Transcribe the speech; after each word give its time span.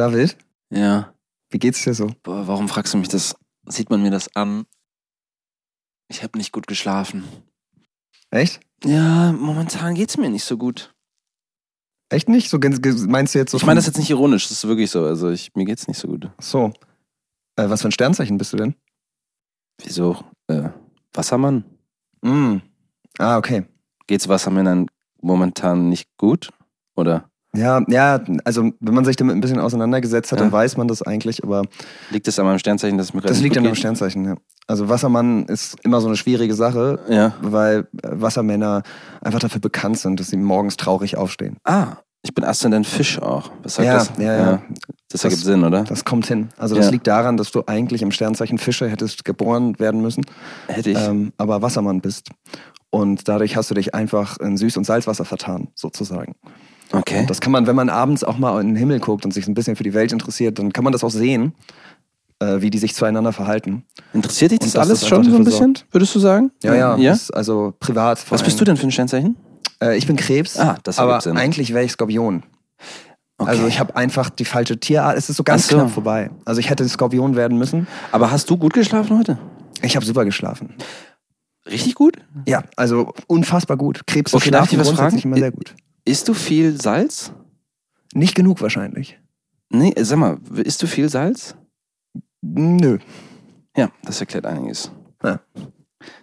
David, 0.00 0.34
Ja. 0.70 1.12
wie 1.50 1.58
geht's 1.58 1.84
dir 1.84 1.92
so? 1.92 2.06
Boah, 2.22 2.46
warum 2.46 2.70
fragst 2.70 2.94
du 2.94 2.98
mich 2.98 3.08
das? 3.08 3.34
Sieht 3.66 3.90
man 3.90 4.00
mir 4.00 4.10
das 4.10 4.34
an? 4.34 4.64
Ich 6.08 6.22
habe 6.22 6.38
nicht 6.38 6.52
gut 6.52 6.66
geschlafen. 6.66 7.22
Echt? 8.30 8.60
Ja, 8.82 9.32
momentan 9.32 9.94
geht's 9.94 10.16
mir 10.16 10.30
nicht 10.30 10.44
so 10.44 10.56
gut. 10.56 10.94
Echt 12.08 12.30
nicht? 12.30 12.48
So 12.48 12.58
meinst 13.08 13.34
du 13.34 13.38
jetzt 13.40 13.50
so? 13.50 13.58
Ich 13.58 13.66
meine 13.66 13.76
das 13.76 13.84
jetzt 13.88 13.98
nicht 13.98 14.08
ironisch, 14.08 14.44
das 14.48 14.52
ist 14.64 14.66
wirklich 14.68 14.90
so. 14.90 15.04
Also 15.04 15.28
ich, 15.28 15.54
mir 15.54 15.66
geht's 15.66 15.86
nicht 15.86 15.98
so 15.98 16.08
gut. 16.08 16.30
So. 16.40 16.72
Äh, 17.56 17.68
was 17.68 17.82
für 17.82 17.88
ein 17.88 17.92
Sternzeichen 17.92 18.38
bist 18.38 18.54
du 18.54 18.56
denn? 18.56 18.74
Wieso? 19.84 20.24
Äh, 20.46 20.70
Wassermann? 21.12 21.64
Mm. 22.22 22.62
Ah, 23.18 23.36
okay. 23.36 23.66
Geht's 24.06 24.28
Wassermännern 24.28 24.86
momentan 25.20 25.90
nicht 25.90 26.08
gut? 26.16 26.48
Oder 26.96 27.30
Ja, 27.56 27.82
ja, 27.88 28.20
also 28.44 28.70
wenn 28.78 28.94
man 28.94 29.04
sich 29.04 29.16
damit 29.16 29.34
ein 29.34 29.40
bisschen 29.40 29.58
auseinandergesetzt 29.58 30.30
hat, 30.30 30.38
Ja. 30.38 30.44
dann 30.44 30.52
weiß 30.52 30.76
man 30.76 30.86
das 30.86 31.02
eigentlich, 31.02 31.42
aber 31.42 31.62
liegt 32.10 32.28
es 32.28 32.38
an 32.38 32.46
meinem 32.46 32.60
Sternzeichen, 32.60 32.96
dass 32.96 33.08
es 33.08 33.14
mir 33.14 33.22
das 33.22 33.40
liegt 33.40 33.56
an 33.58 33.64
geht? 33.64 33.76
Sternzeichen, 33.76 34.24
ja. 34.24 34.34
Also 34.68 34.88
Wassermann 34.88 35.46
ist 35.46 35.76
immer 35.82 36.00
so 36.00 36.06
eine 36.06 36.16
schwierige 36.16 36.54
Sache, 36.54 37.00
Ja. 37.08 37.34
weil 37.42 37.88
äh, 38.02 38.08
Wassermänner 38.12 38.82
einfach 39.20 39.40
dafür 39.40 39.60
bekannt 39.60 39.98
sind, 39.98 40.20
dass 40.20 40.28
sie 40.28 40.36
morgens 40.36 40.76
traurig 40.76 41.16
aufstehen. 41.16 41.56
Ah, 41.64 41.96
ich 42.22 42.32
bin 42.34 42.44
Aszendent 42.44 42.86
Fisch 42.86 43.20
auch. 43.20 43.50
Was 43.64 43.74
sagt 43.76 43.86
Ja, 43.86 43.94
das? 43.94 44.12
ja, 44.18 44.36
ja. 44.36 44.62
Das 45.10 45.24
ergibt 45.24 45.42
Sinn, 45.42 45.64
oder? 45.64 45.82
Das 45.82 46.04
kommt 46.04 46.26
hin. 46.26 46.50
Also 46.56 46.76
das 46.76 46.84
Ja. 46.84 46.90
liegt 46.92 47.08
daran, 47.08 47.36
dass 47.36 47.50
du 47.50 47.64
eigentlich 47.66 48.02
im 48.02 48.12
Sternzeichen 48.12 48.58
Fische 48.58 48.88
hättest 48.88 49.24
geboren 49.24 49.76
werden 49.80 50.02
müssen, 50.02 50.24
Hätte 50.68 50.90
ich. 50.90 50.98
ähm, 50.98 51.32
aber 51.36 51.62
Wassermann 51.62 52.00
bist. 52.00 52.28
Und 52.90 53.26
dadurch 53.28 53.56
hast 53.56 53.70
du 53.70 53.74
dich 53.74 53.92
einfach 53.94 54.36
in 54.38 54.56
Süß- 54.56 54.78
und 54.78 54.84
Salzwasser 54.84 55.24
vertan, 55.24 55.68
sozusagen. 55.74 56.36
Okay. 56.92 57.24
Das 57.26 57.40
kann 57.40 57.52
man, 57.52 57.66
wenn 57.66 57.76
man 57.76 57.88
abends 57.88 58.24
auch 58.24 58.38
mal 58.38 58.60
in 58.60 58.68
den 58.68 58.76
Himmel 58.76 59.00
guckt 59.00 59.24
und 59.24 59.32
sich 59.32 59.46
ein 59.46 59.54
bisschen 59.54 59.76
für 59.76 59.84
die 59.84 59.94
Welt 59.94 60.12
interessiert, 60.12 60.58
dann 60.58 60.72
kann 60.72 60.84
man 60.84 60.92
das 60.92 61.04
auch 61.04 61.10
sehen, 61.10 61.54
äh, 62.40 62.60
wie 62.60 62.70
die 62.70 62.78
sich 62.78 62.94
zueinander 62.94 63.32
verhalten. 63.32 63.84
Interessiert 64.12 64.52
dich 64.52 64.60
Und 64.60 64.66
das 64.66 64.72
dass 64.72 64.86
alles 64.86 65.00
das 65.00 65.08
schon 65.08 65.24
so 65.24 65.36
ein 65.36 65.44
bisschen, 65.44 65.78
würdest 65.90 66.14
du 66.14 66.18
sagen? 66.18 66.50
Ja, 66.62 66.74
ja. 66.74 66.96
ja? 66.96 67.10
Das 67.12 67.30
also 67.30 67.74
privat. 67.78 68.24
Was 68.30 68.42
bist 68.42 68.60
du 68.60 68.64
denn 68.64 68.76
für 68.76 68.86
ein 68.86 68.92
Sternzeichen? 68.92 69.36
Äh, 69.82 69.96
ich 69.96 70.06
bin 70.06 70.16
Krebs. 70.16 70.58
Ah, 70.58 70.76
das 70.82 70.98
aber 70.98 71.20
Sinn. 71.20 71.36
eigentlich 71.36 71.72
wäre 71.72 71.84
ich 71.84 71.92
Skorpion. 71.92 72.42
Okay. 73.38 73.50
Also 73.50 73.66
ich 73.66 73.80
habe 73.80 73.96
einfach 73.96 74.28
die 74.28 74.44
falsche 74.44 74.78
Tierart. 74.78 75.16
Es 75.16 75.30
ist 75.30 75.36
so 75.36 75.44
ganz 75.44 75.66
so. 75.66 75.76
knapp 75.76 75.90
vorbei. 75.90 76.30
Also 76.44 76.60
ich 76.60 76.68
hätte 76.68 76.86
Skorpion 76.86 77.36
werden 77.36 77.56
müssen. 77.56 77.86
Aber 78.12 78.30
hast 78.30 78.50
du 78.50 78.58
gut 78.58 78.74
geschlafen 78.74 79.18
heute? 79.18 79.38
Ich 79.80 79.96
habe 79.96 80.04
super 80.04 80.26
geschlafen. 80.26 80.74
Richtig 81.66 81.94
gut? 81.94 82.16
Ja, 82.46 82.64
also 82.76 83.14
unfassbar 83.28 83.78
gut. 83.78 84.06
Krebs 84.06 84.34
Okay, 84.34 84.50
darf 84.50 84.64
ich 84.64 84.70
schlafen 84.72 84.90
was 84.90 84.98
fragen? 84.98 85.18
immer 85.18 85.36
sehr 85.38 85.52
gut. 85.52 85.74
Isst 86.04 86.28
du 86.28 86.34
viel 86.34 86.80
Salz? 86.80 87.32
Nicht 88.14 88.34
genug 88.34 88.60
wahrscheinlich. 88.60 89.18
Nee, 89.70 89.92
äh, 89.92 90.04
sag 90.04 90.18
mal, 90.18 90.38
isst 90.64 90.82
du 90.82 90.86
viel 90.86 91.08
Salz? 91.08 91.54
Nö. 92.42 92.98
Ja, 93.76 93.90
das 94.02 94.20
erklärt 94.20 94.46
einiges. 94.46 94.90
Ja. 95.22 95.40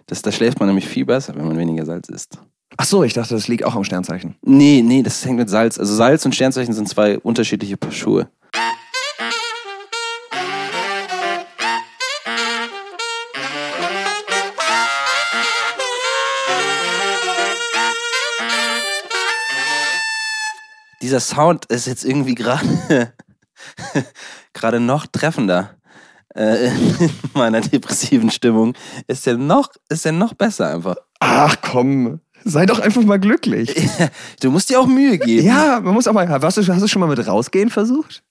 Das, 0.06 0.22
da 0.22 0.32
schläft 0.32 0.58
man 0.58 0.68
nämlich 0.68 0.88
viel 0.88 1.06
besser, 1.06 1.34
wenn 1.36 1.46
man 1.46 1.56
weniger 1.56 1.86
Salz 1.86 2.08
isst. 2.08 2.38
Ach 2.76 2.84
so, 2.84 3.02
ich 3.02 3.14
dachte, 3.14 3.34
das 3.34 3.48
liegt 3.48 3.64
auch 3.64 3.74
am 3.74 3.84
Sternzeichen. 3.84 4.36
Nee, 4.42 4.82
nee, 4.84 5.02
das 5.02 5.24
hängt 5.24 5.38
mit 5.38 5.48
Salz. 5.48 5.78
Also 5.78 5.94
Salz 5.94 6.24
und 6.24 6.34
Sternzeichen 6.34 6.74
sind 6.74 6.88
zwei 6.88 7.18
unterschiedliche 7.18 7.76
Paar 7.76 7.92
Schuhe. 7.92 8.28
Dieser 21.08 21.20
Sound 21.20 21.64
ist 21.70 21.86
jetzt 21.86 22.04
irgendwie 22.04 22.34
gerade 22.34 22.68
gerade 24.52 24.78
noch 24.78 25.06
treffender 25.06 25.74
äh, 26.34 26.66
in 26.66 27.10
meiner 27.32 27.62
depressiven 27.62 28.30
Stimmung. 28.30 28.74
Ist 29.06 29.24
ja 29.24 29.32
noch 29.32 29.70
ist 29.88 30.04
ja 30.04 30.12
noch 30.12 30.34
besser 30.34 30.74
einfach. 30.74 30.96
Ach 31.20 31.56
komm, 31.62 32.20
sei 32.44 32.66
doch 32.66 32.78
einfach 32.78 33.02
mal 33.04 33.18
glücklich. 33.18 33.74
Du 34.42 34.50
musst 34.50 34.68
dir 34.68 34.78
auch 34.78 34.86
Mühe 34.86 35.16
geben. 35.16 35.46
Ja, 35.46 35.80
man 35.80 35.94
muss 35.94 36.06
auch 36.06 36.12
mal. 36.12 36.28
Hast 36.28 36.58
du, 36.58 36.66
hast 36.66 36.82
du 36.82 36.88
schon 36.88 37.00
mal 37.00 37.08
mit 37.08 37.26
rausgehen 37.26 37.70
versucht? 37.70 38.22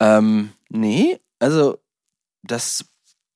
Ähm, 0.00 0.50
nee, 0.70 1.20
also 1.38 1.78
das 2.42 2.84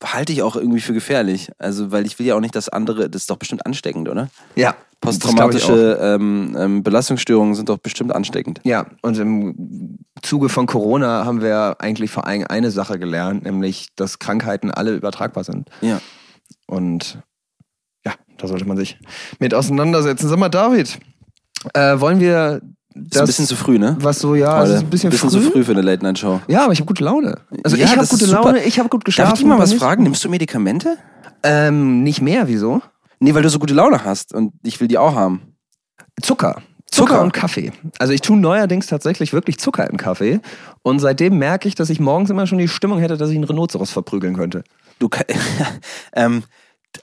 halte 0.04 0.32
ich 0.32 0.42
auch 0.42 0.56
irgendwie 0.56 0.80
für 0.80 0.92
gefährlich. 0.92 1.50
Also, 1.58 1.90
weil 1.90 2.06
ich 2.06 2.18
will 2.18 2.26
ja 2.26 2.34
auch 2.34 2.40
nicht, 2.40 2.54
dass 2.54 2.68
andere, 2.68 3.10
das 3.10 3.22
ist 3.22 3.30
doch 3.30 3.36
bestimmt 3.36 3.66
ansteckend, 3.66 4.08
oder? 4.08 4.28
Ja. 4.54 4.76
Posttraumatische 5.00 5.98
ähm, 6.00 6.56
ähm, 6.58 6.82
Belastungsstörungen 6.82 7.54
sind 7.54 7.68
doch 7.68 7.78
bestimmt 7.78 8.12
ansteckend. 8.12 8.60
Ja, 8.64 8.86
und 9.02 9.16
im 9.18 9.98
Zuge 10.22 10.48
von 10.48 10.66
Corona 10.66 11.24
haben 11.24 11.40
wir 11.40 11.76
eigentlich 11.78 12.10
vor 12.10 12.26
allem 12.26 12.46
eine 12.48 12.72
Sache 12.72 12.98
gelernt, 12.98 13.44
nämlich, 13.44 13.88
dass 13.94 14.18
Krankheiten 14.18 14.72
alle 14.72 14.94
übertragbar 14.96 15.44
sind. 15.44 15.70
Ja. 15.82 16.00
Und 16.66 17.18
ja, 18.04 18.14
da 18.38 18.48
sollte 18.48 18.64
man 18.64 18.76
sich 18.76 18.98
mit 19.38 19.54
auseinandersetzen. 19.54 20.28
Sag 20.28 20.38
mal, 20.38 20.48
David, 20.48 20.98
äh, 21.74 22.00
wollen 22.00 22.18
wir 22.18 22.60
Ist 22.94 23.14
das, 23.14 23.22
ein 23.22 23.26
bisschen 23.26 23.46
zu 23.46 23.56
früh, 23.56 23.78
ne? 23.78 23.96
was 24.00 24.18
so, 24.18 24.34
ja, 24.34 24.58
Heute. 24.58 24.72
ist 24.72 24.80
ein 24.80 24.90
bisschen, 24.90 25.10
bisschen 25.10 25.30
früh. 25.30 25.40
zu 25.40 25.50
früh 25.50 25.64
für 25.64 25.72
eine 25.72 25.82
Late-Night-Show. 25.82 26.40
Ja, 26.48 26.64
aber 26.64 26.72
ich 26.72 26.80
habe 26.80 26.86
gute 26.86 27.04
Laune. 27.04 27.38
Also 27.62 27.76
Ja, 27.76 27.84
ich 27.84 27.96
habe 27.96 28.06
gute 28.06 28.24
ist. 28.24 28.30
Laune, 28.30 28.64
ich 28.64 28.78
habe 28.78 28.88
gut 28.88 29.04
geschlafen. 29.04 29.30
Darf 29.30 29.40
ich 29.40 29.46
mal 29.46 29.58
was 29.58 29.74
fragen? 29.74 30.02
Nimmst 30.02 30.24
du 30.24 30.28
Medikamente? 30.28 30.96
Ähm, 31.42 32.02
nicht 32.02 32.20
mehr, 32.20 32.48
wieso? 32.48 32.82
Nee, 33.20 33.34
weil 33.34 33.42
du 33.42 33.50
so 33.50 33.58
gute 33.58 33.74
Laune 33.74 34.04
hast 34.04 34.34
und 34.34 34.52
ich 34.62 34.80
will 34.80 34.88
die 34.88 34.98
auch 34.98 35.14
haben. 35.14 35.54
Zucker. 36.22 36.62
Zucker. 36.90 37.08
Zucker. 37.10 37.22
und 37.22 37.32
Kaffee. 37.32 37.72
Also 37.98 38.12
ich 38.12 38.22
tue 38.22 38.36
neuerdings 38.36 38.86
tatsächlich 38.86 39.32
wirklich 39.32 39.58
Zucker 39.58 39.88
in 39.88 39.98
Kaffee. 39.98 40.40
Und 40.82 41.00
seitdem 41.00 41.38
merke 41.38 41.68
ich, 41.68 41.74
dass 41.74 41.90
ich 41.90 42.00
morgens 42.00 42.30
immer 42.30 42.46
schon 42.46 42.58
die 42.58 42.68
Stimmung 42.68 42.98
hätte, 42.98 43.16
dass 43.16 43.28
ich 43.28 43.36
einen 43.36 43.44
Rhinoceros 43.44 43.90
verprügeln 43.90 44.34
könnte. 44.34 44.64
Du 44.98 45.08
ähm, 46.14 46.44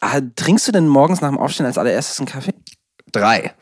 ah, 0.01 0.19
trinkst 0.35 0.67
du 0.67 0.71
denn 0.71 0.87
morgens 0.87 1.21
nach 1.21 1.29
dem 1.29 1.37
Aufstehen 1.37 1.65
als 1.65 1.77
allererstes 1.77 2.19
einen 2.19 2.27
Kaffee? 2.27 2.53
Drei. 3.11 3.53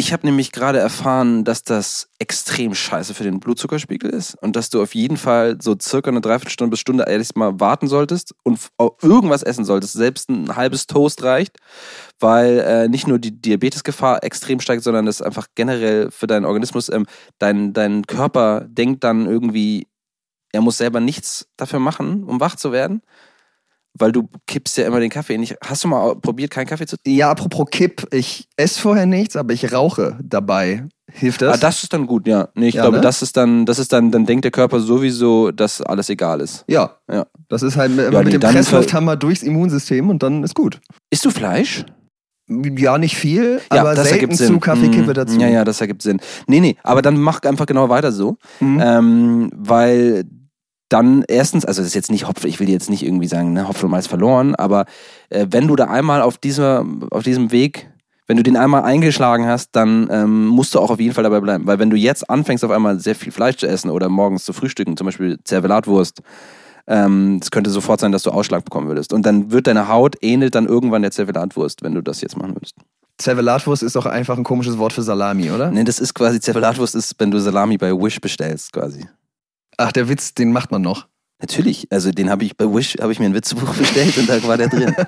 Ich 0.00 0.12
habe 0.12 0.24
nämlich 0.24 0.52
gerade 0.52 0.78
erfahren, 0.78 1.42
dass 1.42 1.64
das 1.64 2.08
extrem 2.20 2.72
scheiße 2.72 3.14
für 3.14 3.24
den 3.24 3.40
Blutzuckerspiegel 3.40 4.08
ist 4.08 4.40
und 4.40 4.54
dass 4.54 4.70
du 4.70 4.80
auf 4.80 4.94
jeden 4.94 5.16
Fall 5.16 5.58
so 5.60 5.74
circa 5.76 6.08
eine 6.08 6.20
Dreiviertelstunde 6.20 6.70
bis 6.70 6.78
Stunde 6.78 7.06
ehrlich 7.08 7.34
mal 7.34 7.58
warten 7.58 7.88
solltest 7.88 8.32
und 8.44 8.60
irgendwas 9.02 9.42
essen 9.42 9.64
solltest. 9.64 9.94
Selbst 9.94 10.30
ein 10.30 10.54
halbes 10.54 10.86
Toast 10.86 11.24
reicht, 11.24 11.56
weil 12.20 12.60
äh, 12.60 12.88
nicht 12.88 13.08
nur 13.08 13.18
die 13.18 13.42
Diabetesgefahr 13.42 14.22
extrem 14.22 14.60
steigt, 14.60 14.84
sondern 14.84 15.04
das 15.04 15.20
einfach 15.20 15.48
generell 15.56 16.12
für 16.12 16.28
deinen 16.28 16.44
Organismus, 16.44 16.88
ähm, 16.90 17.04
dein, 17.40 17.72
dein 17.72 18.06
Körper 18.06 18.66
denkt 18.68 19.02
dann 19.02 19.26
irgendwie, 19.26 19.88
er 20.52 20.60
muss 20.60 20.78
selber 20.78 21.00
nichts 21.00 21.48
dafür 21.56 21.80
machen, 21.80 22.22
um 22.22 22.38
wach 22.38 22.54
zu 22.54 22.70
werden. 22.70 23.02
Weil 23.98 24.12
du 24.12 24.28
kippst 24.46 24.76
ja 24.78 24.86
immer 24.86 25.00
den 25.00 25.10
Kaffee 25.10 25.38
nicht. 25.38 25.56
Hast 25.64 25.84
du 25.84 25.88
mal 25.88 26.14
probiert, 26.16 26.50
keinen 26.50 26.66
Kaffee 26.66 26.86
zu 26.86 26.96
Ja, 27.06 27.30
apropos 27.30 27.66
Kipp, 27.70 28.06
ich 28.12 28.48
esse 28.56 28.80
vorher 28.80 29.06
nichts, 29.06 29.36
aber 29.36 29.52
ich 29.52 29.72
rauche 29.72 30.18
dabei. 30.22 30.84
Hilft 31.10 31.40
das? 31.42 31.54
Ah, 31.56 31.58
das 31.58 31.82
ist 31.82 31.92
dann 31.92 32.06
gut, 32.06 32.26
ja. 32.28 32.48
Nee, 32.54 32.68
ich 32.68 32.74
Ja, 32.74 32.82
glaube, 32.82 32.98
ne? 32.98 33.02
das 33.02 33.22
ist 33.22 33.36
dann, 33.36 33.64
das 33.64 33.78
ist 33.78 33.92
dann, 33.92 34.10
dann 34.10 34.26
denkt 34.26 34.44
der 34.44 34.50
Körper 34.52 34.78
sowieso, 34.80 35.50
dass 35.50 35.80
alles 35.80 36.08
egal 36.10 36.40
ist. 36.40 36.64
ja. 36.68 36.96
Ja. 37.10 37.26
Das 37.48 37.62
ist 37.62 37.76
halt 37.78 37.96
mit, 37.96 38.12
Ja, 38.12 38.18
mit 38.18 38.26
nee, 38.26 38.38
dem 38.38 38.40
Presslufthammer 38.42 39.16
durchs 39.16 39.42
Immunsystem 39.42 40.10
und 40.10 40.22
dann 40.22 40.44
ist 40.44 40.54
gut. 40.54 40.80
Isst 41.10 41.24
du 41.24 41.30
Fleisch? 41.30 41.86
Ja, 42.50 42.96
nicht 42.98 43.16
viel, 43.16 43.60
aber 43.70 43.94
selten 43.96 44.32
zu 44.34 44.58
Kaffeekippe 44.58 45.10
Mhm. 45.10 45.14
dazu. 45.14 45.38
Ja, 45.40 45.48
ja, 45.48 45.64
das 45.64 45.80
ergibt 45.82 46.00
Sinn. 46.02 46.18
Nee, 46.46 46.60
nee, 46.60 46.76
aber 46.82 47.02
dann 47.02 47.18
mach 47.18 47.42
einfach 47.42 47.66
genau 47.66 47.88
weiter 47.90 48.10
so. 48.12 48.36
Mhm. 48.60 48.80
Ähm, 48.82 49.50
weil 49.54 50.24
dann 50.88 51.24
erstens, 51.28 51.64
also 51.64 51.80
das 51.80 51.88
ist 51.88 51.94
jetzt 51.94 52.10
nicht 52.10 52.26
Hopfen, 52.26 52.48
ich 52.48 52.60
will 52.60 52.66
dir 52.66 52.72
jetzt 52.72 52.90
nicht 52.90 53.04
irgendwie 53.04 53.28
sagen, 53.28 53.52
ne, 53.52 53.68
Hopfen 53.68 53.86
und 53.86 53.90
Malz 53.90 54.06
verloren, 54.06 54.54
aber 54.54 54.86
äh, 55.30 55.46
wenn 55.50 55.68
du 55.68 55.76
da 55.76 55.84
einmal 55.84 56.22
auf, 56.22 56.38
dieser, 56.38 56.86
auf 57.10 57.22
diesem 57.22 57.52
Weg, 57.52 57.90
wenn 58.26 58.36
du 58.36 58.42
den 58.42 58.56
einmal 58.56 58.82
eingeschlagen 58.82 59.46
hast, 59.46 59.70
dann 59.72 60.08
ähm, 60.10 60.46
musst 60.46 60.74
du 60.74 60.80
auch 60.80 60.90
auf 60.90 61.00
jeden 61.00 61.14
Fall 61.14 61.24
dabei 61.24 61.40
bleiben. 61.40 61.66
Weil 61.66 61.78
wenn 61.78 61.88
du 61.88 61.96
jetzt 61.96 62.28
anfängst, 62.28 62.62
auf 62.62 62.70
einmal 62.70 63.00
sehr 63.00 63.14
viel 63.14 63.32
Fleisch 63.32 63.56
zu 63.56 63.66
essen 63.66 63.90
oder 63.90 64.10
morgens 64.10 64.44
zu 64.44 64.52
frühstücken, 64.52 64.98
zum 64.98 65.06
Beispiel 65.06 65.38
Zervelatwurst, 65.44 66.20
ähm, 66.86 67.38
es 67.42 67.50
könnte 67.50 67.70
sofort 67.70 68.00
sein, 68.00 68.12
dass 68.12 68.22
du 68.22 68.30
Ausschlag 68.30 68.64
bekommen 68.64 68.88
würdest. 68.88 69.14
Und 69.14 69.24
dann 69.24 69.50
wird 69.50 69.66
deine 69.66 69.88
Haut 69.88 70.16
ähnelt 70.20 70.54
dann 70.54 70.66
irgendwann 70.66 71.02
der 71.02 71.10
Zervelatwurst, 71.10 71.82
wenn 71.82 71.94
du 71.94 72.02
das 72.02 72.20
jetzt 72.20 72.36
machen 72.36 72.54
würdest. 72.54 72.74
Zervelatwurst 73.16 73.82
ist 73.82 73.96
doch 73.96 74.06
einfach 74.06 74.36
ein 74.36 74.44
komisches 74.44 74.78
Wort 74.78 74.92
für 74.92 75.02
Salami, 75.02 75.50
oder? 75.50 75.70
Nee, 75.70 75.84
das 75.84 75.98
ist 75.98 76.14
quasi 76.14 76.38
Zervelatwurst 76.38 76.94
ist, 76.94 77.14
wenn 77.18 77.30
du 77.30 77.38
Salami 77.38 77.78
bei 77.78 77.92
Wish 77.92 78.20
bestellst, 78.20 78.72
quasi. 78.72 79.06
Ach, 79.78 79.92
der 79.92 80.08
Witz, 80.10 80.34
den 80.34 80.52
macht 80.52 80.70
man 80.70 80.82
noch. 80.82 81.06
Natürlich, 81.40 81.86
also 81.90 82.10
den 82.10 82.28
habe 82.30 82.44
ich 82.44 82.56
bei 82.56 82.64
Wish, 82.66 82.96
habe 83.00 83.12
ich 83.12 83.20
mir 83.20 83.26
ein 83.26 83.34
Witzebuch 83.34 83.72
bestellt 83.78 84.18
und 84.18 84.28
da 84.28 84.42
war 84.46 84.56
der 84.58 84.68
drin. 84.68 84.94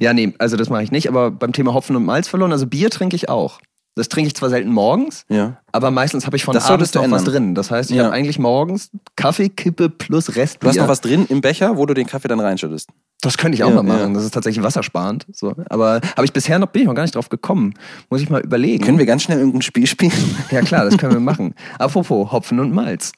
Ja, 0.00 0.14
nee, 0.14 0.32
also 0.38 0.56
das 0.56 0.70
mache 0.70 0.82
ich 0.82 0.90
nicht, 0.90 1.08
aber 1.08 1.30
beim 1.30 1.52
Thema 1.52 1.74
Hopfen 1.74 1.94
und 1.94 2.04
Malz 2.06 2.26
verloren, 2.26 2.52
also 2.52 2.66
Bier 2.66 2.88
trinke 2.88 3.14
ich 3.16 3.28
auch. 3.28 3.60
Das 3.94 4.08
trinke 4.08 4.28
ich 4.28 4.34
zwar 4.34 4.48
selten 4.48 4.72
morgens, 4.72 5.26
Ja. 5.28 5.58
aber 5.70 5.90
meistens 5.90 6.24
habe 6.24 6.34
ich 6.38 6.44
von 6.44 6.54
Das 6.54 6.70
abends 6.70 6.94
noch 6.94 7.02
was 7.02 7.06
ändern. 7.20 7.24
drin. 7.26 7.54
Das 7.54 7.70
heißt, 7.70 7.90
ich 7.90 7.96
Ja. 7.98 8.04
habe 8.04 8.14
eigentlich 8.14 8.38
morgens 8.38 8.90
Kaffee, 9.16 9.50
Kippe 9.50 9.90
plus 9.90 10.34
Restbier. 10.36 10.60
Du 10.60 10.68
hast 10.70 10.76
noch 10.82 10.88
was 10.88 11.02
drin 11.02 11.26
im 11.28 11.42
Becher, 11.42 11.76
wo 11.76 11.84
du 11.84 11.92
den 11.92 12.06
Kaffee 12.06 12.28
dann 12.28 12.40
reinschüttest. 12.40 12.88
Das 13.20 13.36
könnte 13.36 13.56
ich 13.56 13.62
auch 13.64 13.68
Ja, 13.68 13.74
mal 13.74 13.82
machen. 13.82 14.08
ja. 14.08 14.14
Das 14.14 14.24
ist 14.24 14.32
tatsächlich 14.32 14.64
wassersparend. 14.64 15.26
So. 15.30 15.54
Aber 15.68 16.00
habe 16.16 16.24
ich 16.24 16.32
bisher 16.32 16.58
noch, 16.58 16.68
bin 16.68 16.82
ich 16.82 16.88
noch 16.88 16.94
gar 16.94 17.02
nicht 17.02 17.14
drauf 17.14 17.28
gekommen. 17.28 17.74
Muss 18.08 18.22
ich 18.22 18.30
mal 18.30 18.40
überlegen. 18.40 18.82
Können 18.82 18.96
wir 18.98 19.04
ganz 19.04 19.24
schnell 19.24 19.36
irgendein 19.38 19.60
Spiel 19.60 19.86
spielen? 19.86 20.12
Ja 20.50 20.62
klar, 20.62 20.86
das 20.86 20.96
können 20.96 21.12
wir 21.12 21.20
machen. 21.32 21.54
Apropos 21.78 22.32
Hopfen 22.32 22.58
und 22.60 22.72
Malz. 22.72 23.12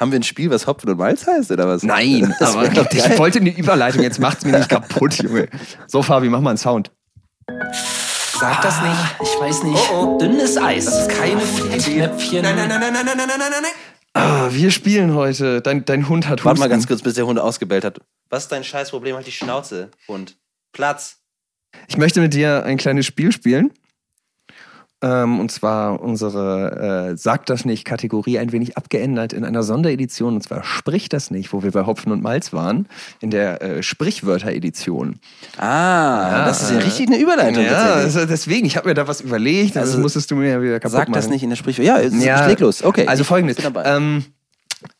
Haben 0.00 0.12
wir 0.12 0.18
ein 0.18 0.22
Spiel, 0.22 0.50
was 0.50 0.66
Hopfen 0.66 0.90
und 0.90 0.98
Malz 0.98 1.26
heißt, 1.26 1.50
oder 1.50 1.66
was? 1.68 1.82
Nein, 1.82 2.34
Das 2.38 2.54
aber 2.56 2.66
ich 2.66 2.74
geil. 2.74 3.18
wollte 3.18 3.38
eine 3.40 3.56
Überleitung, 3.56 4.02
jetzt 4.02 4.18
macht's 4.18 4.44
mir 4.44 4.56
nicht 4.56 4.68
kaputt, 4.68 5.14
Junge. 5.22 5.48
So, 5.86 6.02
Fabi, 6.02 6.28
mach 6.28 6.40
mal 6.40 6.50
einen 6.50 6.58
Sound. 6.58 6.90
Sag 8.38 8.60
das 8.62 8.80
nicht. 8.82 9.16
Ich 9.22 9.40
weiß 9.40 9.62
nicht. 9.64 9.78
Oh, 9.92 10.14
oh. 10.14 10.18
Dünnes 10.18 10.56
Eis. 10.56 10.86
Das 10.86 11.00
ist 11.02 11.08
keine 11.10 11.40
gute 11.40 11.68
Idee. 11.76 11.96
Knöpfchen. 12.06 12.42
Nein, 12.42 12.56
nein, 12.56 12.68
nein, 12.68 12.80
nein, 12.80 12.92
nein, 12.92 13.04
nein, 13.06 13.16
nein, 13.28 13.38
nein, 13.38 13.50
nein. 13.62 13.70
Ah, 14.14 14.48
wir 14.50 14.70
spielen 14.70 15.14
heute. 15.14 15.60
Dein, 15.62 15.84
dein 15.84 16.08
Hund 16.08 16.26
hat 16.28 16.40
Husten. 16.40 16.46
Warte 16.46 16.60
mal 16.60 16.68
ganz 16.68 16.86
kurz, 16.86 17.02
bis 17.02 17.14
der 17.14 17.26
Hund 17.26 17.38
ausgebellt 17.38 17.84
hat. 17.84 18.00
Was 18.30 18.44
ist 18.44 18.52
dein 18.52 18.64
Scheißproblem? 18.64 19.14
Halt 19.14 19.26
die 19.26 19.32
Schnauze, 19.32 19.90
Hund. 20.08 20.36
Platz. 20.72 21.18
Ich 21.88 21.96
möchte 21.96 22.20
mit 22.20 22.34
dir 22.34 22.64
ein 22.64 22.76
kleines 22.78 23.06
Spiel 23.06 23.32
spielen. 23.32 23.72
Ähm, 25.02 25.40
und 25.40 25.50
zwar 25.50 26.00
unsere 26.00 27.10
äh, 27.12 27.16
Sag 27.16 27.46
das 27.46 27.64
nicht 27.64 27.84
Kategorie 27.84 28.38
ein 28.38 28.52
wenig 28.52 28.76
abgeändert 28.76 29.32
in 29.32 29.44
einer 29.44 29.62
Sonderedition. 29.62 30.34
Und 30.36 30.42
zwar 30.42 30.62
Sprich 30.64 31.08
das 31.08 31.30
nicht, 31.30 31.52
wo 31.52 31.62
wir 31.62 31.72
bei 31.72 31.84
Hopfen 31.86 32.12
und 32.12 32.22
Malz 32.22 32.52
waren, 32.52 32.86
in 33.20 33.30
der 33.30 33.60
äh, 33.62 33.82
Sprichwörter-Edition. 33.82 35.18
Ah, 35.58 36.44
das 36.46 36.62
ist 36.62 36.70
ja 36.70 36.78
richtig 36.78 37.08
eine 37.08 37.18
Überleitung. 37.18 37.64
Ja, 37.64 37.94
also 37.94 38.24
deswegen, 38.26 38.66
ich 38.66 38.76
habe 38.76 38.88
mir 38.88 38.94
da 38.94 39.08
was 39.08 39.20
überlegt, 39.20 39.76
also 39.76 39.80
Also, 39.80 39.92
das 39.94 40.02
musstest 40.02 40.30
du 40.30 40.36
mir 40.36 40.48
ja 40.50 40.62
wieder 40.62 40.80
kaputt 40.80 40.92
Sag 40.92 41.08
machen. 41.08 41.14
das 41.14 41.28
nicht 41.28 41.42
in 41.42 41.50
der 41.50 41.56
Sprichwort. 41.56 41.86
Ja, 41.86 41.98
es 41.98 42.24
Ja, 42.24 42.46
leg 42.46 42.60
los. 42.60 42.82
Okay. 42.82 43.06
Also 43.06 43.22
ich 43.22 43.26
folgendes. 43.28 43.56
dabei. 43.56 43.84
Ähm, 43.84 44.24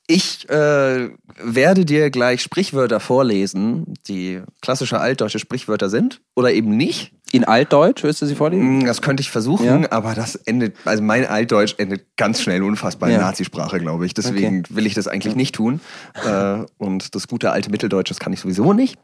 ich 0.07 0.49
äh, 0.51 1.09
werde 1.43 1.85
dir 1.85 2.11
gleich 2.11 2.43
Sprichwörter 2.43 3.01
vorlesen, 3.01 3.95
die 4.09 4.43
klassische 4.61 5.01
altdeutsche 5.01 5.39
Sprichwörter 5.39 5.89
sind 5.89 6.21
oder 6.35 6.53
eben 6.53 6.77
nicht. 6.77 7.13
In 7.33 7.45
Altdeutsch, 7.45 8.03
willst 8.03 8.23
du 8.23 8.27
sie 8.27 8.35
vorlesen? 8.35 8.79
Mm, 8.81 8.85
Das 8.85 9.03
könnte 9.03 9.21
ich 9.23 9.31
versuchen, 9.31 9.65
Ja. 9.83 9.91
aber 9.93 10.15
das 10.15 10.35
endet, 10.37 10.77
also 10.85 11.03
mein 11.03 11.27
Altdeutsch 11.27 11.75
endet 11.79 12.17
ganz 12.17 12.41
schnell 12.43 12.63
unfassbar 12.63 13.09
in 13.09 13.17
Ja. 13.17 13.21
Nazisprache, 13.23 13.79
glaube 13.81 14.07
ich. 14.07 14.15
Deswegen 14.15 14.63
will 14.71 14.87
ich 14.87 14.95
das 14.95 15.09
eigentlich 15.09 15.35
nicht 15.35 15.55
tun. 15.55 15.81
Äh, 16.25 16.65
und 16.79 17.15
das 17.15 17.29
gute 17.29 17.51
alte 17.51 17.71
Mitteldeutsch, 17.71 18.11
das 18.11 18.21
kann 18.21 18.33
ich 18.33 18.41
sowieso 18.41 18.73
nicht. 18.73 18.97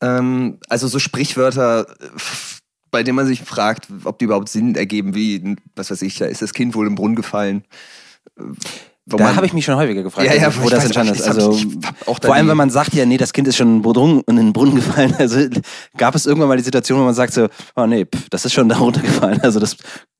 Ähm, 0.00 0.58
also 0.68 0.88
so 0.88 0.98
Sprichwörter, 0.98 1.86
bei 2.90 3.02
denen 3.02 3.16
man 3.16 3.26
sich 3.26 3.42
fragt, 3.42 3.88
ob 4.04 4.18
die 4.18 4.24
überhaupt 4.24 4.48
Sinn 4.48 4.74
ergeben, 4.74 5.14
wie, 5.14 5.56
was 5.76 5.90
weiß 5.90 6.02
ich, 6.02 6.16
da 6.18 6.24
ist 6.26 6.42
das 6.42 6.52
Kind 6.54 6.74
wohl 6.74 6.86
im 6.86 6.94
Brunnen 6.94 7.16
gefallen. 7.16 7.64
Da 9.16 9.36
habe 9.36 9.46
ich 9.46 9.52
mich 9.52 9.64
schon 9.64 9.76
häufiger 9.76 10.02
gefragt, 10.02 10.26
Ja, 10.28 10.34
ja, 10.34 10.46
also, 10.46 10.62
wo 10.62 10.68
das 10.68 10.84
entstanden 10.84 11.14
ist. 11.14 11.22
Also, 11.22 11.52
ich- 11.52 11.66
da 11.80 11.92
vor 12.22 12.34
allem, 12.34 12.48
wenn 12.48 12.56
man 12.56 12.70
sagt, 12.70 12.94
ja, 12.94 13.06
nee, 13.06 13.16
das 13.16 13.32
Kind 13.32 13.48
ist 13.48 13.56
schon 13.56 13.68
in 13.68 13.74
den 13.76 13.82
Brunnen, 13.82 14.22
in 14.26 14.36
den 14.36 14.52
Brunnen 14.52 14.74
gefallen. 14.76 15.14
Also 15.18 15.40
gab 15.96 16.14
es 16.14 16.26
irgendwann 16.26 16.48
mal 16.48 16.56
die 16.56 16.62
Situation, 16.64 16.98
wo 17.00 17.04
man 17.04 17.14
sagt 17.14 17.32
so, 17.32 17.48
oh 17.76 17.86
nee, 17.86 18.04
pff, 18.04 18.28
das 18.30 18.44
ist 18.44 18.52
schon 18.52 18.68
da 18.68 18.76
runtergefallen. 18.78 19.40
Also 19.42 19.60
das 19.60 19.76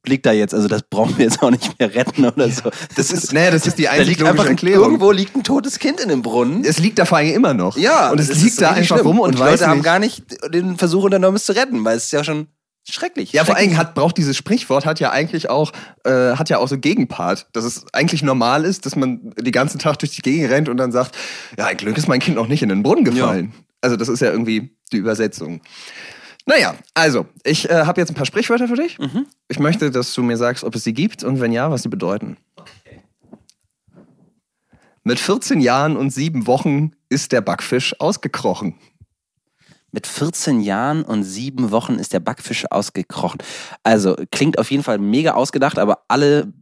liegt 0.07 0.25
da 0.27 0.33
jetzt, 0.33 0.55
also 0.55 0.69
das 0.69 0.83
brauchen 0.89 1.19
wir 1.19 1.25
jetzt 1.27 1.43
auch 1.43 1.51
nicht 1.51 1.79
mehr 1.79 1.95
retten 1.95 2.25
oder 2.25 2.49
so. 2.49 2.71
Das 2.97 3.11
ist, 3.13 3.33
nee, 3.33 3.51
das 3.51 3.67
ist 3.67 3.79
die 3.79 3.83
da 3.85 3.91
einzig 3.91 4.09
liegt 4.09 4.21
logische 4.21 4.49
Erklärung. 4.49 4.85
irgendwo 4.85 5.11
liegt 5.11 5.37
ein 5.37 5.43
totes 5.43 5.79
Kind 5.79 6.01
in 6.01 6.09
dem 6.09 6.23
Brunnen. 6.23 6.65
Es 6.65 6.79
liegt 6.79 6.99
da 6.99 7.05
vor 7.05 7.19
allem 7.19 7.35
immer 7.35 7.53
noch. 7.55 7.77
Ja, 7.77 8.11
und 8.11 8.19
es 8.21 8.43
liegt 8.43 8.61
da 8.61 8.71
einfach 8.71 8.97
schlimm. 8.97 9.07
rum 9.07 9.21
und, 9.21 9.39
weiß 9.39 9.51
Leute 9.61 9.67
haben 9.67 9.79
nicht. 9.79 9.85
gar 9.85 9.99
nicht 9.99 10.25
den 10.55 10.77
Versuch 10.79 11.05
unternommen, 11.05 11.37
es 11.37 11.45
zu 11.45 11.55
retten, 11.55 11.85
weil 11.85 11.97
es 11.97 12.05
ist 12.05 12.13
ja 12.13 12.25
schon 12.25 12.47
schrecklich. 12.93 13.33
Ja, 13.33 13.45
vor 13.45 13.57
allem 13.57 13.77
hat, 13.77 13.95
braucht 13.95 14.17
dieses 14.17 14.37
Sprichwort 14.37 14.87
hat 14.87 15.01
ja 15.01 15.11
eigentlich 15.11 15.51
auch, 15.51 15.73
äh, 16.05 16.33
hat 16.33 16.49
ja 16.49 16.59
auch 16.59 16.69
so 16.69 16.79
Gegenpart, 16.79 17.47
dass 17.53 17.65
es 17.65 17.85
eigentlich 17.93 18.23
normal 18.23 18.65
ist, 18.65 18.87
dass 18.87 18.97
man 18.97 19.33
den 19.37 19.53
ganzen 19.53 19.79
Tag 19.79 19.99
durch 19.99 20.13
die 20.15 20.23
Gegend 20.23 20.51
rennt 20.51 20.69
und 20.69 20.77
dann 20.77 20.93
sagt, 20.93 21.17
ja, 21.57 21.67
ein 21.67 21.77
Glück 21.77 21.97
ist 21.99 22.09
mein 22.09 22.21
Kind 22.21 22.37
noch 22.37 22.49
nicht 22.49 22.63
in 22.63 22.69
den 22.69 22.83
Brunnen 22.83 23.05
gefallen. 23.05 23.53
Also 23.81 23.97
das 23.97 24.09
ist 24.09 24.21
ja 24.21 24.31
irgendwie 24.31 24.77
die 24.93 24.97
Übersetzung. 24.97 25.61
Naja, 26.47 26.75
also, 26.95 27.27
ich 27.45 27.69
äh, 27.69 27.85
habe 27.85 28.01
jetzt 28.01 28.11
ein 28.11 28.15
paar 28.15 28.25
Sprichwörter 28.25 28.69
für 28.69 28.77
dich. 28.77 28.97
Ich 29.49 29.59
möchte, 29.59 29.91
dass 29.91 30.15
du 30.15 30.23
mir 30.23 30.39
sagst, 30.39 30.65
ob 30.65 30.75
es 30.75 30.85
sie 30.85 30.95
gibt 30.95 31.23
und 31.23 31.41
wenn 31.41 31.53
ja, 31.53 31.71
was 31.71 31.83
sie 31.83 31.91
bedeuten. 31.91 32.39
Mit 35.05 35.21
14 35.21 35.61
Jahren 35.61 35.97
und 35.97 36.11
sieben 36.11 36.47
Wochen 36.47 36.93
ist 37.09 37.33
der 37.33 37.43
Backfisch 37.43 37.99
ausgekrochen. 38.01 38.75
Mit 39.91 40.07
14 40.07 40.61
Jahren 40.61 41.03
und 41.03 41.25
sieben 41.25 41.71
Wochen 41.71 41.95
ist 41.95 42.13
der 42.13 42.21
Backfisch 42.21 42.67
ausgekrochen. 42.71 43.41
Also 43.83 44.17
klingt 44.31 44.59
auf 44.59 44.71
jeden 44.71 44.83
Fall 44.83 44.99
mega 44.99 45.33
ausgedacht, 45.33 45.79
aber 45.79 46.05
alle, 46.09 46.53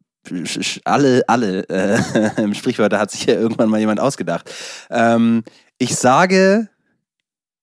alle, 0.84 1.24
alle 1.26 1.68
äh, 1.68 2.54
Sprichwörter 2.54 2.98
hat 3.00 3.10
sich 3.10 3.26
ja 3.26 3.34
irgendwann 3.34 3.68
mal 3.68 3.80
jemand 3.80 4.00
ausgedacht. 4.00 4.50
Ähm, 4.90 5.42
ich 5.78 5.96
sage, 5.96 6.68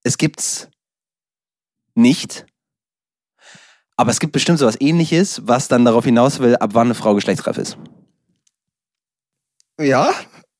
es 0.03 0.17
gibt's 0.17 0.69
nicht. 1.95 2.45
Aber 3.95 4.11
es 4.11 4.19
gibt 4.19 4.33
bestimmt 4.33 4.59
sowas 4.59 4.77
ähnliches, 4.79 5.41
was 5.45 5.67
dann 5.67 5.85
darauf 5.85 6.03
hinaus 6.03 6.39
will, 6.39 6.55
ab 6.57 6.71
wann 6.73 6.87
eine 6.87 6.95
Frau 6.95 7.15
geschlechtsreif 7.15 7.57
ist. 7.57 7.77
Ja, 9.79 10.11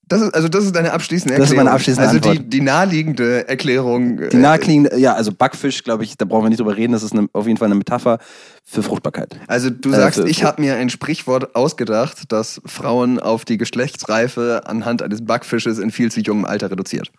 das 0.07 0.21
ist, 0.21 0.33
also 0.35 0.47
das 0.49 0.65
ist 0.65 0.75
deine 0.75 0.91
abschließende 0.91 1.35
Das 1.35 1.45
ist 1.45 1.49
Erklärung. 1.51 1.65
meine 1.65 1.75
abschließende 1.75 2.07
also 2.09 2.19
die, 2.19 2.49
die 2.49 2.61
naheliegende 2.61 3.47
Erklärung. 3.47 4.29
Die 4.29 4.37
naheliegende, 4.37 4.97
ja, 4.99 5.13
also 5.13 5.31
Backfisch, 5.31 5.83
glaube 5.83 6.03
ich, 6.03 6.17
da 6.17 6.25
brauchen 6.25 6.43
wir 6.45 6.49
nicht 6.49 6.59
drüber 6.59 6.75
reden, 6.75 6.91
das 6.93 7.03
ist 7.03 7.13
eine, 7.13 7.27
auf 7.33 7.47
jeden 7.47 7.57
Fall 7.57 7.67
eine 7.67 7.75
Metapher 7.75 8.19
für 8.65 8.83
Fruchtbarkeit. 8.83 9.35
Also 9.47 9.69
du 9.69 9.89
Äh, 9.91 9.95
sagst, 9.95 10.19
für- 10.19 10.27
ich 10.27 10.43
habe 10.43 10.61
mir 10.61 10.75
ein 10.75 10.89
Sprichwort 10.89 11.55
ausgedacht, 11.55 12.23
das 12.27 12.61
Frauen 12.65 13.19
auf 13.19 13.45
die 13.45 13.57
Geschlechtsreife 13.57 14.63
anhand 14.65 15.01
eines 15.01 15.23
Backfisches 15.25 15.79
in 15.79 15.91
viel 15.91 16.11
zu 16.11 16.19
jungem 16.19 16.45
Alter 16.45 16.69
reduziert. 16.71 17.11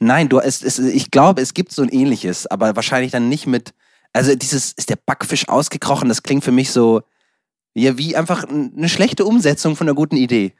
Nein, 0.00 0.28
du, 0.28 0.38
es, 0.40 0.62
es, 0.62 0.78
ich 0.78 1.10
glaube, 1.10 1.40
es 1.42 1.54
gibt 1.54 1.72
so 1.72 1.82
ein 1.82 1.88
ähnliches, 1.88 2.46
aber 2.46 2.74
wahrscheinlich 2.76 3.12
dann 3.12 3.28
nicht 3.28 3.46
mit. 3.46 3.72
Also 4.12 4.34
dieses 4.34 4.72
ist 4.72 4.90
der 4.90 4.98
Backfisch 5.06 5.48
ausgekrochen, 5.48 6.08
das 6.08 6.22
klingt 6.22 6.44
für 6.44 6.52
mich 6.52 6.70
so 6.72 7.02
ja 7.74 7.96
wie 7.96 8.14
einfach 8.16 8.44
eine 8.46 8.88
schlechte 8.88 9.24
Umsetzung 9.24 9.76
von 9.76 9.86
einer 9.88 9.94
guten 9.94 10.16
Idee. 10.16 10.52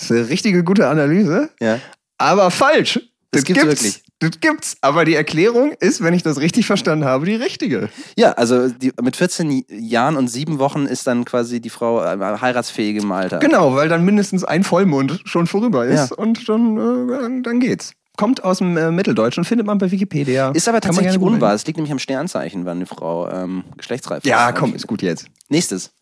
Das 0.00 0.10
ist 0.10 0.16
eine 0.16 0.28
richtige 0.30 0.64
gute 0.64 0.88
Analyse, 0.88 1.50
Ja. 1.60 1.78
aber 2.16 2.50
falsch. 2.50 3.00
Das 3.32 3.44
gibt's 3.44 3.62
wirklich. 3.64 4.02
Das 4.18 4.30
gibt's. 4.40 4.76
Aber 4.80 5.04
die 5.04 5.14
Erklärung 5.14 5.72
ist, 5.78 6.02
wenn 6.02 6.14
ich 6.14 6.22
das 6.22 6.40
richtig 6.40 6.66
verstanden 6.66 7.04
habe, 7.04 7.26
die 7.26 7.34
richtige. 7.36 7.88
Ja, 8.16 8.32
also 8.32 8.68
die, 8.70 8.92
mit 9.00 9.16
14 9.16 9.64
Jahren 9.68 10.16
und 10.16 10.28
sieben 10.28 10.58
Wochen 10.58 10.86
ist 10.86 11.06
dann 11.06 11.24
quasi 11.24 11.60
die 11.60 11.70
Frau 11.70 12.02
äh, 12.02 12.18
heiratsfähig 12.18 12.96
im 13.02 13.12
Alter. 13.12 13.38
Genau, 13.38 13.74
weil 13.74 13.88
dann 13.88 14.04
mindestens 14.04 14.42
ein 14.42 14.64
Vollmond 14.64 15.20
schon 15.26 15.46
vorüber 15.46 15.86
ist 15.86 16.10
Ja. 16.10 16.16
und 16.16 16.48
dann, 16.48 17.38
äh, 17.38 17.42
dann- 17.42 17.60
geht's. 17.60 17.92
Kommt 18.16 18.42
aus 18.42 18.58
dem 18.58 18.76
äh, 18.76 18.90
Mitteldeutschen, 18.90 19.44
findet 19.44 19.66
man 19.66 19.78
bei 19.78 19.90
Wikipedia. 19.90 20.50
Ist 20.50 20.68
aber 20.68 20.80
tatsächlich 20.80 21.18
unwahr. 21.18 21.54
Es 21.54 21.66
liegt 21.66 21.76
nämlich 21.78 21.92
am 21.92 21.98
Sternzeichen, 21.98 22.64
wann 22.66 22.78
eine 22.78 22.86
Frau 22.86 23.30
ähm, 23.30 23.64
geschlechtsreif 23.76 24.24
Ja, 24.24 24.48
ist. 24.50 24.56
komm, 24.56 24.74
ist 24.74 24.86
gut 24.86 25.00
jetzt. 25.02 25.26
Nächstes. 25.48 25.92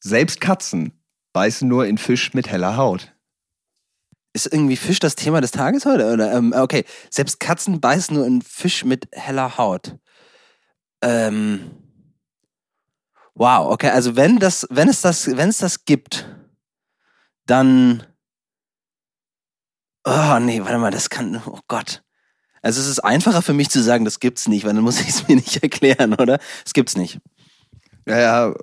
Selbst 0.00 0.40
Katzen 0.40 0.92
beißen 1.38 1.68
nur 1.68 1.86
in 1.86 1.98
Fisch 1.98 2.34
mit 2.34 2.50
heller 2.50 2.76
Haut. 2.76 3.14
Ist 4.32 4.52
irgendwie 4.52 4.76
Fisch 4.76 4.98
das 4.98 5.14
Thema 5.14 5.40
des 5.40 5.52
Tages 5.52 5.86
heute? 5.86 6.12
Oder, 6.12 6.32
ähm, 6.32 6.52
okay, 6.52 6.84
selbst 7.10 7.38
Katzen 7.38 7.80
beißen 7.80 8.16
nur 8.16 8.26
in 8.26 8.42
Fisch 8.42 8.84
mit 8.84 9.06
heller 9.12 9.56
Haut. 9.56 9.96
Ähm. 11.00 11.70
Wow, 13.34 13.70
okay, 13.70 13.90
also 13.90 14.16
wenn 14.16 14.40
das, 14.40 14.66
wenn 14.70 14.88
es 14.88 15.00
das, 15.00 15.28
wenn 15.28 15.48
es 15.48 15.58
das 15.58 15.84
gibt, 15.84 16.28
dann. 17.46 18.02
Oh 20.04 20.40
nee, 20.40 20.60
warte 20.60 20.78
mal, 20.78 20.90
das 20.90 21.08
kann. 21.08 21.40
Oh 21.46 21.60
Gott. 21.68 22.02
Also 22.62 22.80
es 22.80 22.88
ist 22.88 22.98
einfacher 22.98 23.42
für 23.42 23.52
mich 23.52 23.70
zu 23.70 23.80
sagen, 23.80 24.04
das 24.04 24.18
gibt's 24.18 24.48
nicht, 24.48 24.64
weil 24.64 24.74
dann 24.74 24.82
muss 24.82 25.00
ich 25.00 25.10
es 25.10 25.28
mir 25.28 25.36
nicht 25.36 25.62
erklären, 25.62 26.14
oder? 26.14 26.40
Es 26.66 26.72
gibt's 26.72 26.96
nicht. 26.96 27.20
Ja, 28.08 28.18
ja, 28.18 28.54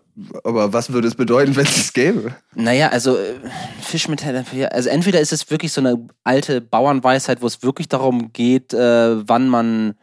aber 0.44 0.74
was 0.74 0.92
würde 0.92 1.08
es 1.08 1.16
bedeuten, 1.16 1.56
wenn 1.56 1.66
es 1.66 1.78
es 1.78 1.94
gäbe? 1.94 2.36
Naja, 2.56 2.90
also 2.90 3.18
äh, 3.18 3.36
Fisch 3.82 4.08
mit 4.08 4.24
heller 4.24 4.44
Also 4.72 4.90
entweder 4.90 5.20
ist 5.20 5.32
es 5.32 5.52
wirklich 5.52 5.72
so 5.72 5.82
eine 5.82 6.08
alte 6.24 6.62
Bauernweisheit, 6.62 7.42
wo 7.42 7.48
es 7.48 7.62
wirklich 7.62 7.88
darum 7.88 8.34
geht, 8.34 8.74
äh, 8.74 9.28
wann 9.28 9.48
man 9.48 9.96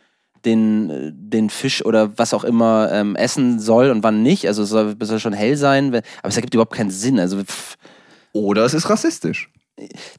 den, 0.45 0.91
äh, 0.91 1.11
den 1.13 1.51
Fisch 1.51 1.85
oder 1.85 2.17
was 2.19 2.35
auch 2.35 2.45
immer 2.45 2.91
ähm, 2.93 3.17
essen 3.17 3.59
soll 3.59 3.91
und 3.91 4.05
wann 4.05 4.23
nicht. 4.23 4.47
Also 4.47 4.63
es 4.63 4.69
soll, 4.69 4.95
es 4.99 5.09
soll 5.09 5.19
schon 5.19 5.33
hell 5.33 5.57
sein, 5.57 5.89
aber 5.89 6.03
es 6.23 6.37
ergibt 6.37 6.55
überhaupt 6.55 6.75
keinen 6.75 6.91
Sinn. 6.91 7.19
Also 7.19 7.43
pff, 7.43 7.77
Oder 8.33 8.65
es 8.65 8.75
ist 8.75 8.89
rassistisch. 8.89 9.51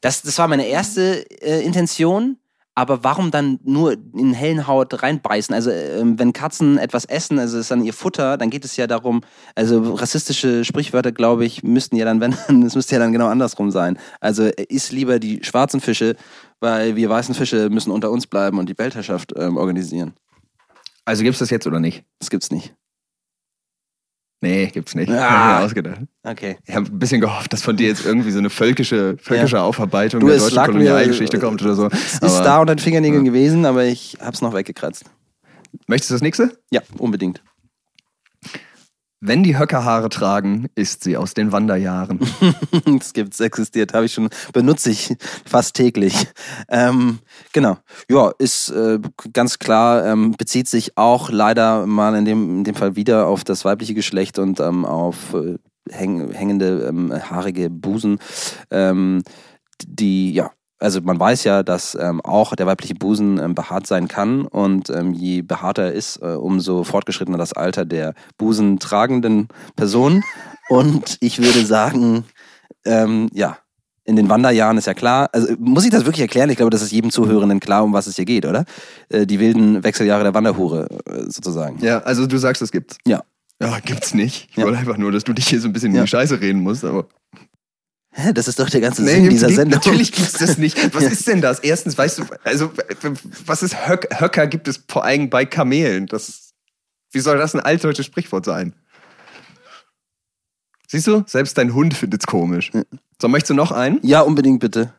das, 0.02 0.22
das 0.22 0.38
war 0.38 0.50
meine 0.50 0.68
erste 0.68 1.26
äh, 1.42 1.64
Intention. 1.64 2.38
Aber 2.76 3.04
warum 3.04 3.30
dann 3.30 3.60
nur 3.64 3.94
in 4.16 4.34
hellen 4.34 4.66
Haut 4.66 5.04
reinbeißen? 5.04 5.54
Also 5.54 5.70
ähm, 5.70 6.18
wenn 6.18 6.34
Katzen 6.34 6.80
etwas 6.80 7.06
essen, 7.06 7.38
also 7.38 7.58
es 7.58 7.66
ist 7.66 7.72
dann 7.72 7.84
ihr 7.84 7.94
Futter, 7.94 8.38
dann 8.38 8.50
geht 8.50 8.66
es 8.66 8.76
ja 8.78 8.88
darum, 8.88 9.22
also 9.54 9.94
rassistische 9.94 10.66
Sprichwörter, 10.66 11.12
glaube 11.12 11.46
ich, 11.46 11.62
müssten 11.64 11.96
ja 11.96 12.06
dann, 12.06 12.20
wenn, 12.50 12.64
es 12.64 12.76
müsste 12.76 12.96
ja 12.96 13.00
dann 13.00 13.12
genau 13.12 13.28
andersrum 13.28 13.70
sein. 13.70 14.00
Also 14.20 14.44
äh, 14.44 14.66
isst 14.70 14.92
lieber 14.92 15.20
die 15.20 15.44
schwarzen 15.44 15.82
Fische, 15.82 16.16
weil 16.60 16.96
wir 16.96 17.10
weißen 17.10 17.36
Fische 17.36 17.70
müssen 17.70 17.92
unter 17.92 18.10
uns 18.10 18.26
bleiben 18.26 18.58
und 18.58 18.70
die 18.70 18.78
Weltherrschaft 18.78 19.34
ähm, 19.38 19.58
organisieren. 19.58 20.14
Also 21.06 21.24
gibt's 21.24 21.40
das 21.40 21.50
jetzt 21.52 21.68
oder 21.68 21.80
nicht? 21.80 22.06
Das 22.20 22.30
gibt's 22.30 22.50
nicht. 22.50 22.74
Nee, 24.44 24.66
gibt's 24.68 24.94
nicht. 24.94 25.10
Ah. 25.10 25.22
Hab 25.22 25.30
ich 25.32 25.60
mir 25.60 25.66
ausgedacht. 25.66 26.02
Okay. 26.24 26.58
Ich 26.66 26.76
habe 26.76 26.86
ein 26.86 27.00
bisschen 27.00 27.22
gehofft, 27.22 27.54
dass 27.54 27.62
von 27.62 27.78
dir 27.78 27.88
jetzt 27.88 28.06
irgendwie 28.06 28.30
so 28.30 28.40
eine 28.40 28.50
völkische, 28.50 29.16
völkische 29.22 29.62
Aufarbeitung 29.62 30.20
Du, 30.20 30.28
der 30.28 30.38
deutschen 30.38 30.66
Kolonialgeschichte 30.66 31.40
kommt 31.40 31.62
oder 31.62 31.76
so. 31.76 31.88
Es 31.88 32.16
ist 32.16 32.42
da 32.42 32.60
unter 32.60 32.76
den 32.76 32.80
Fingernägeln 32.80 33.24
gewesen, 33.24 33.66
aber 33.66 33.86
ich 33.86 34.18
hab's 34.20 34.42
noch 34.42 34.54
weggekratzt. 34.54 35.06
Möchtest 35.88 36.12
du 36.12 36.16
das 36.16 36.22
nächste? 36.22 36.58
Ja, 36.72 36.82
unbedingt. 36.98 37.42
Wenn 39.26 39.42
die 39.42 39.58
Höcker 39.58 39.86
Haare 39.86 40.10
tragen, 40.10 40.68
ist 40.76 41.06
sie 41.06 41.16
aus 41.16 41.34
den 41.34 41.54
Wanderjahren. 41.54 42.20
Es 43.00 43.14
gibt's, 43.14 43.40
existiert, 43.40 43.94
habe 43.94 44.06
ich 44.06 44.14
schon, 44.14 44.28
benutze 44.52 44.90
ich 44.90 45.16
fast 45.46 45.76
täglich. 45.76 46.28
Ähm, 46.68 47.20
genau. 47.54 47.78
Ja, 48.10 48.34
ist 48.38 48.70
äh, 48.72 49.00
ganz 49.32 49.60
klar, 49.60 50.06
ähm, 50.06 50.34
bezieht 50.34 50.68
sich 50.68 50.98
auch 50.98 51.30
leider 51.30 51.86
mal 51.86 52.16
in 52.16 52.26
dem, 52.26 52.58
in 52.58 52.64
dem 52.66 52.76
Fall 52.76 52.98
wieder 52.98 53.28
auf 53.28 53.46
das 53.46 53.64
weibliche 53.64 53.94
Geschlecht 53.94 54.40
und 54.40 54.60
ähm, 54.60 54.84
auf 54.84 55.34
äh, 55.34 55.56
häng, 55.90 56.32
hängende, 56.34 56.86
ähm, 56.90 57.14
haarige 57.14 57.70
Busen, 57.70 58.20
ähm, 58.72 59.24
die, 59.88 60.34
ja, 60.34 60.52
also 60.80 61.02
man 61.02 61.20
weiß 61.20 61.44
ja, 61.46 61.64
dass 61.64 61.96
ähm, 62.00 62.20
auch 62.22 62.56
der 62.56 62.66
weibliche 62.68 62.96
Busen 62.96 63.40
ähm, 63.40 63.56
behaart 63.56 63.88
sein 63.88 64.08
kann 64.08 64.46
und 64.46 64.90
ähm, 64.90 65.14
je 65.14 65.42
behaarter 65.42 65.84
er 65.84 65.92
ist, 65.94 66.18
äh, 66.22 66.34
umso 66.36 66.84
fortgeschrittener 66.84 67.38
das 67.38 67.54
Alter 67.54 67.86
der 67.86 68.14
busentragenden 68.38 69.48
Person. 69.76 70.24
Und 70.70 71.18
ich 71.20 71.40
würde 71.40 71.66
sagen, 71.66 72.24
ähm, 72.86 73.30
ja, 73.34 73.58
in 74.06 74.16
den 74.16 74.30
Wanderjahren 74.30 74.78
ist 74.78 74.88
ja 74.88 74.94
klar, 74.94 75.30
also 75.34 75.54
muss 75.60 75.84
ich 75.84 75.92
das 75.92 76.06
wirklich 76.06 76.22
erklären? 76.22 76.50
Ich 76.50 76.56
glaube, 76.58 76.70
das 76.70 76.82
ist 76.82 76.92
jedem 76.92 77.12
Zuhörenden 77.12 77.60
klar, 77.60 77.84
um 77.84 77.92
was 77.94 78.08
es 78.08 78.16
hier 78.16 78.26
geht, 78.26 78.46
oder? 78.46 78.64
Äh, 79.10 79.26
die 79.26 79.40
wilden 79.42 79.84
Wechseljahre 79.84 80.24
der 80.24 80.34
Wanderhure 80.34 80.88
äh, 81.06 81.30
sozusagen. 81.30 81.80
Ja, 81.84 82.00
also 82.00 82.28
du 82.28 82.38
sagst, 82.38 82.62
es 82.62 82.72
gibt's. 82.72 82.98
Ja. 83.06 83.24
Ja, 83.62 83.78
gibt's 83.80 84.14
nicht. 84.14 84.48
Ich 84.52 84.58
Ja. 84.58 84.64
wollte 84.66 84.78
einfach 84.80 84.98
nur, 84.98 85.12
dass 85.12 85.24
du 85.26 85.34
dich 85.34 85.48
hier 85.48 85.60
so 85.62 85.68
ein 85.68 85.74
bisschen 85.74 85.94
in 85.96 86.02
die 86.02 86.08
Scheiße 86.08 86.40
reden 86.42 86.62
musst, 86.62 86.84
aber. 86.86 87.08
Hä, 88.16 88.32
das 88.32 88.48
ist 88.48 88.60
doch 88.60 88.70
der 88.70 88.82
ganze 88.82 89.02
Nee, 89.04 89.16
Sinn 89.16 89.30
dieser 89.30 89.48
gibt- 89.48 89.56
Sendung. 89.60 89.80
Natürlich 89.80 90.12
gibt's 90.12 90.34
das 90.34 90.58
nicht. 90.58 90.78
Was 90.94 91.04
ist 91.04 91.28
denn 91.28 91.42
das? 91.42 91.60
Erstens, 91.60 91.98
weißt 91.98 92.20
du, 92.20 92.26
also, 92.44 92.72
was 93.48 93.64
ist 93.64 93.88
Höck, 93.88 94.08
Höcker 94.20 94.46
gibt 94.48 94.68
es 94.68 94.84
vor 94.88 95.04
allem 95.04 95.30
bei 95.32 95.46
Kamelen? 95.46 96.06
Das, 96.06 96.54
wie 97.12 97.20
soll 97.20 97.38
das 97.38 97.56
ein 97.56 97.60
altdeutsches 97.62 98.06
Sprichwort 98.06 98.46
sein? 98.46 98.76
Siehst 100.88 101.08
du? 101.08 101.24
Selbst 101.26 101.58
dein 101.58 101.74
Hund 101.74 101.96
findet's 101.96 102.28
komisch. 102.28 102.72
So, 103.20 103.28
möchtest 103.28 103.50
du 103.52 103.54
noch 103.56 103.72
einen? 103.72 104.00
Ja, 104.04 104.22
unbedingt 104.22 104.60
bitte. 104.60 104.94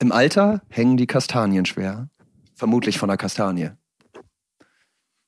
Im 0.00 0.10
Alter 0.12 0.62
hängen 0.68 0.96
die 0.96 1.06
Kastanien 1.06 1.66
schwer. 1.66 2.08
Vermutlich 2.56 2.98
von 2.98 3.08
der 3.08 3.16
Kastanie. 3.18 3.70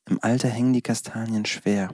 Im 0.09 0.19
Alter 0.21 0.49
hängen 0.49 0.73
die 0.73 0.81
Kastanien 0.81 1.45
schwer. 1.45 1.89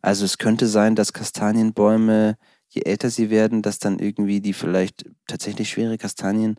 Also 0.00 0.24
es 0.24 0.38
könnte 0.38 0.68
sein, 0.68 0.94
dass 0.94 1.12
Kastanienbäume, 1.12 2.38
je 2.76 2.82
älter 2.82 3.10
sie 3.10 3.30
werden, 3.30 3.62
dass 3.62 3.78
dann 3.78 3.98
irgendwie 3.98 4.40
die 4.40 4.52
vielleicht 4.52 5.04
tatsächlich 5.26 5.70
schwere 5.70 5.98
Kastanien 5.98 6.56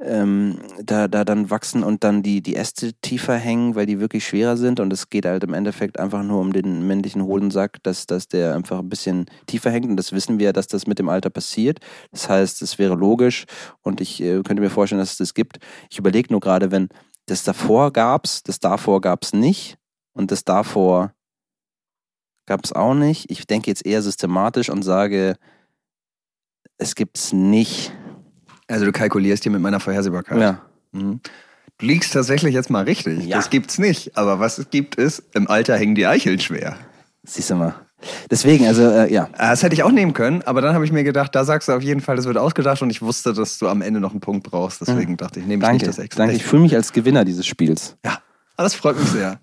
ähm, 0.00 0.58
da, 0.82 1.06
da 1.06 1.24
dann 1.24 1.50
wachsen 1.50 1.84
und 1.84 2.02
dann 2.02 2.22
die, 2.22 2.42
die 2.42 2.56
Äste 2.56 2.92
tiefer 3.02 3.36
hängen, 3.36 3.74
weil 3.74 3.86
die 3.86 4.00
wirklich 4.00 4.26
schwerer 4.26 4.56
sind. 4.56 4.80
Und 4.80 4.92
es 4.92 5.10
geht 5.10 5.26
halt 5.26 5.44
im 5.44 5.54
Endeffekt 5.54 5.98
einfach 6.00 6.22
nur 6.22 6.40
um 6.40 6.52
den 6.52 6.86
männlichen 6.86 7.22
Hodensack, 7.22 7.82
dass, 7.82 8.06
dass 8.06 8.26
der 8.28 8.54
einfach 8.54 8.80
ein 8.80 8.88
bisschen 8.88 9.26
tiefer 9.46 9.70
hängt. 9.70 9.86
Und 9.86 9.96
das 9.96 10.12
wissen 10.12 10.38
wir, 10.38 10.52
dass 10.52 10.66
das 10.66 10.86
mit 10.86 10.98
dem 10.98 11.08
Alter 11.08 11.30
passiert. 11.30 11.78
Das 12.10 12.28
heißt, 12.28 12.62
es 12.62 12.78
wäre 12.78 12.94
logisch 12.94 13.44
und 13.82 14.00
ich 14.00 14.20
äh, 14.20 14.42
könnte 14.42 14.62
mir 14.62 14.70
vorstellen, 14.70 15.00
dass 15.00 15.12
es 15.12 15.18
das 15.18 15.34
gibt. 15.34 15.58
Ich 15.90 15.98
überlege 15.98 16.32
nur 16.32 16.40
gerade, 16.40 16.70
wenn 16.70 16.88
das 17.26 17.44
davor 17.44 17.92
gab's, 17.92 18.42
das 18.42 18.58
davor 18.58 19.00
gab's 19.00 19.32
nicht 19.32 19.76
und 20.14 20.32
das 20.32 20.44
davor 20.44 21.12
gab 22.46 22.64
es 22.64 22.72
auch 22.72 22.94
nicht. 22.94 23.30
Ich 23.30 23.46
denke 23.46 23.70
jetzt 23.70 23.86
eher 23.86 24.02
systematisch 24.02 24.68
und 24.68 24.82
sage, 24.82 25.36
es 26.78 26.94
gibt's 26.94 27.32
nicht. 27.32 27.92
Also 28.68 28.84
du 28.84 28.92
kalkulierst 28.92 29.42
hier 29.42 29.52
mit 29.52 29.60
meiner 29.60 29.80
Vorhersehbarkeit. 29.80 30.40
Ja. 30.40 30.62
Mhm. 30.92 31.20
Du 31.78 31.86
liegst 31.86 32.12
tatsächlich 32.12 32.54
jetzt 32.54 32.70
mal 32.70 32.84
richtig. 32.84 33.24
Ja. 33.26 33.36
Das 33.36 33.50
gibt's 33.50 33.78
nicht. 33.78 34.16
Aber 34.16 34.38
was 34.40 34.58
es 34.58 34.70
gibt, 34.70 34.94
ist, 34.94 35.22
im 35.34 35.48
Alter 35.48 35.76
hängen 35.76 35.94
die 35.94 36.06
Eicheln 36.06 36.38
schwer. 36.38 36.76
Siehst 37.24 37.50
du 37.50 37.54
mal. 37.56 37.74
Deswegen, 38.30 38.66
also 38.66 38.82
äh, 38.82 39.12
ja. 39.12 39.24
Äh, 39.34 39.50
Das 39.50 39.62
hätte 39.62 39.74
ich 39.74 39.84
auch 39.84 39.92
nehmen 39.92 40.12
können, 40.12 40.42
aber 40.42 40.60
dann 40.60 40.74
habe 40.74 40.84
ich 40.84 40.90
mir 40.90 41.04
gedacht, 41.04 41.34
da 41.34 41.44
sagst 41.44 41.68
du 41.68 41.72
auf 41.72 41.82
jeden 41.82 42.00
Fall, 42.00 42.16
das 42.16 42.24
wird 42.24 42.36
ausgedacht 42.36 42.82
und 42.82 42.90
ich 42.90 43.00
wusste, 43.00 43.32
dass 43.32 43.58
du 43.58 43.68
am 43.68 43.80
Ende 43.80 44.00
noch 44.00 44.10
einen 44.10 44.20
Punkt 44.20 44.48
brauchst. 44.48 44.80
Deswegen 44.80 45.16
dachte 45.16 45.38
ich, 45.38 45.46
nehme 45.46 45.64
ich 45.64 45.72
nicht 45.72 45.86
das 45.86 45.98
extra. 45.98 46.24
Danke. 46.24 46.36
Ich 46.36 46.44
fühle 46.44 46.62
mich 46.62 46.74
als 46.74 46.92
Gewinner 46.92 47.24
dieses 47.24 47.46
Spiels. 47.46 47.96
Ja, 48.04 48.18
ah, 48.56 48.62
das 48.64 48.74
freut 48.74 48.98
mich 48.98 49.08
sehr. 49.08 49.40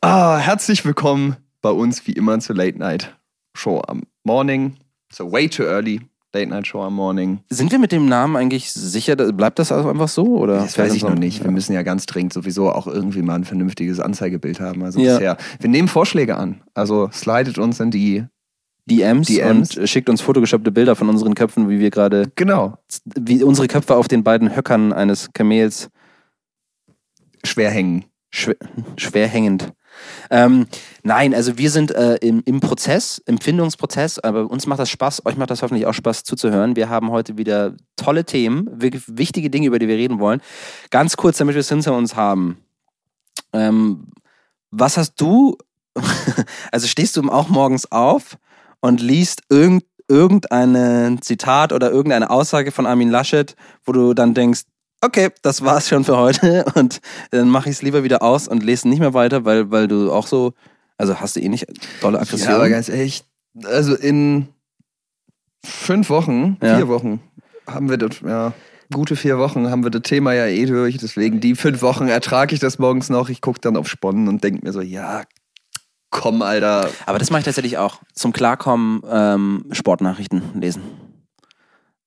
Ah, 0.00 0.38
herzlich 0.38 0.84
willkommen 0.86 1.36
bei 1.62 1.70
uns 1.70 2.06
wie 2.06 2.12
immer 2.12 2.38
zur 2.40 2.56
Late 2.56 2.78
Night 2.78 3.16
Show 3.54 3.82
am 3.86 4.02
Morning. 4.24 4.76
So 5.12 5.30
way 5.30 5.48
too 5.48 5.64
early. 5.64 6.00
Late 6.32 6.46
Night 6.48 6.66
Show 6.68 6.82
am 6.82 6.94
Morning. 6.94 7.40
Sind 7.50 7.72
wir 7.72 7.78
mit 7.80 7.90
dem 7.90 8.06
Namen 8.06 8.36
eigentlich 8.36 8.70
sicher? 8.72 9.16
Bleibt 9.16 9.58
das 9.58 9.72
also 9.72 9.88
einfach 9.90 10.08
so? 10.08 10.24
Oder 10.38 10.58
Das 10.58 10.78
weiß 10.78 10.94
ich 10.94 11.02
noch 11.02 11.16
nicht. 11.16 11.42
Wir 11.42 11.50
müssen 11.50 11.72
ja 11.72 11.82
ganz 11.82 12.06
dringend 12.06 12.32
sowieso 12.32 12.70
auch 12.70 12.86
irgendwie 12.86 13.22
mal 13.22 13.34
ein 13.34 13.44
vernünftiges 13.44 13.98
Anzeigebild 13.98 14.60
haben. 14.60 14.84
Also 14.84 15.00
Ja. 15.00 15.14
bisher. 15.14 15.36
Wir 15.58 15.68
nehmen 15.70 15.88
Vorschläge 15.88 16.36
an. 16.36 16.62
Also 16.74 17.08
slidet 17.12 17.58
uns 17.58 17.80
in 17.80 17.90
die. 17.90 18.24
DMs, 18.86 19.26
DMs. 19.28 19.76
und 19.76 19.88
schickt 19.88 20.08
uns 20.08 20.20
fotogeshoppte 20.20 20.72
Bilder 20.72 20.96
von 20.96 21.08
unseren 21.08 21.34
Köpfen, 21.34 21.68
wie 21.68 21.78
wir 21.78 21.90
gerade, 21.90 22.32
Genau. 22.34 22.78
wie 23.04 23.42
unsere 23.44 23.68
Köpfe 23.68 23.94
auf 23.94 24.08
den 24.08 24.24
beiden 24.24 24.56
Höckern 24.56 24.92
eines 24.92 25.32
Kamels 25.32 25.90
Schwer 27.44 27.70
hängen. 27.70 28.04
schwer, 28.30 28.56
schwer 28.96 29.26
hängend. 29.28 29.72
Ähm, 30.30 30.66
nein, 31.02 31.34
also 31.34 31.58
wir 31.58 31.70
sind 31.70 31.90
äh, 31.90 32.16
im, 32.16 32.42
im 32.44 32.60
Prozess, 32.60 33.20
im 33.26 33.40
Findungsprozess, 33.40 34.18
aber 34.18 34.50
uns 34.50 34.66
macht 34.66 34.80
das 34.80 34.90
Spaß, 34.90 35.26
euch 35.26 35.36
macht 35.36 35.50
das 35.50 35.62
hoffentlich 35.62 35.86
auch 35.86 35.94
Spaß 35.94 36.24
zuzuhören. 36.24 36.76
Wir 36.76 36.88
haben 36.88 37.10
heute 37.10 37.36
wieder 37.36 37.74
tolle 37.96 38.24
Themen, 38.24 38.68
wirklich 38.72 39.02
wichtige 39.06 39.50
Dinge, 39.50 39.66
über 39.66 39.78
die 39.78 39.88
wir 39.88 39.96
reden 39.96 40.20
wollen. 40.20 40.40
Ganz 40.90 41.16
kurz, 41.16 41.38
damit 41.38 41.54
wir 41.54 41.60
es 41.60 41.68
hinter 41.68 41.96
uns 41.96 42.16
haben. 42.16 42.58
Ähm, 43.52 44.08
was 44.70 44.96
hast 44.96 45.20
du, 45.20 45.56
also 46.72 46.86
stehst 46.86 47.16
du 47.16 47.28
auch 47.30 47.48
morgens 47.48 47.90
auf 47.90 48.38
und 48.80 49.00
liest 49.00 49.42
irgend, 49.48 49.84
irgendein 50.08 51.22
Zitat 51.22 51.72
oder 51.72 51.90
irgendeine 51.90 52.30
Aussage 52.30 52.72
von 52.72 52.86
Armin 52.86 53.10
Laschet, 53.10 53.54
wo 53.84 53.92
du 53.92 54.14
dann 54.14 54.34
denkst, 54.34 54.62
okay, 55.02 55.30
das 55.42 55.62
war's 55.62 55.88
schon 55.88 56.04
für 56.04 56.16
heute 56.16 56.64
und 56.74 57.00
dann 57.30 57.48
mache 57.48 57.68
ich 57.70 57.76
es 57.76 57.82
lieber 57.82 58.02
wieder 58.04 58.22
aus 58.22 58.48
und 58.48 58.62
lese 58.62 58.88
nicht 58.88 59.00
mehr 59.00 59.14
weiter, 59.14 59.44
weil, 59.44 59.70
weil 59.70 59.88
du 59.88 60.12
auch 60.12 60.26
so, 60.26 60.52
also 60.98 61.20
hast 61.20 61.36
du 61.36 61.40
eh 61.40 61.48
nicht 61.48 61.66
tolle 62.00 62.16
Ja, 62.18 62.22
Aggression. 62.22 62.54
aber 62.54 62.68
ganz 62.68 62.88
ehrlich, 62.88 63.24
also 63.64 63.94
in 63.94 64.48
fünf 65.64 66.10
Wochen, 66.10 66.56
Ja. 66.62 66.76
vier 66.76 66.88
Wochen, 66.88 67.20
haben 67.66 67.88
wir 67.90 67.96
das, 67.98 68.20
ja, 68.20 68.52
gute 68.92 69.14
vier 69.16 69.38
Wochen 69.38 69.70
haben 69.70 69.84
wir 69.84 69.90
das 69.90 70.02
Thema 70.02 70.32
ja 70.34 70.46
eh 70.46 70.66
durch. 70.66 70.96
Deswegen 70.98 71.40
die 71.40 71.54
fünf 71.54 71.80
Wochen 71.82 72.08
ertrage 72.08 72.54
ich 72.54 72.60
das 72.60 72.78
morgens 72.78 73.08
noch. 73.08 73.28
Ich 73.28 73.40
gucke 73.40 73.60
dann 73.60 73.76
auf 73.76 73.88
Sponnen 73.88 74.26
und 74.28 74.42
denke 74.42 74.64
mir 74.64 74.72
so, 74.72 74.80
ja, 74.80 75.22
komm, 76.10 76.42
Alter. 76.42 76.90
Aber 77.06 77.18
das 77.20 77.30
mache 77.30 77.40
ich 77.40 77.44
tatsächlich 77.44 77.78
auch. 77.78 78.00
Zum 78.14 78.32
Klarkommen 78.32 79.02
ähm, 79.08 79.64
Sportnachrichten 79.70 80.42
lesen. 80.60 80.82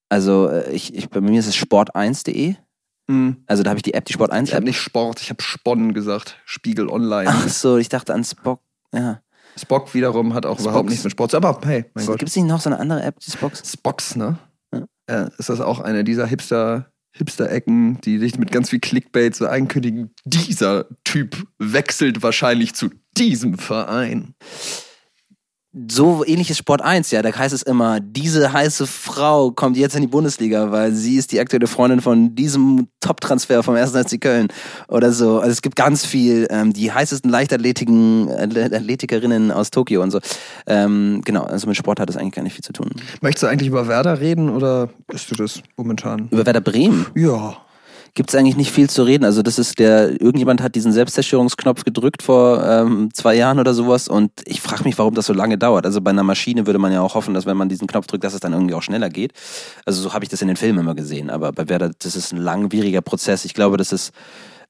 Also 0.10 0.50
äh, 0.50 0.72
ich, 0.74 0.94
ich, 0.94 1.10
bei 1.10 1.22
mir 1.22 1.40
ist 1.40 1.48
es 1.48 1.56
sport1.de. 1.56 2.56
Hm. 3.10 3.43
Also 3.48 3.63
da 3.63 3.69
habe 3.72 3.77
ich 3.77 3.83
die 3.83 3.93
App, 3.93 4.05
die 4.05 4.13
Sport1 4.13 4.43
Ich 4.43 4.51
habe 4.51 4.60
App. 4.60 4.63
nicht 4.63 4.79
Sport, 4.79 5.22
ich 5.22 5.29
habe 5.29 5.41
Sponnen 5.43 5.93
gesagt. 5.93 6.38
Spiegel 6.45 6.89
Online. 6.89 7.29
Ach 7.29 7.48
so, 7.50 7.77
ich 7.77 7.89
dachte 7.89 8.13
an 8.13 8.24
Spock. 8.24 8.62
Ja. 8.93 9.22
Spock 9.60 9.93
wiederum 9.93 10.33
hat 10.33 10.45
auch 10.45 10.53
Spox. 10.53 10.63
überhaupt 10.63 10.89
nichts 10.89 11.03
mit 11.03 11.12
Sport 11.12 11.31
zu 11.31 11.38
Aber 11.38 11.60
hey, 11.65 11.86
mein 11.93 12.05
Gott. 12.05 12.19
Gibt 12.19 12.29
es 12.29 12.36
nicht 12.36 12.45
noch 12.45 12.62
so 12.62 12.69
eine 12.69 12.79
andere 12.79 13.03
App, 13.03 13.19
die 13.19 13.29
Spocks? 13.31 13.72
Spox, 13.72 14.15
ne? 14.15 14.38
Ja. 14.74 14.86
Ja, 15.10 15.24
ist 15.38 15.50
das 15.50 15.60
auch 15.62 15.79
eine 15.79 16.03
dieser 16.03 16.25
Hipster, 16.25 16.91
Hipster-Ecken, 17.12 18.00
die 18.01 18.17
dich 18.19 18.39
mit 18.39 18.51
ganz 18.51 18.69
viel 18.69 18.79
Clickbait 18.79 19.36
so 19.36 19.48
ankündigen, 19.48 20.12
dieser 20.25 20.86
Typ 21.03 21.45
wechselt 21.60 22.24
wahrscheinlich 22.24 22.74
zu 22.74 22.89
diesem 23.17 23.57
Verein. 23.57 24.33
So 25.75 26.24
ähnlich 26.24 26.51
ist 26.51 26.60
Sport 26.60 26.84
1, 26.84 27.10
ja. 27.10 27.24
Da 27.24 27.36
heißt 27.36 27.53
es 27.53 27.63
immer, 27.63 28.00
diese 28.00 28.53
heiße 28.53 28.86
Frau 28.86 29.50
kommt 29.50 29.75
jetzt 29.75 29.96
in 29.96 30.01
die 30.01 30.08
Bundesliga, 30.08 30.72
weil 30.72 30.94
sie 30.94 31.15
ist 31.15 31.32
die 31.32 31.39
aktuelle 31.39 31.65
Freundin 31.65 32.00
von 32.00 32.36
diesem 32.36 32.89
Top-Transfer 33.00 33.63
vom 33.63 33.74
1. 33.74 33.92
FC 33.92 34.22
Köln 34.22 34.50
oder 34.88 35.12
so. 35.12 35.39
Also 35.39 35.51
es 35.51 35.63
gibt 35.63 35.75
ganz 35.75 36.06
viel, 36.06 36.46
ähm, 36.51 36.74
die 36.74 36.92
heißesten 36.92 37.30
Leichtathletiken, 37.32 38.30
Athletikerinnen 38.30 39.51
aus 39.51 39.72
Tokio 39.72 40.03
und 40.03 40.12
so. 40.12 40.20
Ähm, 40.68 41.22
genau, 41.25 41.44
also 41.46 41.65
mit 41.68 41.75
Sport 41.75 42.00
hat 42.00 42.08
das 42.08 42.18
eigentlich 42.18 42.34
gar 42.34 42.44
nicht 42.44 42.53
viel 42.53 42.63
zu 42.63 42.74
tun. 42.74 42.92
Möchtest 43.22 43.42
du 43.42 43.48
eigentlich 43.48 43.70
über 43.70 43.88
Werder 43.88 44.20
reden 44.20 44.50
oder 44.50 44.89
bist 45.08 45.32
du 45.32 45.36
das 45.36 45.63
momentan? 45.75 46.27
Über 46.30 46.46
Werder 46.46 46.62
Bremen 46.62 47.08
Ja. 47.15 47.58
Gibt 48.15 48.29
es 48.29 48.36
eigentlich 48.36 48.58
nicht 48.58 48.72
viel 48.72 48.89
zu 48.89 49.03
reden. 49.03 49.25
Also 49.25 49.41
das 49.41 49.58
ist 49.58 49.79
der, 49.79 50.22
irgendjemand 50.22 50.62
hat 50.62 50.75
diesen 50.75 50.91
Selbstzerstörungsknopf 50.91 51.84
gedrückt 51.84 52.22
vor 52.22 52.63
ähm, 52.63 53.10
zwei 53.13 53.36
Jahren 53.36 53.60
oder 53.60 53.74
sowas 53.74 54.08
und 54.08 54.32
ich 54.46 54.62
frage 54.62 54.84
mich, 54.84 54.98
warum 54.98 55.15
das 55.15 55.25
so 55.25 55.34
lange 55.34 55.58
dauert. 55.58 55.86
Also 55.86 56.00
bei 56.01 56.12
einer 56.12 56.24
Maschine 56.24 56.67
würde 56.67 56.79
man 56.79 56.91
ja 56.91 57.01
auch 57.01 57.15
hoffen, 57.15 57.34
dass 57.34 57.46
wenn 57.46 57.58
man 57.58 57.70
diesen 57.70 57.88
Knopf 57.88 58.08
drückt, 58.08 58.24
dass 58.24 58.34
es 58.34 58.39
dann 58.39 58.53
irgendwie 58.53 58.75
auch 58.75 58.84
schneller 58.84 59.10
geht. 59.10 59.34
Also 59.86 60.01
so 60.01 60.13
habe 60.13 60.24
ich 60.25 60.29
das 60.29 60.41
in 60.41 60.48
den 60.48 60.58
Filmen 60.58 60.79
immer 60.79 60.96
gesehen. 60.96 61.29
Aber 61.29 61.51
bei 61.51 61.67
Werder, 61.70 61.91
das 61.98 62.15
ist 62.15 62.32
ein 62.32 62.38
langwieriger 62.38 63.01
Prozess. 63.01 63.46
Ich 63.46 63.53
glaube, 63.53 63.77
das 63.77 63.91
ist 63.91 64.12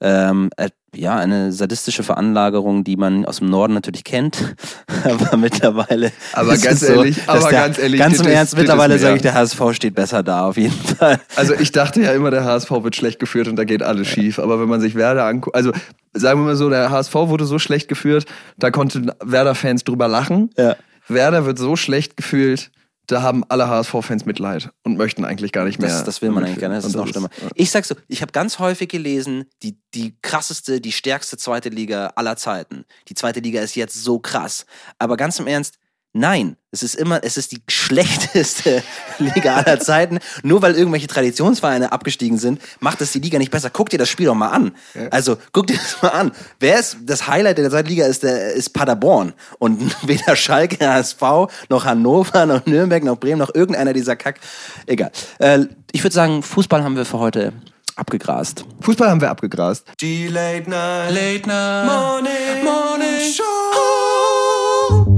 ähm, 0.04 0.50
äh, 0.58 0.70
ja 0.96 1.16
eine 1.16 1.52
sadistische 1.52 2.04
Veranlagerung, 2.04 2.84
die 2.84 2.98
man 2.98 3.26
aus 3.26 3.40
dem 3.40 3.50
Norden 3.50 3.74
natürlich 3.74 4.04
kennt. 4.04 4.56
aber 5.04 5.38
mittlerweile. 5.38 6.12
Aber 6.34 6.58
ganz 6.58 6.82
so, 6.82 6.88
ehrlich, 6.88 7.18
aber 7.26 7.50
der, 7.50 7.62
ganz 7.62 7.80
ehrlich, 7.80 8.00
Ganz 8.00 8.20
im 8.20 8.28
Ernst, 8.28 8.54
ist 8.54 8.60
mittlerweile 8.60 9.00
sage 9.00 9.16
ich, 9.16 9.22
der 9.22 9.34
HSV 9.34 9.62
steht 9.72 9.96
besser 9.96 10.22
da, 10.22 10.46
auf 10.46 10.58
jeden 10.58 10.74
Fall. 10.98 11.20
Also 11.36 11.54
ich 11.56 11.72
dachte 11.72 12.02
ja 12.02 12.12
immer, 12.12 12.32
der 12.32 12.44
HSV 12.44 12.70
wird 12.70 12.96
schlecht 12.96 13.20
geführt 13.20 13.48
und 13.48 13.56
da 13.56 13.64
geht 13.64 13.82
alles 13.82 14.08
schief. 14.08 14.40
Aber 14.40 14.60
wenn 14.60 14.70
man 14.70 14.82
sich 14.82 14.96
Werder 14.96 15.26
anguckt, 15.26 15.56
also 15.56 15.72
sagen 16.14 16.42
wir 16.42 16.46
mal 16.46 16.56
so, 16.56 16.70
der 16.70 16.92
HSV 16.92 17.16
wurde 17.16 17.46
so 17.46 17.58
schlecht 17.58 17.88
geführt, 17.88 18.26
da 18.58 18.70
konnten 18.70 19.12
Werder-Fans 19.24 19.86
drüber 19.86 20.08
lachen. 20.08 20.50
Ja. 20.58 20.76
Werder 21.08 21.46
wird 21.46 21.58
so 21.58 21.76
schlecht 21.76 22.18
gefühlt, 22.18 22.72
da 23.08 23.22
haben 23.22 23.44
alle 23.50 23.68
HSV-Fans 23.68 24.26
Mitleid 24.26 24.72
und 24.84 24.98
möchten 24.98 25.26
eigentlich 25.26 25.52
gar 25.52 25.66
nicht 25.66 25.80
mehr. 25.80 25.90
Das, 25.90 26.04
das 26.04 26.22
will 26.22 26.32
man 26.32 26.46
eigentlich 26.46 26.60
gerne, 26.60 26.76
das 26.76 26.86
ist 26.86 26.96
noch 26.96 27.08
schlimmer. 27.08 27.30
Ich 27.56 27.70
sag's 27.70 27.90
so, 27.90 27.96
ich 28.08 28.22
habe 28.22 28.32
ganz 28.32 28.60
häufig 28.60 28.88
gelesen, 28.88 29.46
die, 29.62 29.78
die 29.94 30.16
krasseste, 30.22 30.80
die 30.80 30.92
stärkste 30.92 31.38
zweite 31.38 31.70
Liga 31.70 32.14
aller 32.16 32.38
Zeiten. 32.38 32.86
Die 33.10 33.14
zweite 33.14 33.42
Liga 33.42 33.62
ist 33.62 33.76
jetzt 33.76 34.02
so 34.02 34.20
krass. 34.20 34.66
Aber 35.00 35.18
ganz 35.18 35.38
im 35.40 35.48
Ernst, 35.48 35.80
nein, 36.14 36.56
es 36.72 36.82
ist 36.82 36.96
immer, 36.96 37.24
es 37.24 37.38
ist 37.38 37.52
die 37.52 37.62
schlechteste 37.70 38.84
Liga 39.20 39.58
aller 39.58 39.80
Zeiten. 39.80 40.20
Nur 40.42 40.62
weil 40.62 40.76
irgendwelche 40.76 41.08
Traditionsvereine 41.08 41.92
abgestiegen 41.92 42.38
sind, 42.38 42.62
macht 42.80 43.02
es 43.02 43.12
die 43.12 43.20
Liga 43.20 43.38
nicht 43.38 43.52
besser. 43.52 43.70
Guck 43.70 43.90
dir 43.90 44.00
das 44.00 44.10
Spiel 44.10 44.28
doch 44.28 44.36
mal 44.36 44.50
an. 44.50 44.72
Also, 45.12 45.38
guck 45.52 45.68
dir 45.68 45.78
das 45.78 46.02
mal 46.02 46.10
an. 46.10 46.32
Wer 46.60 46.80
ist, 46.80 46.98
das 47.04 47.28
Highlight 47.28 47.58
der 47.58 47.70
zweiten 47.70 47.90
Liga 47.90 48.06
ist, 48.06 48.24
der, 48.24 48.54
ist 48.54 48.72
Paderborn. 48.74 49.34
Und 49.60 49.96
weder 50.08 50.36
Schalke, 50.36 50.88
HSV, 50.88 51.22
noch 51.70 51.86
Hannover, 51.86 52.46
noch 52.46 52.66
Nürnberg, 52.66 53.04
noch 53.04 53.18
Bremen, 53.18 53.40
noch 53.40 53.54
irgendeiner 53.54 53.94
dieser 53.94 54.16
Kack. 54.16 54.40
Egal. 54.86 55.12
Äh, 55.40 55.66
ich 55.92 56.04
würde 56.04 56.14
sagen, 56.14 56.42
Fußball 56.42 56.84
haben 56.84 56.96
wir 56.96 57.06
für 57.06 57.20
heute 57.20 57.54
abgegrast. 57.96 58.66
Fußball 58.82 59.10
haben 59.10 59.22
wir 59.22 59.30
abgegrast. 59.30 59.92
Die 60.02 60.28
Late 60.28 60.70
Night, 60.70 61.14
Late 61.14 61.48
Night, 61.48 61.86
Morning, 61.86 62.64
Morning 62.64 63.32
Show. 63.32 65.13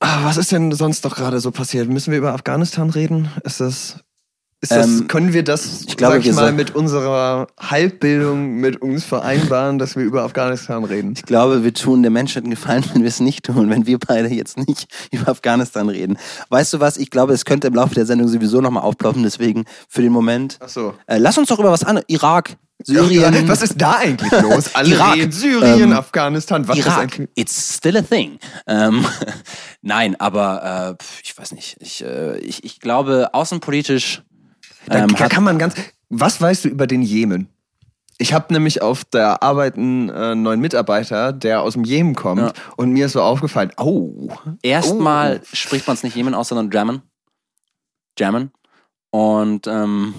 Ah, 0.00 0.24
was 0.24 0.36
ist 0.38 0.50
denn 0.50 0.72
sonst 0.72 1.04
doch 1.04 1.14
gerade 1.14 1.40
so 1.40 1.50
passiert? 1.50 1.88
Müssen 1.88 2.10
wir 2.10 2.18
über 2.18 2.32
Afghanistan 2.32 2.90
reden? 2.90 3.30
Ist 3.44 3.60
das. 3.60 3.96
Ist 4.62 4.72
das, 4.72 4.86
Ähm, 4.86 5.08
können 5.08 5.32
wir 5.32 5.42
das, 5.42 5.86
ich 5.88 5.96
glaube, 5.96 6.16
sag 6.16 6.26
ich 6.26 6.34
mal, 6.34 6.52
mit 6.52 6.74
unserer 6.74 7.46
Halbbildung 7.58 8.56
mit 8.56 8.82
uns 8.82 9.04
vereinbaren, 9.04 9.78
dass 9.78 9.96
wir 9.96 10.04
über 10.04 10.22
Afghanistan 10.22 10.84
reden? 10.84 11.14
Ich 11.16 11.22
glaube, 11.22 11.64
wir 11.64 11.72
tun 11.72 12.02
der 12.02 12.10
Menschheit 12.10 12.42
einen 12.42 12.50
Gefallen, 12.50 12.84
wenn 12.92 13.00
wir 13.00 13.08
es 13.08 13.20
nicht 13.20 13.46
tun, 13.46 13.70
wenn 13.70 13.86
wir 13.86 13.98
beide 13.98 14.28
jetzt 14.28 14.58
nicht 14.58 14.86
über 15.12 15.30
Afghanistan 15.30 15.88
reden. 15.88 16.18
Weißt 16.50 16.74
du 16.74 16.80
was? 16.80 16.98
Ich 16.98 17.08
glaube, 17.10 17.32
es 17.32 17.46
könnte 17.46 17.68
im 17.68 17.74
Laufe 17.74 17.94
der 17.94 18.04
Sendung 18.04 18.28
sowieso 18.28 18.60
nochmal 18.60 18.82
aufploppen, 18.82 19.22
deswegen 19.22 19.64
für 19.88 20.02
den 20.02 20.12
Moment. 20.12 20.58
Ach 20.60 20.68
so. 20.68 20.94
Äh, 21.06 21.16
lass 21.16 21.38
uns 21.38 21.48
doch 21.48 21.58
über 21.58 21.70
was 21.70 21.84
an. 21.84 22.00
Irak, 22.08 22.58
Syrien. 22.84 23.48
Was 23.48 23.62
ist 23.62 23.74
da 23.80 23.92
eigentlich 23.96 24.30
los? 24.42 24.70
Alle 24.74 24.94
Irak, 24.94 25.16
reden 25.16 25.32
Syrien, 25.32 25.90
ähm, 25.90 25.92
Afghanistan, 25.92 26.66
was 26.68 26.78
ist 26.78 26.86
Irak, 26.86 26.98
eigentlich? 26.98 27.28
it's 27.34 27.76
still 27.76 27.96
a 27.96 28.02
thing. 28.02 28.38
Ähm, 28.66 29.04
nein, 29.82 30.18
aber 30.20 30.96
äh, 31.00 31.04
ich 31.22 31.36
weiß 31.36 31.52
nicht. 31.52 31.76
Ich, 31.80 32.02
äh, 32.04 32.38
ich, 32.38 32.64
ich 32.64 32.80
glaube, 32.80 33.30
außenpolitisch 33.32 34.22
Da, 34.86 34.98
ähm, 35.00 35.08
da 35.08 35.20
hat, 35.24 35.30
kann 35.30 35.44
man 35.44 35.58
ganz. 35.58 35.74
Was 36.08 36.40
weißt 36.40 36.64
du 36.64 36.68
über 36.68 36.86
den 36.86 37.02
Jemen? 37.02 37.48
Ich 38.18 38.34
habe 38.34 38.52
nämlich 38.52 38.82
auf 38.82 39.04
der 39.06 39.42
Arbeit 39.42 39.76
einen 39.76 40.10
äh, 40.10 40.34
neuen 40.34 40.60
Mitarbeiter, 40.60 41.32
der 41.32 41.62
aus 41.62 41.72
dem 41.72 41.84
Jemen 41.84 42.14
kommt, 42.14 42.42
Ja. 42.42 42.52
und 42.76 42.90
mir 42.90 43.06
ist 43.06 43.12
so 43.12 43.22
aufgefallen, 43.22 43.72
oh, 43.78 44.28
erstmal 44.62 45.40
spricht 45.52 45.86
man 45.86 45.94
es 45.94 46.02
nicht 46.02 46.16
Jemen 46.16 46.34
aus, 46.34 46.48
sondern 46.48 46.68
German. 46.68 47.00
German. 48.16 48.50
Und 49.10 49.66
ähm, 49.66 50.12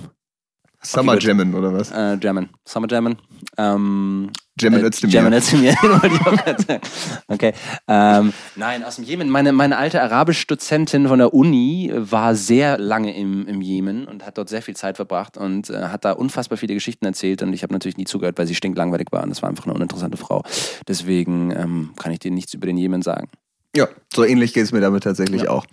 Summer 0.84 1.14
gut. 1.14 1.24
Jemen 1.24 1.54
oder 1.54 1.74
was? 1.74 1.92
äh, 1.92 2.18
German. 2.18 2.50
Summer 2.66 2.88
German. 2.88 3.18
Ähm, 3.58 4.32
Jemen 4.60 4.82
äh, 4.82 4.88
Özdemir. 4.88 5.14
Jemen 5.14 5.34
Özdemir, 5.34 5.74
sagen. 5.76 6.82
Okay. 7.28 7.54
Ähm, 7.88 8.34
nein, 8.56 8.84
aus 8.84 8.96
dem 8.96 9.06
Jemen. 9.06 9.30
Meine, 9.30 9.52
meine 9.52 9.78
alte 9.78 10.02
Arabisch-Dozentin 10.02 11.08
von 11.08 11.20
der 11.20 11.34
Uni 11.34 11.92
war 11.94 12.36
sehr 12.36 12.78
lange 12.78 13.16
im, 13.16 13.48
im 13.48 13.62
Jemen 13.62 14.08
und 14.08 14.26
hat 14.26 14.38
dort 14.38 14.50
sehr 14.50 14.62
viel 14.62 14.76
Zeit 14.76 14.96
verbracht 14.98 15.38
und 15.38 15.70
äh, 15.70 15.84
hat 15.84 16.04
da 16.04 16.14
unfassbar 16.14 16.58
viele 16.58 16.74
Geschichten 16.74 17.06
erzählt 17.06 17.44
und 17.44 17.54
ich 17.54 17.62
habe 17.64 17.74
natürlich 17.74 17.98
nie 17.98 18.06
zugehört, 18.06 18.38
weil 18.38 18.48
sie 18.48 18.56
stinklangweilig 18.56 19.08
war 19.12 19.24
und 19.24 19.30
das 19.30 19.42
war 19.42 19.50
einfach 19.50 19.66
eine 19.66 19.74
uninteressante 19.76 20.18
Frau. 20.18 20.44
Deswegen 20.88 21.52
ähm, 21.52 21.92
kann 21.98 22.12
ich 22.12 22.20
dir 22.20 22.32
nichts 22.32 22.54
über 22.54 22.66
den 22.66 22.78
Jemen 22.78 23.02
sagen. 23.02 23.30
Ja, 23.76 23.88
so 24.14 24.26
ähnlich 24.26 24.54
geht 24.54 24.64
es 24.64 24.72
mir 24.72 24.82
damit 24.82 25.04
tatsächlich 25.04 25.48
auch. 25.48 25.66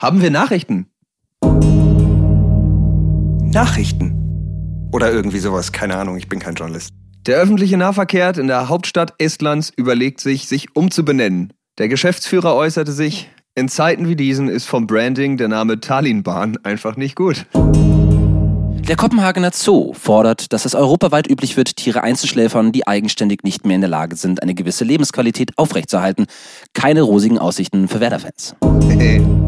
Haben 0.00 0.20
wir 0.22 0.30
Nachrichten? 0.30 0.86
Nachrichten. 3.52 4.19
Oder 4.92 5.12
irgendwie 5.12 5.38
sowas, 5.38 5.72
keine 5.72 5.96
Ahnung, 5.96 6.16
ich 6.16 6.28
bin 6.28 6.38
kein 6.38 6.54
Journalist. 6.54 6.92
Der 7.26 7.38
öffentliche 7.38 7.76
Nahverkehr 7.76 8.36
in 8.36 8.48
der 8.48 8.68
Hauptstadt 8.68 9.14
Estlands 9.18 9.72
überlegt 9.76 10.20
sich, 10.20 10.48
sich 10.48 10.74
umzubenennen. 10.74 11.52
Der 11.78 11.88
Geschäftsführer 11.88 12.54
äußerte 12.54 12.92
sich, 12.92 13.30
in 13.54 13.68
Zeiten 13.68 14.08
wie 14.08 14.16
diesen 14.16 14.48
ist 14.48 14.66
vom 14.66 14.86
Branding 14.86 15.36
der 15.36 15.48
Name 15.48 15.80
Tallinnbahn 15.80 16.58
einfach 16.64 16.96
nicht 16.96 17.14
gut. 17.14 17.46
Der 17.54 18.96
Kopenhagener 18.96 19.50
Zoo 19.52 19.92
fordert, 19.92 20.52
dass 20.52 20.64
es 20.64 20.74
europaweit 20.74 21.30
üblich 21.30 21.56
wird, 21.56 21.76
Tiere 21.76 22.02
einzuschläfern, 22.02 22.72
die 22.72 22.86
eigenständig 22.86 23.44
nicht 23.44 23.64
mehr 23.66 23.76
in 23.76 23.82
der 23.82 23.90
Lage 23.90 24.16
sind, 24.16 24.42
eine 24.42 24.54
gewisse 24.54 24.84
Lebensqualität 24.84 25.56
aufrechtzuerhalten. 25.56 26.26
Keine 26.74 27.02
rosigen 27.02 27.38
Aussichten 27.38 27.86
für 27.86 28.00
Werder-Fans. 28.00 28.56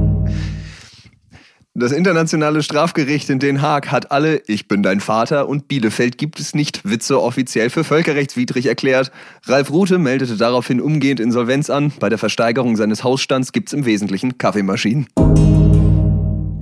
Das 1.74 1.90
internationale 1.90 2.62
Strafgericht 2.62 3.30
in 3.30 3.38
Den 3.38 3.62
Haag 3.62 3.90
hat 3.90 4.12
alle 4.12 4.42
Ich 4.46 4.68
bin 4.68 4.82
dein 4.82 5.00
Vater 5.00 5.48
und 5.48 5.68
Bielefeld 5.68 6.18
gibt 6.18 6.38
es 6.38 6.54
nicht 6.54 6.82
Witze 6.84 7.22
offiziell 7.22 7.70
für 7.70 7.82
völkerrechtswidrig 7.82 8.66
erklärt. 8.66 9.10
Ralf 9.46 9.70
Rute 9.70 9.96
meldete 9.96 10.36
daraufhin 10.36 10.82
umgehend 10.82 11.18
Insolvenz 11.18 11.70
an. 11.70 11.90
Bei 11.98 12.10
der 12.10 12.18
Versteigerung 12.18 12.76
seines 12.76 13.04
Hausstands 13.04 13.52
gibt 13.52 13.70
es 13.70 13.72
im 13.72 13.86
Wesentlichen 13.86 14.36
Kaffeemaschinen. 14.36 15.06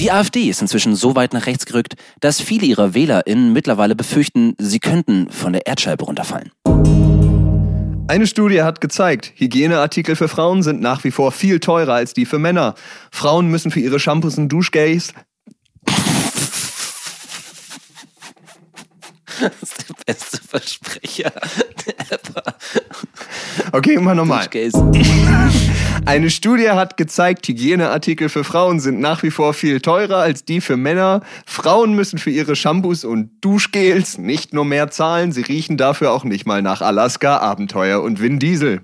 Die 0.01 0.12
AfD 0.12 0.49
ist 0.49 0.62
inzwischen 0.62 0.94
so 0.94 1.16
weit 1.16 1.33
nach 1.33 1.46
rechts 1.46 1.66
gerückt, 1.66 1.94
dass 2.20 2.40
viele 2.40 2.66
ihrer 2.66 2.94
WählerInnen 2.94 3.53
mittlerweile 3.53 3.96
befürchten, 3.96 4.55
sie 4.59 4.79
könnten 4.79 5.29
von 5.29 5.53
der 5.53 5.66
Erdscheibe 5.66 6.05
runterfallen. 6.05 6.53
Eine 8.11 8.27
Studie 8.27 8.62
hat 8.62 8.81
gezeigt, 8.81 9.35
Hygieneartikel 9.37 10.16
für 10.16 10.27
Frauen 10.27 10.64
sind 10.64 10.81
nach 10.81 11.05
wie 11.05 11.12
vor 11.12 11.31
viel 11.31 11.61
teurer 11.61 11.94
als 11.94 12.12
die 12.12 12.27
für 12.27 12.40
Männer. 12.40 12.75
Frauen 13.12 13.46
müssen 13.46 13.70
für 13.70 13.79
ihre 13.79 14.01
Shampoos 14.01 14.37
und 14.37 14.49
Duschgels 14.49 15.14
Das 19.40 19.62
ist 19.62 19.88
der 19.88 19.94
beste 20.07 20.38
Versprecher 20.46 21.33
ever. 22.11 22.42
Okay, 23.72 23.94
immer 23.94 24.14
nochmal. 24.14 24.46
Eine 26.07 26.31
Studie 26.31 26.70
hat 26.70 26.96
gezeigt, 26.96 27.48
Hygieneartikel 27.48 28.29
für 28.29 28.44
Frauen 28.44 28.81
sind 28.81 29.00
nach 29.00 29.22
wie 29.22 29.31
vor 29.31 29.55
viel 29.55 29.81
teurer 29.81 30.18
als 30.18 30.44
die 30.44 30.61
für 30.61 30.76
Männer. 30.76 31.22
Frauen 31.46 31.94
müssen 31.94 32.18
für 32.18 32.31
ihre 32.31 32.57
Shampoos 32.57 33.05
und 33.05 33.31
Duschgels 33.40 34.18
nicht 34.18 34.53
nur 34.53 34.64
mehr 34.64 34.90
zahlen, 34.90 35.33
sie 35.33 35.42
riechen 35.42 35.76
dafür 35.76 36.12
auch 36.12 36.24
nicht 36.24 36.46
mal 36.46 36.62
nach 36.62 36.83
Alaska, 36.83 37.38
Abenteuer 37.38 38.03
und 38.03 38.20
Vin 38.20 38.38
Diesel. 38.38 38.83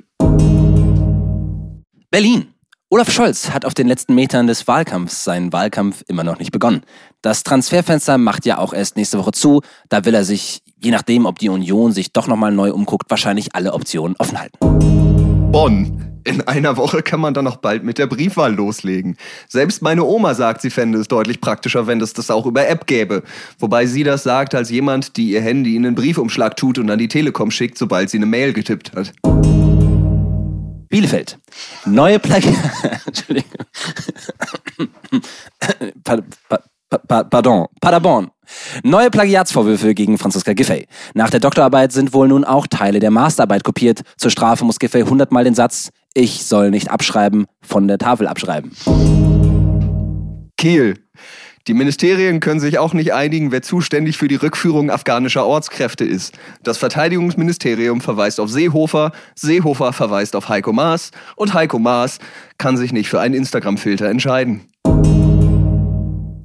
Berlin. 2.10 2.55
Olaf 2.88 3.10
Scholz 3.10 3.50
hat 3.50 3.64
auf 3.64 3.74
den 3.74 3.88
letzten 3.88 4.14
Metern 4.14 4.46
des 4.46 4.68
Wahlkampfs 4.68 5.24
seinen 5.24 5.52
Wahlkampf 5.52 6.04
immer 6.06 6.22
noch 6.22 6.38
nicht 6.38 6.52
begonnen. 6.52 6.82
Das 7.20 7.42
Transferfenster 7.42 8.16
macht 8.16 8.46
ja 8.46 8.58
auch 8.58 8.72
erst 8.72 8.96
nächste 8.96 9.18
Woche 9.18 9.32
zu. 9.32 9.62
Da 9.88 10.04
will 10.04 10.14
er 10.14 10.24
sich, 10.24 10.62
je 10.80 10.92
nachdem, 10.92 11.26
ob 11.26 11.40
die 11.40 11.48
Union 11.48 11.90
sich 11.90 12.12
doch 12.12 12.28
nochmal 12.28 12.52
neu 12.52 12.72
umguckt, 12.72 13.10
wahrscheinlich 13.10 13.56
alle 13.56 13.72
Optionen 13.72 14.14
offen 14.20 14.38
halten. 14.38 14.56
Bonn. 15.50 16.00
In 16.22 16.42
einer 16.42 16.76
Woche 16.76 17.02
kann 17.02 17.20
man 17.20 17.34
dann 17.34 17.48
auch 17.48 17.56
bald 17.56 17.82
mit 17.82 17.98
der 17.98 18.06
Briefwahl 18.06 18.54
loslegen. 18.54 19.16
Selbst 19.48 19.82
meine 19.82 20.04
Oma 20.04 20.34
sagt, 20.34 20.60
sie 20.60 20.70
fände 20.70 20.98
es 20.98 21.08
deutlich 21.08 21.40
praktischer, 21.40 21.88
wenn 21.88 22.00
es 22.00 22.12
das 22.12 22.30
auch 22.30 22.46
über 22.46 22.68
App 22.68 22.86
gäbe. 22.86 23.24
Wobei 23.58 23.86
sie 23.86 24.04
das 24.04 24.22
sagt 24.22 24.54
als 24.54 24.70
jemand, 24.70 25.16
die 25.16 25.30
ihr 25.30 25.40
Handy 25.40 25.74
in 25.74 25.86
einen 25.86 25.96
Briefumschlag 25.96 26.56
tut 26.56 26.78
und 26.78 26.88
an 26.90 27.00
die 27.00 27.08
Telekom 27.08 27.50
schickt, 27.50 27.78
sobald 27.78 28.10
sie 28.10 28.18
eine 28.18 28.26
Mail 28.26 28.52
getippt 28.52 28.92
hat. 28.94 29.12
Bielefeld. 30.88 31.38
Neue 31.84 32.18
Plagi 32.18 32.54
Entschuldigung. 33.06 33.66
Pa 36.04 36.18
pa 37.08 37.24
pardon. 37.24 37.66
Paderborn. 37.80 38.30
Neue 38.84 39.10
Plagiatsvorwürfe 39.10 39.94
gegen 39.94 40.18
Franziska 40.18 40.52
Giffey. 40.52 40.86
Nach 41.14 41.30
der 41.30 41.40
Doktorarbeit 41.40 41.92
sind 41.92 42.12
wohl 42.12 42.28
nun 42.28 42.44
auch 42.44 42.66
Teile 42.66 43.00
der 43.00 43.10
Masterarbeit 43.10 43.64
kopiert. 43.64 44.02
Zur 44.16 44.30
Strafe 44.30 44.64
muss 44.64 44.78
Giffey 44.78 45.02
hundertmal 45.02 45.44
den 45.44 45.54
Satz, 45.54 45.90
ich 46.14 46.44
soll 46.44 46.70
nicht 46.70 46.90
abschreiben, 46.90 47.46
von 47.60 47.88
der 47.88 47.98
Tafel 47.98 48.28
abschreiben. 48.28 48.70
Kiel. 50.56 50.94
Die 51.68 51.74
Ministerien 51.74 52.38
können 52.38 52.60
sich 52.60 52.78
auch 52.78 52.94
nicht 52.94 53.12
einigen, 53.12 53.50
wer 53.50 53.60
zuständig 53.60 54.18
für 54.18 54.28
die 54.28 54.36
Rückführung 54.36 54.88
afghanischer 54.88 55.44
Ortskräfte 55.44 56.04
ist. 56.04 56.38
Das 56.62 56.78
Verteidigungsministerium 56.78 58.00
verweist 58.00 58.38
auf 58.38 58.50
Seehofer, 58.50 59.10
Seehofer 59.34 59.92
verweist 59.92 60.36
auf 60.36 60.48
Heiko 60.48 60.72
Maas 60.72 61.10
und 61.34 61.54
Heiko 61.54 61.80
Maas 61.80 62.18
kann 62.56 62.76
sich 62.76 62.92
nicht 62.92 63.08
für 63.08 63.18
einen 63.18 63.34
Instagram-Filter 63.34 64.08
entscheiden. 64.08 64.68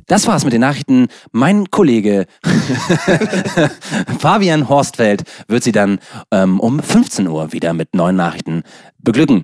Das 0.08 0.26
war's 0.26 0.44
mit 0.44 0.54
den 0.54 0.62
Nachrichten. 0.62 1.08
Mein 1.32 1.70
Kollege 1.70 2.26
Fabian 4.20 4.68
Horstfeld 4.70 5.24
wird 5.48 5.64
Sie 5.64 5.72
dann 5.72 6.00
ähm, 6.32 6.60
um 6.60 6.80
15 6.80 7.28
Uhr 7.28 7.54
wieder 7.54 7.74
mit 7.74 7.94
neuen 7.96 8.16
Nachrichten 8.16 8.64
beglücken. 8.98 9.44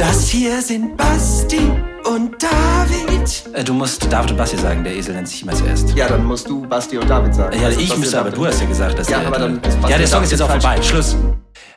Das 0.00 0.30
hier 0.30 0.62
sind 0.62 0.96
Basti 0.96 1.60
und 2.10 2.42
David. 2.42 3.44
Äh, 3.52 3.62
Du 3.64 3.74
musst 3.74 4.10
David 4.10 4.30
und 4.30 4.36
Basti 4.38 4.56
sagen, 4.56 4.82
der 4.82 4.96
Esel 4.96 5.14
nennt 5.14 5.28
sich 5.28 5.42
immer 5.42 5.52
zuerst. 5.52 5.90
Ja, 5.94 6.08
dann 6.08 6.24
musst 6.24 6.48
du 6.48 6.62
Basti 6.66 6.96
und 6.96 7.08
David 7.08 7.34
sagen. 7.34 7.60
Ja, 7.60 7.68
ich 7.68 7.94
müsste, 7.98 8.18
aber 8.20 8.30
du 8.30 8.46
hast 8.46 8.60
ja 8.62 8.66
gesagt, 8.66 8.98
dass 8.98 9.08
Ja, 9.10 9.18
der, 9.18 9.28
aber 9.28 9.38
dann 9.38 9.56
ist 9.56 9.76
Basti 9.76 9.90
Ja, 9.92 9.98
der 9.98 10.06
Song 10.06 10.22
ist 10.22 10.30
jetzt 10.30 10.40
auch 10.40 10.48
vorbei. 10.50 10.80
Schluss. 10.82 11.16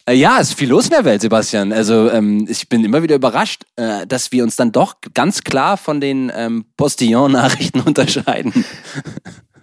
Äh, 0.06 0.14
ja, 0.14 0.40
es 0.40 0.50
ist 0.50 0.58
viel 0.58 0.70
los 0.70 0.86
in 0.86 0.92
der 0.92 1.04
Welt, 1.06 1.22
Sebastian. 1.22 1.74
Also 1.74 2.10
ähm, 2.10 2.48
ich 2.50 2.70
bin 2.70 2.84
immer 2.86 3.04
wieder 3.04 3.16
überrascht, 3.16 3.64
äh, 3.76 4.08
dass 4.08 4.32
wir 4.32 4.44
uns 4.44 4.56
dann 4.56 4.72
doch 4.72 4.96
ganz 5.14 5.42
klar 5.44 5.76
von 5.78 6.00
den 6.00 6.32
ähm, 6.34 6.64
Postillon-Nachrichten 6.78 7.82
unterscheiden. 7.86 8.66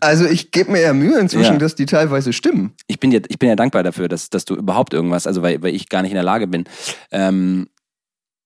Also 0.01 0.27
ich 0.27 0.51
gebe 0.51 0.73
mir 0.73 0.83
ja 0.83 0.93
Mühe 0.93 1.19
inzwischen, 1.19 1.55
Ja. 1.55 1.59
dass 1.59 1.75
die 1.75 1.87
teilweise 1.87 2.33
stimmen. 2.33 2.75
Ich 2.87 3.01
bin 3.01 3.11
dir, 3.11 3.23
ich 3.29 3.39
bin 3.39 3.49
ja 3.49 3.57
dankbar 3.57 3.83
dafür, 3.83 4.09
dass, 4.09 4.31
dass 4.31 4.45
du 4.45 4.55
überhaupt 4.55 4.95
irgendwas, 4.95 5.27
also 5.27 5.43
weil, 5.43 5.63
weil 5.63 5.75
ich 5.75 5.89
gar 5.89 6.03
nicht 6.03 6.11
in 6.13 6.17
der 6.17 6.25
Lage 6.25 6.47
bin. 6.47 6.65
Ähm, 7.11 7.69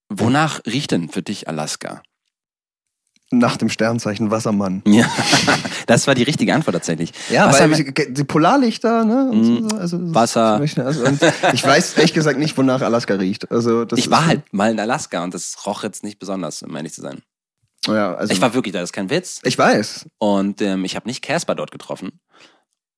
wonach 0.08 0.60
riecht 0.66 0.90
denn 0.92 1.08
für 1.08 1.22
dich 1.22 1.48
Alaska? 1.48 2.02
Nach 3.30 3.56
dem 3.56 3.68
Sternzeichen 3.68 4.30
Wassermann. 4.30 4.82
Ja, 4.86 5.10
das 5.86 6.06
war 6.06 6.14
die 6.14 6.22
richtige 6.22 6.54
Antwort 6.54 6.74
tatsächlich. 6.74 7.12
Ja, 7.30 7.48
Was 7.48 7.58
weil 7.58 7.84
die 7.84 8.24
Polarlichter, 8.24 9.04
ne? 9.04 9.30
Mhm. 9.32 9.68
so, 9.70 9.76
also, 9.76 10.14
Wasser. 10.14 10.60
Also, 10.60 11.04
ich 11.52 11.64
weiß 11.64 11.94
ehrlich 11.96 12.12
gesagt 12.14 12.38
nicht, 12.38 12.56
wonach 12.56 12.82
Alaska 12.82 13.14
riecht. 13.14 13.50
Also, 13.50 13.84
das 13.84 13.98
Ich 13.98 14.10
war 14.10 14.26
halt 14.26 14.52
mal 14.52 14.70
in 14.70 14.78
Alaska 14.78 15.24
und 15.24 15.34
das 15.34 15.56
roch 15.66 15.82
jetzt 15.82 16.04
nicht 16.04 16.18
besonders, 16.18 16.62
um 16.62 16.76
ehrlich 16.76 16.92
zu 16.92 17.00
sein. 17.00 17.22
Ja, 17.86 18.14
also, 18.14 18.32
Ich 18.32 18.40
war 18.40 18.54
wirklich 18.54 18.72
da, 18.72 18.80
das 18.80 18.90
ist 18.90 18.94
kein 18.94 19.10
Witz. 19.10 19.40
ich 19.42 19.58
weiß. 19.58 20.06
Und 20.18 20.60
ähm, 20.62 20.84
ich 20.84 20.94
habe 20.94 21.08
nicht 21.08 21.22
Casper 21.22 21.54
dort 21.54 21.70
getroffen. 21.72 22.20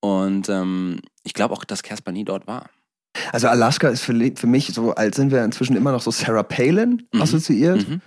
Und 0.00 0.48
ähm, 0.48 1.00
ich 1.22 1.34
glaube 1.34 1.54
auch, 1.54 1.64
dass 1.64 1.82
Casper 1.82 2.12
nie 2.12 2.24
dort 2.24 2.46
war. 2.46 2.68
Also 3.32 3.48
Alaska 3.48 3.88
ist 3.88 4.02
für, 4.02 4.14
für 4.36 4.46
mich 4.46 4.72
so, 4.74 4.94
als 4.94 5.16
sind 5.16 5.30
wir 5.32 5.44
inzwischen 5.44 5.76
immer 5.76 5.92
noch 5.92 6.00
so 6.02 6.10
Sarah 6.10 6.42
Palin 6.42 7.02
Mhm. 7.12 7.22
assoziiert. 7.22 7.88
Mhm. 7.88 8.00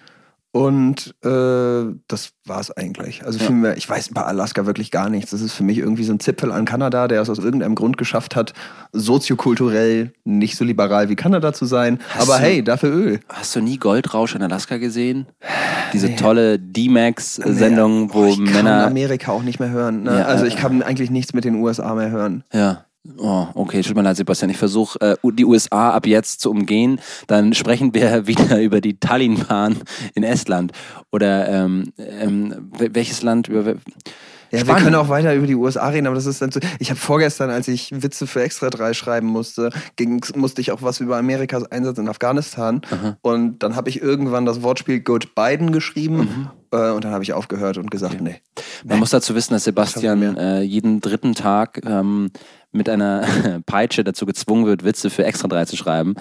Und 0.51 1.13
äh, 1.23 1.93
das 2.07 2.31
war's 2.45 2.71
eigentlich. 2.75 3.23
Also 3.23 3.37
Ja. 3.37 3.45
viel 3.45 3.55
mehr, 3.55 3.77
ich 3.77 3.87
weiß 3.87 4.07
über 4.07 4.25
Alaska 4.25 4.65
wirklich 4.65 4.89
gar 4.89 5.07
nichts. 5.07 5.29
Das 5.29 5.41
ist 5.41 5.53
für 5.53 5.61
mich 5.63 5.77
irgendwie 5.77 6.03
so 6.03 6.11
ein 6.11 6.19
Zipfel 6.19 6.51
an 6.51 6.65
Kanada, 6.65 7.07
der 7.07 7.21
es 7.21 7.29
aus 7.29 7.37
irgendeinem 7.37 7.75
Grund 7.75 7.99
geschafft 7.99 8.35
hat, 8.35 8.53
soziokulturell 8.91 10.11
nicht 10.23 10.55
so 10.57 10.65
liberal 10.65 11.09
wie 11.09 11.15
Kanada 11.15 11.53
zu 11.53 11.65
sein. 11.65 11.99
Hast 12.15 12.23
Aber 12.29 12.37
du- 12.39 12.43
hey, 12.45 12.63
dafür 12.63 12.89
Öl. 12.91 13.19
Hast 13.29 13.55
du 13.55 13.61
nie 13.61 13.77
Goldrausch 13.77 14.33
in 14.33 14.41
Alaska 14.41 14.77
gesehen? 14.77 15.27
Diese 15.93 16.15
tolle 16.15 16.57
D-Max-Sendung, 16.57 18.03
Nee, 18.07 18.09
wo 18.13 18.19
oh, 18.23 18.27
ich 18.27 18.37
kann 18.45 18.53
Männer. 18.65 18.87
Amerika 18.87 19.31
auch 19.31 19.43
nicht 19.43 19.59
mehr 19.59 19.69
hören. 19.69 20.03
Ne? 20.03 20.19
Ja, 20.19 20.25
also 20.25 20.45
ich 20.45 20.55
kann 20.57 20.81
eigentlich 20.81 21.11
nichts 21.11 21.33
mit 21.33 21.45
den 21.45 21.55
USA 21.55 21.93
mehr 21.95 22.09
hören. 22.11 22.43
Ja. 22.53 22.85
Oh, 23.17 23.47
okay, 23.55 23.81
tut 23.81 23.95
mir 23.95 24.01
leid, 24.01 24.17
Sebastian. 24.17 24.51
Ich 24.51 24.57
versuche, 24.57 24.99
äh, 25.01 25.15
die 25.31 25.45
USA 25.45 25.91
ab 25.91 26.05
jetzt 26.05 26.41
zu 26.41 26.51
umgehen. 26.51 26.99
Dann 27.27 27.53
sprechen 27.53 27.93
wir 27.93 28.27
wieder 28.27 28.62
über 28.62 28.81
die 28.81 28.99
Tallinnbahn 28.99 29.77
in 30.15 30.23
Estland. 30.23 30.73
Oder 31.12 31.47
ähm, 31.49 31.93
ähm, 31.97 32.71
wel- 32.77 32.93
welches 32.93 33.21
Land? 33.23 33.47
Über, 33.47 33.62
Ja, 33.62 33.75
wir 34.51 34.59
Spannend. 34.59 34.83
können 34.83 34.95
auch 34.95 35.07
weiter 35.09 35.33
über 35.33 35.47
die 35.47 35.55
USA 35.55 35.88
reden, 35.88 36.07
aber 36.07 36.15
das 36.15 36.25
ist 36.25 36.41
dann 36.41 36.51
so. 36.51 36.59
Ich 36.79 36.89
habe 36.89 36.99
vorgestern, 36.99 37.49
als 37.49 37.67
ich 37.69 37.89
Witze 38.03 38.27
für 38.27 38.41
Extra 38.43 38.69
3 38.69 38.93
schreiben 38.93 39.27
musste, 39.27 39.69
ging's, 39.95 40.35
musste 40.35 40.59
ich 40.59 40.71
auch 40.73 40.81
was 40.81 40.99
über 40.99 41.17
Amerikas 41.17 41.63
Einsatz 41.71 41.97
in 41.99 42.09
Afghanistan. 42.09 42.81
Und 43.21 43.59
dann 43.63 43.75
habe 43.77 43.89
ich 43.89 44.01
irgendwann 44.01 44.45
das 44.45 44.62
Wortspiel 44.62 44.99
Good 44.99 45.35
Biden 45.35 45.71
geschrieben. 45.71 46.49
Äh, 46.71 46.91
und 46.91 47.03
dann 47.05 47.13
habe 47.13 47.23
ich 47.23 47.33
aufgehört 47.33 47.77
und 47.77 47.89
gesagt, 47.89 48.21
nee. 48.21 48.41
Man 48.83 48.99
muss 48.99 49.09
dazu 49.12 49.33
wissen, 49.35 49.53
dass 49.53 49.63
Sebastian 49.63 50.35
äh, 50.38 50.62
jeden 50.62 50.99
dritten 51.01 51.33
Tag 51.33 51.81
ähm, 51.85 52.29
mit 52.71 52.89
einer 52.89 53.62
Peitsche 53.65 54.03
dazu 54.03 54.25
gezwungen 54.25 54.65
wird, 54.65 54.84
Witze 54.84 55.10
für 55.10 55.25
Extra 55.25 55.47
3 55.47 55.65
zu 55.65 55.75
schreiben. 55.75 56.15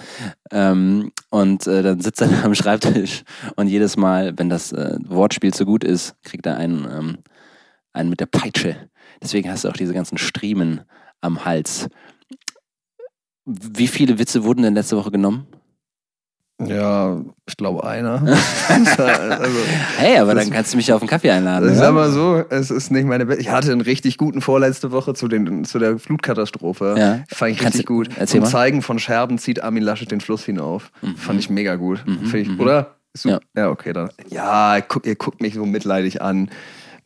Ähm, 0.51 1.11
und 1.29 1.67
äh, 1.67 1.83
dann 1.83 2.01
sitzt 2.01 2.21
er 2.21 2.27
da 2.27 2.41
am 2.43 2.55
Schreibtisch 2.55 3.23
und 3.55 3.67
jedes 3.67 3.97
Mal, 3.97 4.33
wenn 4.37 4.49
das 4.49 4.71
äh, 4.71 4.97
Wortspiel 5.05 5.53
zu 5.53 5.65
gut 5.65 5.83
ist, 5.83 6.15
kriegt 6.23 6.45
er 6.45 6.57
einen, 6.57 6.85
ähm, 6.85 7.17
einen 7.93 8.09
mit 8.09 8.19
der 8.19 8.25
Peitsche. 8.27 8.89
Deswegen 9.21 9.49
hast 9.49 9.63
du 9.63 9.69
auch 9.69 9.73
diese 9.73 9.93
ganzen 9.93 10.17
Striemen 10.17 10.81
am 11.21 11.45
Hals. 11.45 11.89
Wie 13.45 13.87
viele 13.87 14.19
Witze 14.19 14.43
wurden 14.43 14.61
denn 14.61 14.75
letzte 14.75 14.97
Woche 14.97 15.11
genommen? 15.11 15.47
Ja, 16.65 17.21
ich 17.47 17.55
glaube 17.55 17.85
einer. 17.85 18.21
also, 18.67 19.59
Hey, 19.97 20.17
aber 20.17 20.35
dann 20.35 20.49
kannst 20.49 20.73
du 20.73 20.77
mich 20.77 20.91
auf 20.91 21.01
einen 21.01 21.09
Kaffee 21.09 21.31
einladen. 21.31 21.69
ich 21.69 21.75
ja? 21.75 21.85
sag 21.85 21.93
mal 21.93 22.11
so, 22.11 22.43
es 22.49 22.69
ist 22.69 22.91
nicht 22.91 23.05
meine 23.05 23.25
Be 23.25 23.37
Ich 23.37 23.49
hatte 23.49 23.71
einen 23.71 23.81
richtig 23.81 24.17
guten 24.17 24.41
vorletzte 24.41 24.91
Woche 24.91 25.13
zu, 25.13 25.27
den, 25.27 25.63
zu 25.63 25.79
der 25.79 25.99
Flutkatastrophe. 25.99 26.95
Ja. 26.97 27.23
Fand 27.33 27.51
ich 27.51 27.59
Kannst 27.59 27.75
richtig 27.75 27.85
gut. 27.85 28.09
Zum 28.25 28.41
mal. 28.41 28.45
Zeigen 28.47 28.81
von 28.81 28.99
Scherben 28.99 29.37
zieht 29.37 29.63
Armin 29.63 29.83
Laschet 29.83 30.11
den 30.11 30.19
Fluss 30.19 30.43
hinauf. 30.43 30.91
Fand 31.15 31.39
ich 31.39 31.49
mega 31.49 31.75
gut. 31.75 32.03
Mhm, 32.05 32.35
ich, 32.35 32.49
mhm. 32.49 32.59
oder? 32.59 32.95
Ja. 33.23 33.31
Ja. 33.31 33.39
ja, 33.55 33.69
okay, 33.69 33.93
dann. 33.93 34.09
Ja, 34.29 34.81
guck, 34.81 35.05
ihr 35.05 35.15
guckt 35.15 35.41
mich 35.41 35.55
so 35.55 35.65
mitleidig 35.65 36.21
an. 36.21 36.49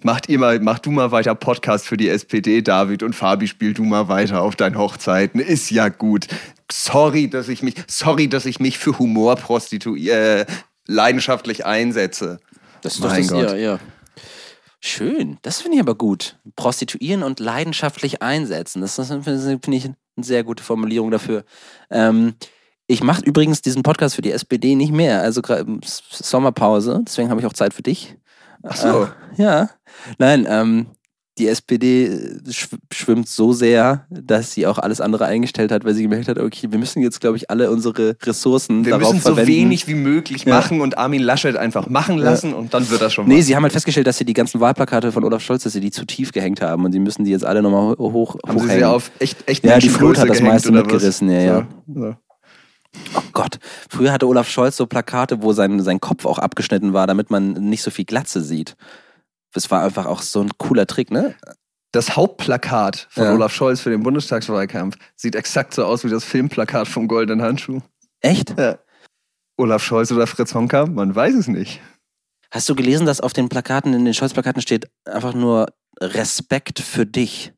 Macht 0.01 0.27
ihr 0.27 0.37
mal, 0.37 0.59
mach 0.59 0.79
du 0.79 0.91
mal 0.91 1.11
weiter 1.11 1.33
Podcast 1.33 1.87
für 1.87 1.95
die 1.95 2.09
SPD, 2.09 2.61
David, 2.61 3.03
und 3.03 3.15
Fabi, 3.15 3.47
spiel 3.47 3.73
du 3.73 3.83
mal 3.83 4.09
weiter 4.09 4.41
auf 4.41 4.57
deinen 4.57 4.77
Hochzeiten. 4.77 5.39
Ist 5.39 5.71
ja 5.71 5.87
gut. 5.87 6.27
Sorry, 6.75 7.29
dass 7.29 7.49
ich 7.49 7.61
mich, 7.61 7.75
sorry, 7.87 8.27
dass 8.27 8.45
ich 8.47 8.59
mich 8.59 8.79
für 8.79 8.97
Humor 8.97 9.35
prostituiere, 9.35 10.41
äh, 10.41 10.45
leidenschaftlich 10.87 11.65
einsetze. 11.67 12.39
Das 12.81 12.95
ist 12.95 13.03
doch 13.03 13.09
Mein 13.09 13.21
das, 13.21 13.31
Gott. 13.31 13.49
ja, 13.51 13.55
ja. 13.55 13.79
Schön, 14.79 15.37
das 15.43 15.61
finde 15.61 15.75
ich 15.77 15.81
aber 15.81 15.95
gut. 15.95 16.37
Prostituieren 16.55 17.21
und 17.23 17.39
leidenschaftlich 17.39 18.21
einsetzen. 18.21 18.81
Das 18.81 18.97
ist- 18.97 19.07
finde 19.07 19.77
ich 19.77 19.85
eine 19.85 19.95
sehr 20.19 20.43
gute 20.43 20.63
Formulierung 20.63 21.11
dafür. 21.11 21.45
Ähm, 21.89 22.33
ich 22.87 23.01
mache 23.03 23.21
übrigens 23.23 23.61
diesen 23.61 23.83
Podcast 23.83 24.15
für 24.15 24.21
die 24.23 24.31
SPD 24.31 24.75
nicht 24.75 24.91
mehr. 24.91 25.21
Also 25.21 25.41
Sommerpause, 26.11 27.01
deswegen 27.07 27.29
habe 27.29 27.39
ich 27.39 27.45
auch 27.47 27.53
Zeit 27.53 27.73
für 27.73 27.83
dich. 27.83 28.15
Ach 28.63 28.75
so. 28.75 29.03
Äh, 29.03 29.07
ja. 29.37 29.69
Nein, 30.17 30.45
ähm, 30.49 30.87
die 31.39 31.47
SPD 31.47 32.19
schw 32.51 32.75
schwimmt 32.93 33.27
so 33.27 33.53
sehr, 33.53 34.05
dass 34.11 34.51
sie 34.53 34.67
auch 34.67 34.77
alles 34.77 35.01
andere 35.01 35.25
eingestellt 35.25 35.71
hat, 35.71 35.83
weil 35.83 35.95
sie 35.95 36.03
gemerkt 36.03 36.27
hat, 36.27 36.37
okay, 36.37 36.67
wir 36.71 36.77
müssen 36.77 37.01
jetzt, 37.01 37.21
glaube 37.21 37.37
ich, 37.37 37.49
alle 37.49 37.71
unsere 37.71 38.15
Ressourcen 38.21 38.85
Wir 38.85 38.91
darauf 38.91 39.13
müssen 39.13 39.23
so 39.23 39.33
verwenden. 39.33 39.51
wenig 39.51 39.87
wie 39.87 39.95
möglich 39.95 40.45
Ja. 40.45 40.53
machen 40.55 40.79
und 40.79 40.97
Armin 40.99 41.21
Laschet 41.23 41.55
einfach 41.57 41.87
machen 41.89 42.19
lassen 42.19 42.53
und 42.53 42.73
dann 42.75 42.87
wird 42.91 43.01
das 43.01 43.13
schon 43.13 43.27
Nee, 43.27 43.39
was. 43.39 43.45
sie 43.47 43.55
haben 43.55 43.63
halt 43.63 43.73
festgestellt, 43.73 44.05
dass 44.05 44.19
sie 44.19 44.25
die 44.25 44.33
ganzen 44.33 44.59
Wahlplakate 44.61 45.11
von 45.11 45.23
Olaf 45.23 45.41
Scholz, 45.41 45.63
dass 45.63 45.73
sie 45.73 45.79
die 45.81 45.89
zu 45.91 46.05
tief 46.05 46.31
gehängt 46.33 46.61
haben 46.61 46.85
und 46.85 46.91
sie 46.91 46.99
müssen 46.99 47.23
die 47.23 47.31
jetzt 47.31 47.45
alle 47.45 47.63
nochmal 47.63 47.95
hoch, 47.97 48.35
Haben 48.47 48.59
sie 48.59 48.65
hochhängen. 48.65 48.79
sie 48.81 48.85
auf 48.85 49.09
echt, 49.17 49.37
echt 49.49 49.65
Ja, 49.65 49.79
die 49.79 49.89
Flut 49.89 50.19
hat 50.19 50.29
das 50.29 50.39
meiste 50.41 50.71
mitgerissen, 50.71 51.31
ja, 51.31 51.41
ja. 51.41 51.67
So. 51.91 52.15
Oh 53.15 53.21
Gott, 53.33 53.57
früher 53.89 54.11
hatte 54.11 54.27
Olaf 54.27 54.47
Scholz 54.47 54.77
so 54.77 54.85
Plakate, 54.85 55.41
wo 55.41 55.51
sein, 55.53 55.79
sein 55.81 55.99
Kopf 55.99 56.25
auch 56.25 56.37
abgeschnitten 56.37 56.93
war, 56.93 57.07
damit 57.07 57.31
man 57.31 57.53
nicht 57.53 57.81
so 57.81 57.89
viel 57.89 58.05
Glatze 58.05 58.41
sieht. 58.41 58.75
Das 59.53 59.69
war 59.71 59.83
einfach 59.83 60.05
auch 60.05 60.21
so 60.21 60.41
ein 60.41 60.49
cooler 60.57 60.85
Trick, 60.87 61.11
ne? 61.11 61.35
Das 61.91 62.15
Hauptplakat 62.15 63.07
von 63.11 63.23
Ja. 63.23 63.33
Olaf 63.33 63.53
Scholz 63.53 63.79
für 63.81 63.91
den 63.91 64.01
Bundestagswahlkampf 64.03 64.97
sieht 65.15 65.35
exakt 65.35 65.73
so 65.75 65.85
aus 65.85 66.03
wie 66.03 66.09
das 66.09 66.23
Filmplakat 66.23 66.87
vom 66.87 67.07
Goldenen 67.07 67.43
Handschuh. 67.43 67.81
Echt? 68.21 68.57
Ja. 68.57 68.79
Olaf 69.57 69.83
Scholz 69.83 70.11
oder 70.11 70.25
Fritz 70.25 70.55
Honka? 70.55 70.87
Man 70.87 71.15
weiß 71.15 71.35
es 71.35 71.47
nicht. 71.47 71.79
Hast 72.51 72.67
du 72.69 72.75
gelesen, 72.75 73.05
dass 73.05 73.21
auf 73.21 73.33
den 73.33 73.49
Plakaten, 73.49 73.93
in 73.93 74.05
den 74.05 74.13
Scholz-Plakaten 74.13 74.61
steht 74.61 74.89
einfach 75.05 75.33
nur 75.35 75.67
Respekt 75.99 76.79
für 76.79 77.05
dich? 77.05 77.53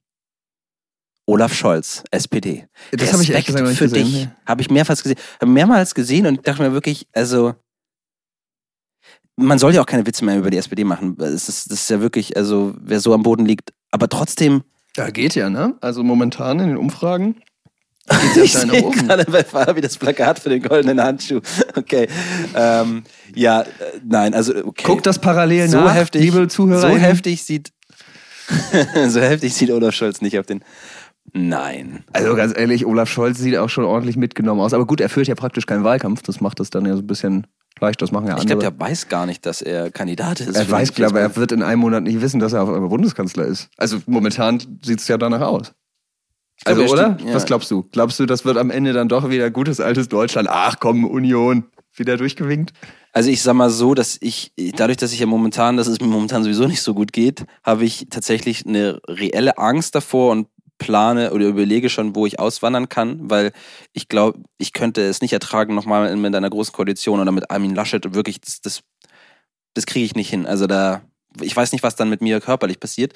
Olaf 1.28 1.54
Scholz, 1.54 2.04
SPD. 2.12 2.68
Das 2.92 3.12
habe 3.14 3.24
ich 3.24 3.30
Respekt 3.30 3.48
gesagt 3.58 3.78
für 3.78 3.86
gesehen. 3.86 4.06
dich. 4.06 4.28
Habe 4.46 4.62
ich 4.62 4.70
mehrmals 4.70 5.02
gesehen. 5.02 5.18
Mehrmals 5.44 5.96
gesehen 5.96 6.28
und 6.28 6.48
dachte 6.48 6.62
mir 6.62 6.72
wirklich, 6.74 7.08
also 7.14 7.56
man 9.36 9.60
soll 9.60 9.74
ja 9.74 9.82
auch 9.82 9.86
keine 9.86 10.06
Witze 10.06 10.24
mehr 10.26 10.38
über 10.38 10.50
die 10.50 10.58
SPD 10.58 10.84
machen. 10.84 11.18
Es 11.20 11.50
ist, 11.50 11.72
das 11.72 11.82
ist 11.82 11.90
ja 11.90 12.02
wirklich, 12.02 12.38
also 12.38 12.74
wer 12.80 13.00
so 13.00 13.14
am 13.14 13.24
Boden 13.24 13.46
liegt, 13.46 13.74
aber 13.92 14.10
trotzdem. 14.10 14.64
Ja, 14.96 15.10
geht 15.10 15.36
ja, 15.36 15.50
ne? 15.50 15.76
Also 15.82 16.04
momentan 16.04 16.60
in 16.60 16.70
den 16.70 16.78
Umfragen 16.78 17.36
ich 18.12 18.34
geht's 18.36 18.54
ja 18.54 18.66
nach 18.66 18.74
sehe 18.74 18.92
gerade 18.92 19.26
bei 19.26 19.44
Fabi 19.44 19.82
das 19.82 19.98
Plakat 19.98 20.38
für 20.38 20.50
den 20.50 20.62
goldenen 20.62 21.02
Handschuh. 21.02 21.42
Okay. 21.76 22.08
Ähm, 22.56 23.04
ja, 23.34 23.62
äh, 23.62 23.66
nein, 24.08 24.34
also 24.34 24.54
okay. 24.56 24.84
Guckt 24.86 25.06
das 25.06 25.20
parallel 25.20 25.68
so 25.68 25.78
nach, 25.78 25.94
heftig, 25.94 26.22
liebe 26.22 26.48
Zuhörer. 26.48 26.82
So 26.82 26.88
heftig 26.88 27.44
sieht, 27.44 27.72
so 29.08 29.20
heftig 29.20 29.54
sieht 29.54 29.72
Olaf 29.72 29.94
Scholz 29.94 30.22
nicht 30.22 30.40
auf 30.40 30.46
den. 30.46 30.64
Nein. 31.34 32.04
Also 32.14 32.36
ganz 32.36 32.58
ehrlich, 32.58 32.86
Olaf 32.86 33.10
Scholz 33.10 33.40
sieht 33.40 33.58
auch 33.58 33.70
schon 33.70 33.84
ordentlich 33.84 34.16
mitgenommen 34.16 34.62
aus. 34.62 34.74
Aber 34.74 34.86
gut, 34.86 35.02
er 35.02 35.10
führt 35.10 35.28
ja 35.28 35.36
praktisch 35.36 35.66
keinen 35.66 35.84
Wahlkampf. 35.84 36.22
Das 36.22 36.40
macht 36.40 36.60
es 36.60 36.70
dann 36.70 36.86
ja 36.86 36.94
so 36.96 37.02
ein 37.02 37.08
bisschen 37.08 37.48
leicht. 37.80 38.02
Das 38.02 38.12
machen 38.12 38.28
ja 38.28 38.36
Ich 38.36 38.42
andere. 38.42 38.60
glaube, 38.60 38.76
der 38.78 38.80
weiß 38.80 39.08
gar 39.10 39.26
nicht, 39.26 39.46
dass 39.46 39.62
er 39.62 39.92
Kandidat 39.92 40.40
ist. 40.40 40.56
er 40.56 40.70
weiß, 40.70 40.94
glaube 40.94 41.20
er 41.20 41.36
wird 41.36 41.52
in 41.52 41.64
einem 41.64 41.82
Monat 41.82 42.04
nicht 42.04 42.22
wissen, 42.22 42.40
dass 42.40 42.54
er 42.54 42.64
auf 42.64 42.70
einmal 42.70 42.90
Bundeskanzler 42.90 43.46
ist. 43.46 43.70
Also 43.78 43.98
momentan 44.06 44.60
sieht 44.84 45.00
es 45.00 45.08
ja 45.08 45.18
danach 45.18 45.42
aus. 45.42 45.74
glaub, 46.64 46.78
Also, 46.78 46.82
er 46.84 46.90
oder? 46.92 47.14
steht- 47.18 47.28
ja. 47.30 47.34
Was 47.36 47.46
glaubst 47.46 47.72
du? 47.72 47.84
Glaubst 47.92 48.20
du, 48.20 48.26
das 48.26 48.46
wird 48.46 48.58
am 48.58 48.70
Ende 48.72 48.94
dann 48.94 49.10
doch 49.10 49.30
wieder 49.30 49.50
gutes 49.52 49.80
altes 49.80 50.08
Deutschland? 50.10 50.48
Ach 50.52 50.76
komm, 50.80 51.06
Union. 51.06 51.66
Wieder 51.98 52.18
durchgewinkt? 52.18 52.74
Also 53.14 53.30
ich 53.30 53.42
sag 53.42 53.54
mal 53.54 53.70
so, 53.70 53.94
dass 53.94 54.18
ich, 54.20 54.52
dadurch, 54.76 54.98
dass 54.98 55.14
ich 55.14 55.20
ja 55.22 55.26
momentan, 55.26 55.78
dass 55.78 55.88
es 55.88 56.02
mir 56.02 56.08
momentan 56.08 56.44
sowieso 56.44 56.68
nicht 56.68 56.82
so 56.82 56.94
gut 56.94 57.14
geht, 57.14 57.46
habe 57.64 57.86
ich 57.86 58.08
tatsächlich 58.10 58.66
eine 58.66 59.00
reelle 59.08 59.58
Angst 59.58 59.96
davor 59.96 60.32
und 60.34 60.48
plane 60.78 61.32
oder 61.32 61.46
überlege 61.48 61.90
schon, 61.90 62.16
wo 62.16 62.26
ich 62.26 62.40
auswandern 62.40 62.90
kann, 62.90 63.30
weil 63.30 63.52
ich 63.94 64.08
glaube, 64.08 64.40
ich 64.58 64.74
könnte 64.74 65.02
es 65.02 65.22
nicht 65.22 65.34
ertragen, 65.34 65.76
nochmal 65.76 66.16
mit 66.16 66.36
einer 66.36 66.50
großen 66.50 66.74
Koalition 66.74 67.20
oder 67.20 67.32
mit 67.32 67.50
Armin 67.50 67.76
Laschet 67.76 68.14
wirklich, 68.14 68.42
das, 68.42 68.62
das, 68.62 68.82
das 69.74 69.86
kriege 69.86 70.06
ich 70.06 70.16
nicht 70.16 70.30
hin. 70.30 70.46
Also 70.46 70.68
da, 70.68 71.02
ich 71.42 71.56
weiß 71.56 71.72
nicht, 71.72 71.84
was 71.84 71.96
dann 71.96 72.10
mit 72.10 72.22
mir 72.22 72.40
körperlich 72.42 72.80
passiert. 72.80 73.14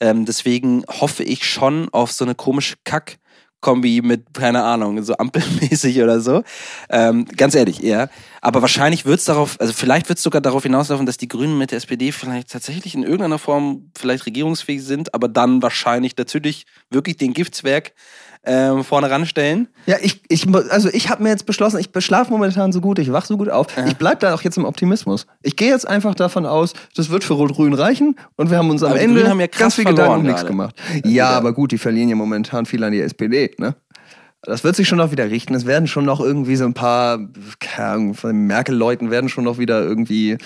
Ähm, 0.00 0.24
deswegen 0.24 0.84
hoffe 0.88 1.22
ich 1.22 1.44
schon 1.46 1.88
auf 1.92 2.12
so 2.12 2.24
eine 2.24 2.34
komische 2.34 2.76
Kack- 2.84 3.18
Kombi 3.62 4.02
mit, 4.02 4.34
keine 4.34 4.62
Ahnung, 4.64 5.02
so 5.02 5.16
ampelmäßig 5.16 6.02
oder 6.02 6.20
so. 6.20 6.42
Ähm, 6.90 7.24
ganz 7.24 7.54
ehrlich, 7.54 7.82
eher. 7.82 8.10
Aber 8.42 8.60
wahrscheinlich 8.60 9.06
wird 9.06 9.20
es 9.20 9.24
darauf, 9.24 9.58
also 9.58 9.72
vielleicht 9.72 10.10
wird 10.10 10.18
es 10.18 10.22
sogar 10.22 10.42
darauf 10.42 10.64
hinauslaufen, 10.64 11.06
dass 11.06 11.16
die 11.16 11.28
Grünen 11.28 11.56
mit 11.56 11.70
der 11.70 11.78
SPD 11.78 12.12
vielleicht 12.12 12.50
tatsächlich 12.50 12.94
in 12.94 13.04
irgendeiner 13.04 13.38
Form 13.38 13.90
vielleicht 13.96 14.26
regierungsfähig 14.26 14.82
sind, 14.82 15.14
aber 15.14 15.28
dann 15.28 15.62
wahrscheinlich 15.62 16.16
natürlich 16.16 16.66
wirklich 16.90 17.16
den 17.16 17.32
Giftswerk 17.32 17.92
ähm, 18.44 18.82
vorne 18.82 19.10
ranstellen. 19.10 19.68
Ja, 19.86 19.96
ich, 20.00 20.20
ich, 20.28 20.46
also 20.70 20.88
ich 20.92 21.08
habe 21.08 21.22
mir 21.22 21.28
jetzt 21.28 21.46
beschlossen, 21.46 21.78
ich 21.78 22.04
schlafe 22.04 22.30
momentan 22.30 22.72
so 22.72 22.80
gut, 22.80 22.98
ich 22.98 23.12
wach 23.12 23.24
so 23.24 23.36
gut 23.36 23.48
auf. 23.48 23.68
Ja. 23.76 23.86
Ich 23.86 23.96
bleib 23.96 24.20
da 24.20 24.34
auch 24.34 24.42
jetzt 24.42 24.58
im 24.58 24.64
Optimismus. 24.64 25.26
Ich 25.42 25.56
gehe 25.56 25.68
jetzt 25.68 25.86
einfach 25.86 26.14
davon 26.14 26.44
aus, 26.44 26.72
das 26.96 27.10
wird 27.10 27.22
für 27.24 27.34
Rot-Grün 27.34 27.74
reichen 27.74 28.16
und 28.36 28.50
wir 28.50 28.58
haben 28.58 28.70
uns 28.70 28.82
am 28.82 28.90
aber 28.90 29.00
Ende 29.00 29.28
haben 29.28 29.40
ja 29.40 29.46
ganz 29.46 29.76
viel 29.76 29.84
Gedanken 29.84 30.20
um 30.20 30.22
nichts 30.22 30.44
gemacht. 30.44 30.74
Ja, 31.04 31.30
aber 31.30 31.52
gut, 31.52 31.72
die 31.72 31.78
verlieren 31.78 32.08
ja 32.08 32.16
momentan 32.16 32.66
viel 32.66 32.82
an 32.82 32.92
die 32.92 33.00
SPD, 33.00 33.52
ne? 33.58 33.76
Das 34.44 34.64
wird 34.64 34.74
sich 34.74 34.88
schon 34.88 34.98
noch 34.98 35.12
wieder 35.12 35.30
richten. 35.30 35.54
Es 35.54 35.66
werden 35.66 35.86
schon 35.86 36.04
noch 36.04 36.18
irgendwie 36.18 36.56
so 36.56 36.64
ein 36.64 36.74
paar, 36.74 37.20
Merkel-Leuten 38.24 39.12
werden 39.12 39.28
schon 39.28 39.44
noch 39.44 39.58
wieder 39.58 39.80
irgendwie 39.80 40.36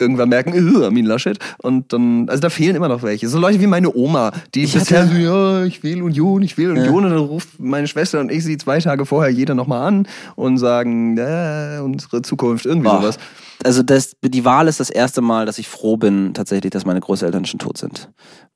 irgendwann 0.00 0.28
merken, 0.28 0.52
äh, 0.52 0.84
Armin 0.84 1.06
Laschet. 1.06 1.38
Und 1.58 1.92
dann, 1.92 2.28
also 2.28 2.40
da 2.40 2.50
fehlen 2.50 2.76
immer 2.76 2.88
noch 2.88 3.02
welche. 3.02 3.28
So 3.28 3.38
Leute 3.38 3.60
wie 3.60 3.66
meine 3.66 3.94
Oma, 3.94 4.32
die 4.54 4.64
ich 4.64 4.72
bisher 4.72 5.06
so, 5.06 5.14
ja, 5.14 5.64
ich 5.64 5.82
will 5.82 6.02
Union, 6.02 6.42
ich 6.42 6.56
will 6.56 6.70
Union. 6.70 6.86
Ja. 6.86 6.90
Und 6.92 7.02
dann 7.04 7.18
ruft 7.18 7.60
meine 7.60 7.86
Schwester 7.86 8.20
und 8.20 8.30
ich 8.30 8.44
sie 8.44 8.56
zwei 8.58 8.80
Tage 8.80 9.06
vorher 9.06 9.30
jeder 9.30 9.54
nochmal 9.54 9.86
an 9.86 10.08
und 10.36 10.58
sagen, 10.58 11.18
äh, 11.18 11.80
unsere 11.82 12.22
Zukunft, 12.22 12.66
irgendwie 12.66 12.88
Boah. 12.88 13.02
sowas. 13.02 13.18
Also 13.62 13.82
das, 13.82 14.16
die 14.22 14.44
Wahl 14.46 14.68
ist 14.68 14.80
das 14.80 14.88
erste 14.88 15.20
Mal, 15.20 15.44
dass 15.44 15.58
ich 15.58 15.68
froh 15.68 15.98
bin, 15.98 16.32
tatsächlich, 16.32 16.70
dass 16.70 16.86
meine 16.86 17.00
Großeltern 17.00 17.44
schon 17.44 17.58
tot 17.58 17.76
sind 17.76 18.08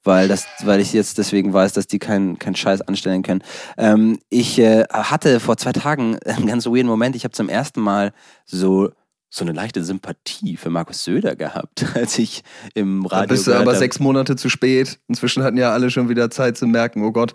weil 0.04 0.28
das, 0.28 0.46
weil 0.62 0.80
ich 0.80 0.92
jetzt 0.92 1.18
deswegen 1.18 1.52
weiß, 1.52 1.72
dass 1.72 1.86
die 1.86 1.98
keinen 1.98 2.38
keinen 2.38 2.54
Scheiß 2.54 2.82
anstellen 2.82 3.22
können. 3.22 3.42
Ähm, 3.78 4.18
ich 4.28 4.58
äh, 4.58 4.84
hatte 4.90 5.40
vor 5.40 5.56
zwei 5.56 5.72
Tagen 5.72 6.18
einen 6.26 6.46
ganz 6.46 6.66
weirden 6.66 6.86
Moment. 6.86 7.16
Ich 7.16 7.24
habe 7.24 7.32
zum 7.32 7.48
ersten 7.48 7.80
Mal 7.80 8.12
so 8.44 8.90
so 9.34 9.44
eine 9.44 9.52
leichte 9.52 9.82
Sympathie 9.82 10.56
für 10.56 10.70
Markus 10.70 11.02
Söder 11.02 11.34
gehabt, 11.34 11.84
als 11.94 12.18
ich 12.18 12.44
im 12.74 13.04
Radio. 13.04 13.26
Da 13.26 13.34
bist 13.34 13.46
du 13.48 13.54
aber 13.54 13.72
hab. 13.72 13.78
sechs 13.78 13.98
Monate 13.98 14.36
zu 14.36 14.48
spät. 14.48 15.00
Inzwischen 15.08 15.42
hatten 15.42 15.56
ja 15.56 15.72
alle 15.72 15.90
schon 15.90 16.08
wieder 16.08 16.30
Zeit 16.30 16.56
zu 16.56 16.66
merken, 16.66 17.02
oh 17.02 17.10
Gott. 17.10 17.32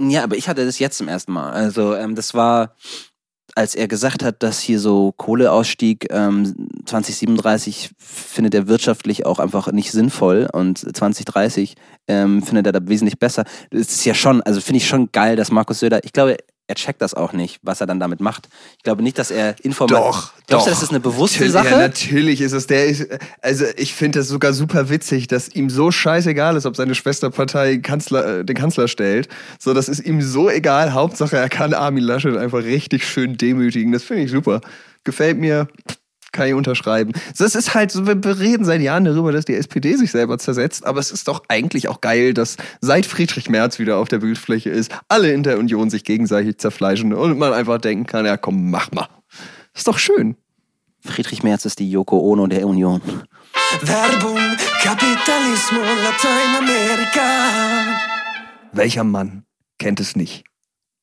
Ja, 0.00 0.24
aber 0.24 0.36
ich 0.36 0.48
hatte 0.48 0.66
das 0.66 0.78
jetzt 0.80 0.98
zum 0.98 1.08
ersten 1.08 1.32
Mal. 1.32 1.52
Also 1.52 1.94
ähm, 1.94 2.16
das 2.16 2.34
war 2.34 2.74
als 3.54 3.74
er 3.74 3.88
gesagt 3.88 4.22
hat, 4.22 4.42
dass 4.42 4.60
hier 4.60 4.78
so 4.78 5.12
Kohleausstieg 5.12 6.08
ähm, 6.10 6.68
2037 6.84 7.90
findet 7.96 8.54
er 8.54 8.68
wirtschaftlich 8.68 9.24
auch 9.24 9.38
einfach 9.38 9.72
nicht 9.72 9.92
sinnvoll 9.92 10.46
und 10.52 10.78
2030 10.78 11.74
ähm, 12.06 12.42
findet 12.42 12.66
er 12.66 12.72
da 12.72 12.86
wesentlich 12.86 13.18
besser. 13.18 13.44
Das 13.70 13.88
ist 13.88 14.04
ja 14.04 14.12
schon, 14.12 14.42
also 14.42 14.60
finde 14.60 14.78
ich 14.78 14.86
schon 14.86 15.10
geil, 15.10 15.36
dass 15.36 15.50
Markus 15.50 15.78
Söder, 15.78 16.04
ich 16.04 16.12
glaube, 16.12 16.36
er 16.68 16.74
checkt 16.74 17.00
das 17.00 17.14
auch 17.14 17.32
nicht, 17.32 17.60
was 17.62 17.80
er 17.80 17.86
dann 17.86 18.00
damit 18.00 18.20
macht. 18.20 18.48
Ich 18.76 18.82
glaube 18.82 19.02
nicht, 19.02 19.18
dass 19.18 19.30
er 19.30 19.54
informiert. 19.62 20.00
Doch, 20.00 20.32
Glaubst 20.46 20.50
doch. 20.50 20.64
du, 20.64 20.70
das 20.70 20.82
ist 20.82 20.90
eine 20.90 21.00
bewusste 21.00 21.38
natürlich, 21.38 21.52
Sache? 21.52 21.70
Ja, 21.70 21.78
natürlich 21.78 22.40
ist 22.40 22.52
es 22.52 22.66
der. 22.66 22.86
Ist, 22.86 23.06
also 23.40 23.64
ich 23.76 23.94
finde 23.94 24.18
das 24.18 24.28
sogar 24.28 24.52
super 24.52 24.88
witzig, 24.88 25.28
dass 25.28 25.48
ihm 25.48 25.70
so 25.70 25.90
scheißegal 25.90 26.56
ist, 26.56 26.66
ob 26.66 26.74
seine 26.76 26.94
Schwesterpartei 26.94 27.78
Kanzler, 27.78 28.40
äh, 28.40 28.44
den 28.44 28.56
Kanzler 28.56 28.88
stellt. 28.88 29.28
So, 29.58 29.74
das 29.74 29.88
ist 29.88 30.00
ihm 30.00 30.20
so 30.22 30.50
egal. 30.50 30.92
Hauptsache, 30.92 31.36
er 31.36 31.48
kann 31.48 31.72
Armin 31.72 32.02
Laschet 32.02 32.36
einfach 32.36 32.62
richtig 32.64 33.06
schön 33.06 33.36
demütigen. 33.36 33.92
Das 33.92 34.02
finde 34.02 34.24
ich 34.24 34.30
super. 34.30 34.60
Gefällt 35.04 35.38
mir 35.38 35.68
kann 36.36 36.46
ich 36.46 36.54
unterschreiben. 36.54 37.12
Das 37.36 37.54
ist 37.54 37.74
halt 37.74 37.90
so, 37.90 38.06
wir 38.06 38.38
reden 38.38 38.64
seit 38.64 38.80
Jahren 38.80 39.04
darüber, 39.04 39.32
dass 39.32 39.44
die 39.44 39.54
SPD 39.54 39.96
sich 39.96 40.10
selber 40.10 40.38
zersetzt, 40.38 40.86
aber 40.86 41.00
es 41.00 41.10
ist 41.10 41.26
doch 41.28 41.42
eigentlich 41.48 41.88
auch 41.88 42.00
geil, 42.00 42.34
dass 42.34 42.56
seit 42.80 43.06
Friedrich 43.06 43.48
Merz 43.48 43.78
wieder 43.78 43.96
auf 43.96 44.08
der 44.08 44.18
Bildfläche 44.18 44.70
ist, 44.70 44.92
alle 45.08 45.32
in 45.32 45.42
der 45.42 45.58
Union 45.58 45.90
sich 45.90 46.04
gegenseitig 46.04 46.58
zerfleischen 46.58 47.12
und 47.14 47.38
man 47.38 47.52
einfach 47.52 47.78
denken 47.78 48.06
kann, 48.06 48.26
ja 48.26 48.36
komm, 48.36 48.70
mach 48.70 48.92
mal. 48.92 49.08
Das 49.72 49.80
ist 49.80 49.88
doch 49.88 49.98
schön. 49.98 50.36
Friedrich 51.00 51.42
Merz 51.42 51.64
ist 51.64 51.78
die 51.78 51.90
Yoko 51.90 52.18
Ono 52.18 52.46
der 52.46 52.66
Union. 52.66 53.00
Werbung, 53.82 54.38
Kapitalismus, 54.82 55.86
Lateinamerika. 56.04 57.22
Welcher 58.72 59.04
Mann 59.04 59.44
kennt 59.78 60.00
es 60.00 60.16
nicht? 60.16 60.44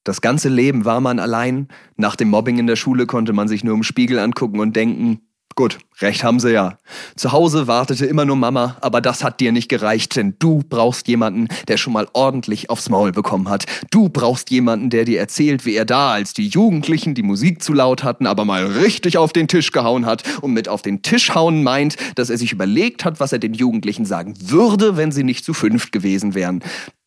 Das 0.03 0.19
ganze 0.19 0.49
Leben 0.49 0.85
war 0.85 0.99
man 0.99 1.19
allein. 1.19 1.69
Nach 1.95 2.15
dem 2.15 2.29
Mobbing 2.29 2.59
in 2.59 2.67
der 2.67 2.75
Schule 2.75 3.05
konnte 3.05 3.31
man 3.33 3.47
sich 3.47 3.63
nur 3.63 3.75
im 3.75 3.83
Spiegel 3.83 4.19
angucken 4.19 4.59
und 4.59 4.75
denken, 4.75 5.21
gut, 5.55 5.77
recht 6.01 6.23
haben 6.23 6.39
sie 6.39 6.51
ja. 6.51 6.77
Zu 7.15 7.31
Hause 7.31 7.67
wartete 7.67 8.05
immer 8.05 8.25
nur 8.25 8.35
Mama, 8.35 8.77
aber 8.81 9.01
das 9.01 9.23
hat 9.23 9.39
dir 9.39 9.51
nicht 9.51 9.69
gereicht, 9.69 10.15
denn 10.15 10.35
du 10.39 10.61
brauchst 10.67 11.07
jemanden, 11.07 11.47
der 11.67 11.77
schon 11.77 11.93
mal 11.93 12.07
ordentlich 12.13 12.69
aufs 12.69 12.89
Maul 12.89 13.11
bekommen 13.11 13.49
hat. 13.49 13.65
Du 13.91 14.09
brauchst 14.09 14.49
jemanden, 14.49 14.89
der 14.89 15.05
dir 15.05 15.19
erzählt, 15.19 15.65
wie 15.65 15.75
er 15.75 15.85
da, 15.85 16.11
als 16.11 16.33
die 16.33 16.47
Jugendlichen 16.47 17.13
die 17.13 17.23
Musik 17.23 17.63
zu 17.63 17.73
laut 17.73 18.03
hatten, 18.03 18.27
aber 18.27 18.45
mal 18.45 18.65
richtig 18.65 19.17
auf 19.17 19.31
den 19.31 19.47
Tisch 19.47 19.71
gehauen 19.71 20.05
hat 20.05 20.23
und 20.41 20.51
mit 20.51 20.67
auf 20.67 20.81
den 20.81 21.01
Tisch 21.01 21.33
hauen 21.33 21.63
meint, 21.63 21.95
dass 22.15 22.29
er 22.29 22.37
sich 22.37 22.51
überlegt 22.51 23.05
hat, 23.05 23.19
was 23.19 23.31
er 23.31 23.39
den 23.39 23.53
Jugendlichen 23.53 24.05
sagen 24.05 24.33
würde, 24.39 24.97
wenn 24.97 25.11
sie 25.11 25.23
nicht 25.23 25.45
zu 25.45 25.53
fünft 25.53 25.91
gewesen 25.91 26.33
wären. 26.33 26.61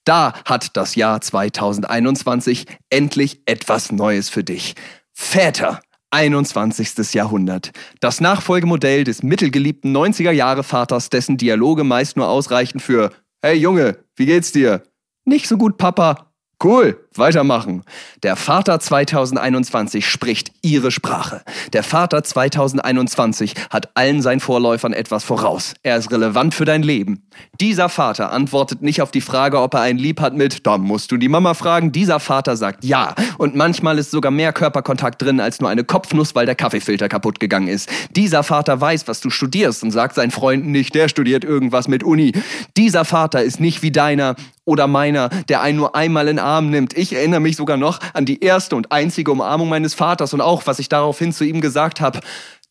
Da 0.07 0.33
hat 0.45 0.77
das 0.77 0.95
Jahr 0.95 1.21
2021 1.21 2.67
endlich 2.91 3.43
etwas 3.45 3.91
Neues 3.91 4.29
für 4.29 4.45
dich. 4.45 4.75
Väter. 5.13 5.81
21. 6.13 7.13
Jahrhundert. 7.15 7.73
Das 7.99 8.21
Nachfolgemodell 8.21 9.03
des 9.03 9.25
mittelgeliebten 9.25 9.95
90er 9.95 10.31
Jahre 10.31 10.63
Vaters, 10.63 11.11
dessen 11.11 11.37
Dialoge 11.37 11.83
meist 11.83 12.17
nur 12.17 12.29
ausreichen 12.29 12.79
für 12.79 13.11
Hey 13.43 13.57
Junge, 13.57 13.99
wie 14.15 14.27
geht's 14.27 14.53
dir? 14.53 14.85
Nicht 15.25 15.49
so 15.49 15.59
gut, 15.59 15.77
Papa. 15.77 16.33
Cool, 16.63 17.06
weitermachen. 17.19 17.83
Der 18.23 18.37
Vater 18.37 18.81
2021 18.81 20.07
spricht 20.07 20.53
ihre 20.63 20.91
Sprache. 20.91 21.43
Der 21.73 21.83
Vater 21.83 22.23
2021 22.23 23.55
hat 23.71 23.91
allen 23.95 24.23
seinen 24.23 24.41
Vorläufern 24.41 24.93
etwas 24.93 25.25
voraus. 25.25 25.75
Er 25.83 25.97
ist 25.97 26.11
relevant 26.11 26.55
für 26.55 26.65
dein 26.65 26.83
Leben. 26.83 27.23
Dieser 27.61 27.89
Vater 27.89 28.33
antwortet 28.33 28.83
nicht 28.83 29.03
auf 29.03 29.11
die 29.11 29.21
Frage, 29.21 29.61
ob 29.61 29.75
er 29.75 29.81
einen 29.81 29.99
lieb 29.99 30.21
hat 30.21 30.35
mit, 30.35 30.67
da 30.67 30.79
musst 30.79 31.13
du 31.13 31.17
die 31.17 31.29
Mama 31.29 31.55
fragen. 31.55 31.93
Dieser 31.93 32.21
Vater 32.21 32.57
sagt 32.57 32.85
ja. 32.85 33.15
Und 33.39 33.55
manchmal 33.55 33.99
ist 33.99 34.11
sogar 34.11 34.33
mehr 34.33 34.53
Körperkontakt 34.53 35.23
drin 35.23 35.41
als 35.41 35.61
nur 35.61 35.71
eine 35.71 35.85
Kopfnuss, 35.85 36.35
weil 36.35 36.47
der 36.47 36.55
Kaffeefilter 36.55 37.09
kaputt 37.09 37.41
gegangen 37.41 37.69
ist. 37.69 37.89
Dieser 38.15 38.43
Vater 38.43 38.81
weiß, 38.81 39.09
was 39.09 39.21
du 39.21 39.31
studierst 39.31 39.83
und 39.83 39.91
sagt 39.91 40.15
seinen 40.15 40.31
Freunden 40.31 40.71
nicht, 40.71 40.95
der 40.95 41.09
studiert 41.09 41.45
irgendwas 41.45 41.89
mit 41.89 42.03
Uni. 42.03 42.33
Dieser 42.77 43.05
Vater 43.05 43.43
ist 43.43 43.61
nicht 43.61 43.83
wie 43.83 43.93
deiner 43.93 44.37
oder 44.67 44.89
meiner, 44.89 45.29
der 45.49 45.63
einen 45.63 45.79
nur 45.79 45.95
einmal 45.95 46.29
in 46.29 46.37
den 46.37 46.45
Arm 46.45 46.71
nimmt. 46.71 46.97
Ich 46.99 47.06
erinnere 47.13 47.41
mich 47.41 47.57
sogar 47.57 47.77
noch 47.77 48.01
an 48.15 48.25
die 48.25 48.43
erste 48.43 48.77
und 48.77 48.93
einzige 48.93 49.31
Umarmung 49.31 49.69
meines 49.69 49.95
Vaters 49.95 50.35
und 50.35 50.41
auch, 50.41 50.67
was 50.67 50.79
ich 50.79 50.89
daraufhin 50.89 51.33
zu 51.33 51.45
ihm 51.45 51.61
gesagt 51.61 52.01
habe. 52.01 52.21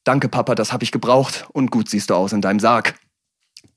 Danke, 0.03 0.29
Papa, 0.29 0.55
das 0.55 0.71
habe 0.71 0.83
ich 0.83 0.91
gebraucht 0.91 1.47
und 1.53 1.71
gut 1.71 1.89
siehst 1.89 2.09
du 2.09 2.15
aus 2.15 2.33
in 2.33 2.41
deinem 2.41 2.59
Sarg. 2.59 2.95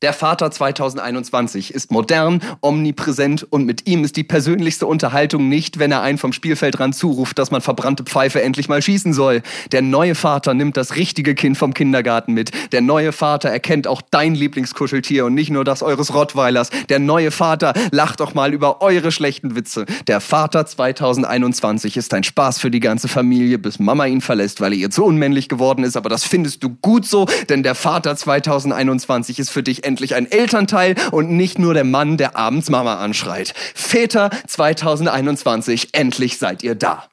Der 0.00 0.12
Vater 0.12 0.48
2021 0.48 1.74
ist 1.74 1.90
modern, 1.90 2.40
omnipräsent 2.60 3.44
und 3.50 3.66
mit 3.66 3.88
ihm 3.88 4.04
ist 4.04 4.14
die 4.14 4.22
persönlichste 4.22 4.86
Unterhaltung 4.86 5.48
nicht, 5.48 5.80
wenn 5.80 5.90
er 5.90 6.02
einen 6.02 6.18
vom 6.18 6.32
Spielfeldrand 6.32 6.94
zuruft, 6.94 7.36
dass 7.36 7.50
man 7.50 7.62
verbrannte 7.62 8.04
Pfeife 8.04 8.40
endlich 8.40 8.68
mal 8.68 8.80
schießen 8.80 9.12
soll. 9.12 9.42
Der 9.72 9.82
neue 9.82 10.14
Vater 10.14 10.54
nimmt 10.54 10.76
das 10.76 10.94
richtige 10.94 11.34
Kind 11.34 11.58
vom 11.58 11.74
Kindergarten 11.74 12.32
mit. 12.32 12.52
Der 12.70 12.80
neue 12.80 13.10
Vater 13.10 13.48
erkennt 13.48 13.88
auch 13.88 14.00
dein 14.00 14.36
Lieblingskuscheltier 14.36 15.24
und 15.24 15.34
nicht 15.34 15.50
nur 15.50 15.64
das 15.64 15.82
eures 15.82 16.14
Rottweilers. 16.14 16.70
Der 16.88 17.00
neue 17.00 17.32
Vater 17.32 17.72
lacht 17.90 18.22
auch 18.22 18.34
mal 18.34 18.54
über 18.54 18.80
eure 18.82 19.10
schlechten 19.10 19.56
Witze. 19.56 19.84
Der 20.06 20.20
Vater 20.20 20.64
2021 20.64 21.96
ist 21.96 22.14
ein 22.14 22.22
Spaß 22.22 22.60
für 22.60 22.70
die 22.70 22.78
ganze 22.78 23.08
Familie, 23.08 23.58
bis 23.58 23.80
Mama 23.80 24.06
ihn 24.06 24.20
verlässt, 24.20 24.60
weil 24.60 24.74
er 24.74 24.78
ihr 24.78 24.90
zu 24.90 25.04
unmännlich 25.04 25.48
geworden 25.48 25.82
ist. 25.82 25.96
Aber 25.96 26.08
das 26.08 26.22
findest 26.22 26.62
du 26.62 26.70
gut 26.70 27.04
so, 27.04 27.26
denn 27.48 27.64
der 27.64 27.74
Vater 27.74 28.14
2021 28.14 29.40
ist 29.40 29.50
für 29.50 29.64
dich 29.64 29.87
endlich 29.88 30.14
ein 30.14 30.30
Elternteil 30.30 30.94
und 31.12 31.30
nicht 31.30 31.58
nur 31.58 31.72
der 31.72 31.84
Mann, 31.84 32.18
der 32.18 32.36
abends 32.36 32.68
Mama 32.68 32.98
anschreit. 32.98 33.54
Väter 33.74 34.28
2021, 34.46 35.88
endlich 35.92 36.36
seid 36.38 36.62
ihr 36.62 36.74
da. 36.74 37.04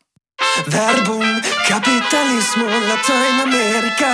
Werbung, 0.65 1.23
Kapitalismus, 1.65 2.67
Lateinamerika. 2.89 4.05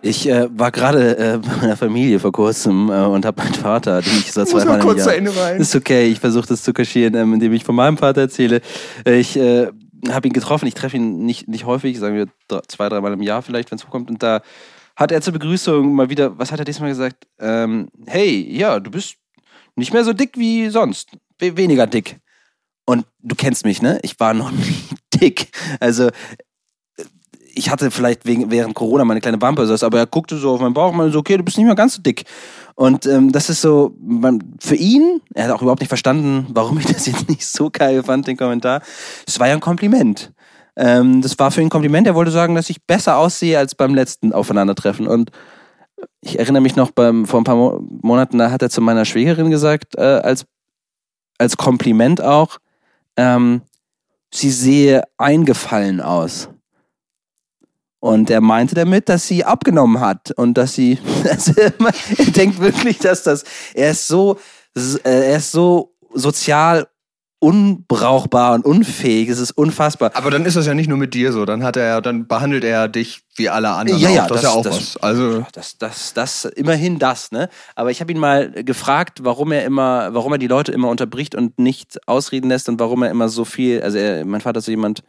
Ich 0.00 0.26
äh, 0.26 0.48
war 0.58 0.70
gerade 0.70 1.18
äh, 1.18 1.38
bei 1.46 1.56
meiner 1.60 1.76
Familie 1.76 2.18
vor 2.18 2.32
kurzem 2.32 2.88
äh, 2.88 3.04
und 3.04 3.26
habe 3.26 3.42
meinen 3.42 3.52
Vater, 3.52 4.00
den 4.00 4.14
ich 4.14 4.32
so 4.32 4.42
zwei 4.46 4.64
Mal 4.64 4.78
kurz 4.78 5.04
Jahr, 5.04 5.14
Ende 5.14 5.36
rein. 5.36 5.60
Ist 5.60 5.76
okay, 5.76 6.06
ich 6.06 6.20
versuche 6.20 6.46
das 6.48 6.62
zu 6.62 6.72
kaschieren, 6.72 7.14
ähm, 7.14 7.34
indem 7.34 7.52
ich 7.52 7.64
von 7.64 7.74
meinem 7.74 7.98
Vater 7.98 8.22
erzähle. 8.22 8.62
Äh, 9.04 9.20
ich 9.20 9.36
äh, 9.36 9.68
habe 10.08 10.26
ihn 10.26 10.32
getroffen, 10.32 10.66
ich 10.66 10.74
treffe 10.74 10.96
ihn 10.96 11.26
nicht, 11.26 11.48
nicht 11.48 11.66
häufig, 11.66 11.98
sagen 11.98 12.16
wir 12.16 12.62
zwei, 12.66 12.88
dreimal 12.88 13.12
im 13.12 13.20
Jahr 13.20 13.42
vielleicht, 13.42 13.70
wenn 13.70 13.76
es 13.76 13.82
vorkommt. 13.82 14.08
Und 14.08 14.22
da 14.22 14.40
hat 14.96 15.12
er 15.12 15.22
zur 15.22 15.32
Begrüßung 15.32 15.94
mal 15.94 16.10
wieder, 16.10 16.38
was 16.38 16.52
hat 16.52 16.58
er 16.58 16.64
diesmal 16.64 16.90
gesagt? 16.90 17.26
Ähm, 17.38 17.88
hey, 18.06 18.46
ja, 18.50 18.80
du 18.80 18.90
bist 18.90 19.16
nicht 19.76 19.92
mehr 19.92 20.04
so 20.04 20.12
dick 20.12 20.36
wie 20.36 20.68
sonst. 20.68 21.10
We 21.38 21.56
weniger 21.56 21.86
dick. 21.86 22.18
Und 22.84 23.06
du 23.20 23.34
kennst 23.34 23.64
mich, 23.64 23.82
ne? 23.82 23.98
Ich 24.02 24.18
war 24.20 24.34
noch 24.34 24.50
nie 24.50 24.74
dick. 25.14 25.48
Also 25.78 26.10
ich 27.54 27.70
hatte 27.70 27.90
vielleicht 27.90 28.26
wegen, 28.26 28.50
während 28.50 28.74
Corona 28.74 29.04
meine 29.04 29.20
kleine 29.20 29.38
so, 29.38 29.86
aber 29.86 29.98
er 29.98 30.06
guckte 30.06 30.36
so 30.36 30.50
auf 30.50 30.60
meinen 30.60 30.74
Bauch 30.74 30.90
und 30.90 30.96
meinte 30.96 31.12
so, 31.12 31.18
okay, 31.18 31.36
du 31.36 31.42
bist 31.42 31.56
nicht 31.56 31.66
mehr 31.66 31.74
ganz 31.74 31.94
so 31.94 32.02
dick. 32.02 32.24
Und 32.74 33.06
ähm, 33.06 33.32
das 33.32 33.50
ist 33.50 33.60
so, 33.60 33.94
man, 34.00 34.54
für 34.58 34.76
ihn, 34.76 35.20
er 35.34 35.44
hat 35.44 35.50
auch 35.50 35.62
überhaupt 35.62 35.80
nicht 35.80 35.88
verstanden, 35.88 36.46
warum 36.50 36.78
ich 36.78 36.86
das 36.86 37.06
jetzt 37.06 37.28
nicht 37.28 37.46
so 37.46 37.70
geil 37.70 38.02
fand, 38.02 38.26
den 38.26 38.36
Kommentar. 38.36 38.82
Es 39.26 39.38
war 39.38 39.48
ja 39.48 39.54
ein 39.54 39.60
Kompliment. 39.60 40.32
Ähm, 40.76 41.22
das 41.22 41.38
war 41.38 41.50
für 41.50 41.60
ihn 41.60 41.66
ein 41.66 41.70
Kompliment. 41.70 42.06
Er 42.06 42.14
wollte 42.14 42.30
sagen, 42.30 42.54
dass 42.54 42.70
ich 42.70 42.84
besser 42.84 43.16
aussehe 43.16 43.58
als 43.58 43.74
beim 43.74 43.94
letzten 43.94 44.32
Aufeinandertreffen. 44.32 45.06
Und 45.06 45.30
ich 46.20 46.38
erinnere 46.38 46.62
mich 46.62 46.76
noch, 46.76 46.90
beim, 46.90 47.26
vor 47.26 47.40
ein 47.40 47.44
paar 47.44 47.56
Mo 47.56 47.80
Monaten, 48.02 48.38
da 48.38 48.50
hat 48.50 48.62
er 48.62 48.70
zu 48.70 48.80
meiner 48.80 49.04
Schwägerin 49.04 49.50
gesagt, 49.50 49.96
äh, 49.96 50.02
als, 50.02 50.46
als 51.38 51.56
Kompliment 51.56 52.22
auch, 52.22 52.58
ähm, 53.16 53.62
sie 54.32 54.50
sehe 54.50 55.02
eingefallen 55.18 56.00
aus. 56.00 56.48
Und 58.00 58.30
er 58.30 58.40
meinte 58.40 58.74
damit, 58.74 59.10
dass 59.10 59.26
sie 59.26 59.44
abgenommen 59.44 60.00
hat 60.00 60.30
und 60.32 60.54
dass 60.54 60.74
sie, 60.74 60.98
also 61.30 61.52
er 61.56 61.72
denkt 62.32 62.60
wirklich, 62.60 62.98
dass 62.98 63.22
das, 63.22 63.44
er 63.74 63.90
ist 63.90 64.06
so, 64.06 64.38
er 65.04 65.36
ist 65.36 65.52
so 65.52 65.94
sozial 66.14 66.88
unbrauchbar 67.40 68.54
und 68.54 68.64
unfähig. 68.64 69.28
Es 69.28 69.38
ist 69.38 69.52
unfassbar. 69.52 70.10
Aber 70.14 70.30
dann 70.30 70.44
ist 70.44 70.56
das 70.56 70.66
ja 70.66 70.74
nicht 70.74 70.88
nur 70.88 70.98
mit 70.98 71.14
dir 71.14 71.32
so. 71.32 71.44
Dann 71.44 71.64
hat 71.64 71.76
er, 71.76 72.00
dann 72.00 72.26
behandelt 72.28 72.64
er 72.64 72.86
dich 72.88 73.22
wie 73.36 73.48
alle 73.48 73.70
anderen. 73.70 74.00
Ja, 74.00 74.10
ja. 74.10 74.26
Das, 74.28 74.28
das- 74.28 74.36
ist 74.42 74.44
ja 74.44 74.50
auch 74.50 74.62
das- 74.62 74.76
was. 74.76 74.96
Also 75.02 75.44
Das, 75.52 75.78
das, 75.78 76.14
das, 76.14 76.44
immerhin 76.44 76.98
das, 76.98 77.32
ne? 77.32 77.48
Aber 77.74 77.90
ich 77.90 78.00
habe 78.00 78.12
ihn 78.12 78.18
mal 78.18 78.50
gefragt, 78.52 79.20
warum 79.24 79.52
er 79.52 79.64
immer, 79.64 80.12
warum 80.14 80.32
er 80.32 80.38
die 80.38 80.46
Leute 80.46 80.70
immer 80.72 80.88
unterbricht 80.88 81.34
und 81.34 81.58
nicht 81.58 81.98
ausreden 82.06 82.48
lässt 82.48 82.68
und 82.68 82.78
warum 82.78 83.02
er 83.02 83.10
immer 83.10 83.28
so 83.28 83.44
viel, 83.44 83.82
also 83.82 83.98
er, 83.98 84.24
mein 84.24 84.40
Vater 84.40 84.58
ist 84.58 84.66
so 84.66 84.70
jemand, 84.70 85.02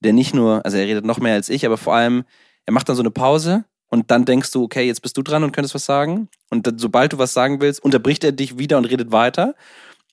der 0.00 0.12
nicht 0.12 0.34
nur, 0.34 0.64
also 0.64 0.76
er 0.78 0.86
redet 0.86 1.04
noch 1.04 1.18
mehr 1.20 1.34
als 1.34 1.48
ich, 1.48 1.64
aber 1.66 1.76
vor 1.76 1.94
allem, 1.94 2.24
er 2.64 2.72
macht 2.72 2.88
dann 2.88 2.96
so 2.96 3.02
eine 3.02 3.10
Pause 3.10 3.64
und 3.88 4.10
dann 4.10 4.24
denkst 4.24 4.50
du, 4.52 4.64
okay, 4.64 4.82
jetzt 4.86 5.00
bist 5.02 5.16
du 5.16 5.22
dran 5.22 5.44
und 5.44 5.52
könntest 5.52 5.74
was 5.74 5.84
sagen. 5.84 6.28
Und 6.50 6.66
dann, 6.66 6.78
sobald 6.78 7.12
du 7.12 7.18
was 7.18 7.32
sagen 7.32 7.60
willst, 7.60 7.82
unterbricht 7.84 8.24
er 8.24 8.32
dich 8.32 8.58
wieder 8.58 8.78
und 8.78 8.84
redet 8.86 9.12
weiter. 9.12 9.54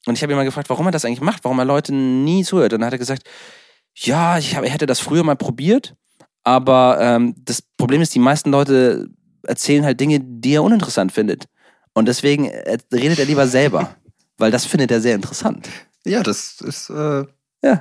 Und 0.05 0.15
ich 0.15 0.23
habe 0.23 0.33
ihn 0.33 0.37
mal 0.37 0.43
gefragt, 0.45 0.69
warum 0.69 0.85
er 0.87 0.91
das 0.91 1.05
eigentlich 1.05 1.21
macht, 1.21 1.43
warum 1.43 1.59
er 1.59 1.65
Leute 1.65 1.93
nie 1.93 2.43
zuhört. 2.43 2.73
Und 2.73 2.79
dann 2.81 2.87
hat 2.87 2.93
er 2.93 2.99
gesagt, 2.99 3.23
ja, 3.95 4.37
ich 4.37 4.55
hab, 4.55 4.63
er 4.63 4.69
hätte 4.69 4.85
das 4.85 4.99
früher 4.99 5.23
mal 5.23 5.35
probiert, 5.35 5.95
aber 6.43 6.97
ähm, 6.99 7.35
das 7.37 7.61
Problem 7.61 8.01
ist, 8.01 8.13
die 8.15 8.19
meisten 8.19 8.51
Leute 8.51 9.07
erzählen 9.43 9.85
halt 9.85 9.99
Dinge, 9.99 10.19
die 10.19 10.55
er 10.55 10.63
uninteressant 10.63 11.11
findet. 11.11 11.45
Und 11.93 12.07
deswegen 12.07 12.45
äh, 12.45 12.77
redet 12.91 13.19
er 13.19 13.25
lieber 13.25 13.47
selber, 13.47 13.95
weil 14.37 14.51
das 14.51 14.65
findet 14.65 14.91
er 14.91 14.99
sehr 14.99 15.15
interessant. 15.15 15.69
ja, 16.05 16.23
das 16.23 16.59
ist. 16.61 16.89
Äh, 16.89 17.25
Ja. 17.63 17.79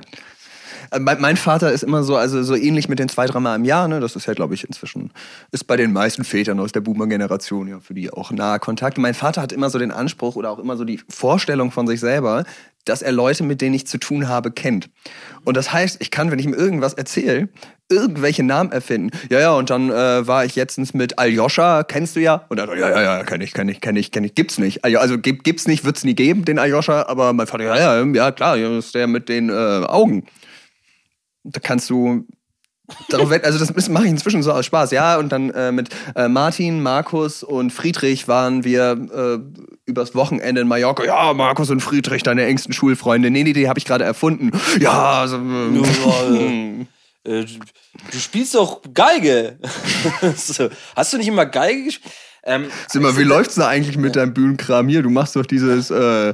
Äh, 0.93 0.99
Mein, 0.99 1.37
Vater 1.37 1.71
ist 1.71 1.83
immer 1.83 2.03
so, 2.03 2.15
also 2.15 2.43
so 2.43 2.55
ähnlich 2.55 2.89
mit 2.89 2.99
den 2.99 3.09
zwei, 3.09 3.25
dreimal 3.25 3.57
im 3.57 3.65
Jahr, 3.65 3.87
ne? 3.87 3.99
Das 3.99 4.15
ist 4.15 4.25
ja, 4.25 4.33
glaube 4.33 4.53
ich, 4.53 4.63
inzwischen, 4.63 5.11
ist 5.51 5.65
bei 5.65 5.77
den 5.77 5.93
meisten 5.93 6.23
Vätern 6.23 6.59
aus 6.59 6.71
der 6.71 6.81
Boomer-Generation 6.81 7.67
ja 7.67 7.79
für 7.79 7.93
die 7.93 8.11
auch 8.11 8.31
nahe 8.31 8.59
Kontakt. 8.59 8.97
Mein 8.97 9.13
Vater 9.13 9.41
hat 9.41 9.51
immer 9.51 9.69
so 9.69 9.79
den 9.79 9.91
Anspruch 9.91 10.35
oder 10.35 10.51
auch 10.51 10.59
immer 10.59 10.77
so 10.77 10.85
die 10.85 10.99
Vorstellung 11.09 11.71
von 11.71 11.87
sich 11.87 11.99
selber, 11.99 12.43
dass 12.85 13.01
er 13.01 13.11
Leute, 13.13 13.43
mit 13.43 13.61
denen 13.61 13.75
ich 13.75 13.87
zu 13.87 13.97
tun 13.97 14.27
habe, 14.27 14.51
kennt. 14.51 14.89
Und 15.45 15.55
das 15.55 15.71
heißt, 15.71 16.01
ich 16.01 16.11
kann, 16.11 16.31
wenn 16.31 16.39
ich 16.39 16.45
ihm 16.45 16.53
irgendwas 16.53 16.93
erzähle, 16.93 17.47
irgendwelche 17.89 18.43
Namen 18.43 18.71
erfinden. 18.71 19.11
Ja, 19.29 19.39
ja, 19.39 19.51
und 19.53 19.69
dann 19.69 19.89
äh, 19.89 20.27
war 20.27 20.45
ich 20.45 20.55
letztens 20.55 20.93
mit 20.93 21.19
Aljoscha, 21.19 21.83
kennst 21.83 22.15
du 22.15 22.19
ja? 22.19 22.45
Und 22.49 22.59
er 22.59 22.67
so, 22.67 22.73
ja, 22.73 22.89
ja, 22.89 23.01
ja, 23.01 23.23
kenn 23.23 23.41
ich, 23.41 23.53
kenn 23.53 23.69
ich, 23.69 23.81
kenn 23.81 23.95
ich, 23.95 24.11
kenn 24.11 24.23
ich, 24.23 24.35
gibt's 24.35 24.57
nicht. 24.57 24.83
Also, 24.83 24.97
Also 24.97 25.17
gib, 25.17 25.43
gibt's 25.43 25.67
nicht, 25.67 25.85
wird's 25.85 26.03
nie 26.03 26.15
geben, 26.15 26.45
den 26.45 26.59
Aljoscha, 26.59 27.05
aber 27.07 27.31
mein 27.33 27.47
Vater, 27.47 27.63
ja, 27.63 28.01
ja, 28.01 28.05
ja, 28.05 28.31
klar, 28.31 28.57
ist 28.57 28.95
der 28.95 29.07
mit 29.07 29.29
den 29.29 29.49
äh, 29.49 29.53
Augen. 29.53 30.25
Da 31.43 31.59
kannst 31.59 31.89
du 31.89 32.25
darauf 33.09 33.31
also 33.31 33.65
das 33.65 33.89
mache 33.89 34.05
ich 34.05 34.11
inzwischen 34.11 34.43
so 34.43 34.51
aus 34.51 34.65
Spaß, 34.65 34.91
ja. 34.91 35.17
Und 35.17 35.31
dann 35.31 35.49
äh, 35.51 35.71
mit 35.71 35.89
äh, 36.15 36.27
Martin, 36.27 36.81
Markus 36.81 37.43
und 37.43 37.71
Friedrich 37.71 38.27
waren 38.27 38.63
wir 38.63 38.91
äh, 39.13 39.61
übers 39.85 40.15
Wochenende 40.15 40.61
in 40.61 40.67
Mallorca. 40.67 41.03
Ja, 41.03 41.33
Markus 41.33 41.69
und 41.69 41.81
Friedrich, 41.81 42.23
deine 42.23 42.45
engsten 42.45 42.73
Schulfreunde. 42.73 43.31
Nee, 43.31 43.43
nee, 43.43 43.53
die 43.53 43.69
habe 43.69 43.79
ich 43.79 43.85
gerade 43.85 44.03
erfunden. 44.03 44.51
Ja, 44.79 45.21
also, 45.21 45.37
äh, 45.37 46.85
Äh, 47.25 47.45
du 48.11 48.19
spielst 48.19 48.55
doch 48.55 48.81
Geige. 48.93 49.57
so. 50.35 50.69
Hast 50.95 51.13
du 51.13 51.17
nicht 51.17 51.27
immer 51.27 51.45
Geige 51.45 51.85
gespielt? 51.85 52.13
Ähm, 52.45 52.69
Sag 52.89 53.01
mal, 53.01 53.17
wie 53.17 53.23
läuft's 53.23 53.55
da 53.55 53.67
eigentlich 53.67 53.97
mit 53.97 54.17
deinem 54.17 54.33
Bühnenkram 54.33 54.89
hier? 54.89 55.01
Du 55.01 55.09
machst 55.09 55.35
doch 55.35 55.45
dieses 55.45 55.89
äh, 55.89 56.33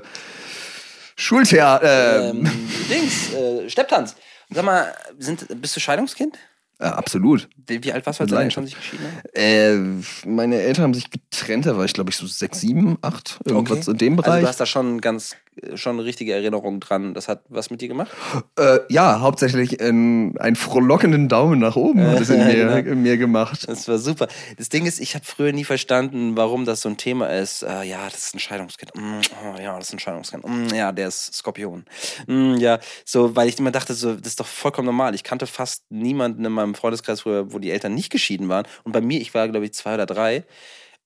Schultheater. 1.16 2.24
Äh, 2.24 2.30
ähm, 2.30 2.50
Dings, 2.90 3.34
äh, 3.34 3.70
Stepptanz. 3.70 4.16
Sag 4.52 4.66
mal, 4.66 4.94
sind, 5.18 5.46
bist 5.62 5.76
du 5.76 5.80
Scheidungskind? 5.80 6.38
äh, 6.80 6.86
absolut. 6.86 7.50
Wie, 7.68 7.92
alt 7.92 8.06
warst 8.06 8.20
du, 8.20 8.24
als 8.24 8.32
deine 8.32 8.46
Eltern 8.46 8.66
sich 8.66 8.76
geschieden 8.76 9.06
haben? 9.06 9.22
Äh, 9.34 10.28
meine 10.28 10.56
Eltern 10.62 10.84
haben 10.86 10.94
sich 10.94 11.10
getrennt, 11.12 11.66
da 11.66 11.78
war 11.78 11.86
ich 11.86 11.94
glaube 11.94 12.10
ich 12.10 12.16
so 12.16 12.26
sechs, 12.26 12.62
sieben, 12.62 12.98
acht, 13.02 13.40
irgendwas 13.46 13.88
in 13.88 13.98
dem 13.98 14.14
Also 14.14 14.24
Bereich. 14.24 14.42
du 14.42 14.48
hast 14.48 14.60
da 14.60 14.66
schon 14.66 15.02
ganz, 15.02 15.36
schon 15.76 15.96
eine 15.98 16.06
richtige 16.06 16.34
Erinnerung 16.34 16.80
dran. 16.80 17.14
Das 17.14 17.28
hat 17.28 17.44
was 17.50 17.70
mit 17.70 17.82
dir 17.82 17.88
gemacht? 17.88 18.12
Äh, 18.58 18.80
ja, 18.90 19.22
hauptsächlich 19.22 19.80
in, 19.80 20.38
einen 20.40 20.56
frohlockenden 20.56 21.28
Daumen 21.30 21.60
nach 21.60 21.76
oben 21.76 22.06
hat 22.06 22.20
es 22.22 22.30
in 22.30 22.38
mir, 22.46 22.54
Genau. 22.54 22.76
in 22.92 23.02
mir 23.02 23.18
gemacht. 23.18 23.68
Das 23.68 23.88
war 23.88 23.98
super. 23.98 24.28
Das 24.58 24.70
Ding 24.70 24.86
ist, 24.86 25.00
ich 25.00 25.16
habe 25.16 25.26
früher 25.26 25.52
nie 25.52 25.64
verstanden, 25.64 26.36
warum 26.38 26.66
das 26.66 26.82
so 26.82 26.90
ein 26.90 26.98
Thema 26.98 27.28
ist. 27.28 27.64
Äh, 27.64 27.84
ja, 27.84 28.06
das 28.10 28.26
ist 28.26 28.36
ein 28.36 28.40
Scheidungskind. 28.40 28.92
Mm, 28.96 29.20
oh, 29.44 29.60
ja, 29.62 29.78
das 29.78 29.88
ist 29.88 29.94
ein 29.94 30.00
Scheidungskind. 30.00 30.48
Mm, 30.48 30.74
ja, 30.74 30.92
der 30.92 31.08
ist 31.08 31.34
Skorpion. 31.34 31.86
Mm, 32.28 32.56
ja, 32.56 32.80
so, 33.06 33.36
weil 33.36 33.48
ich 33.50 33.60
immer 33.60 33.72
dachte, 33.72 33.94
so, 33.94 34.14
das 34.16 34.28
ist 34.28 34.40
doch 34.40 34.48
vollkommen 34.48 34.86
normal. 34.86 35.16
Ich 35.16 35.24
kannte 35.24 35.48
fast 35.48 35.84
niemanden 35.90 36.46
in 36.46 36.52
meinem 36.52 36.76
Freundeskreis 36.76 37.22
früher, 37.22 37.54
wo 37.54 37.60
die 37.60 37.72
Eltern 37.72 37.94
nicht 37.94 38.10
geschieden 38.12 38.50
waren. 38.50 38.66
Und 38.84 38.92
bei 38.92 39.02
mir, 39.02 39.20
ich 39.20 39.34
war, 39.34 39.48
glaube 39.48 39.66
ich, 39.66 39.74
zwei 39.74 39.94
oder 39.96 40.06
drei. 40.06 40.44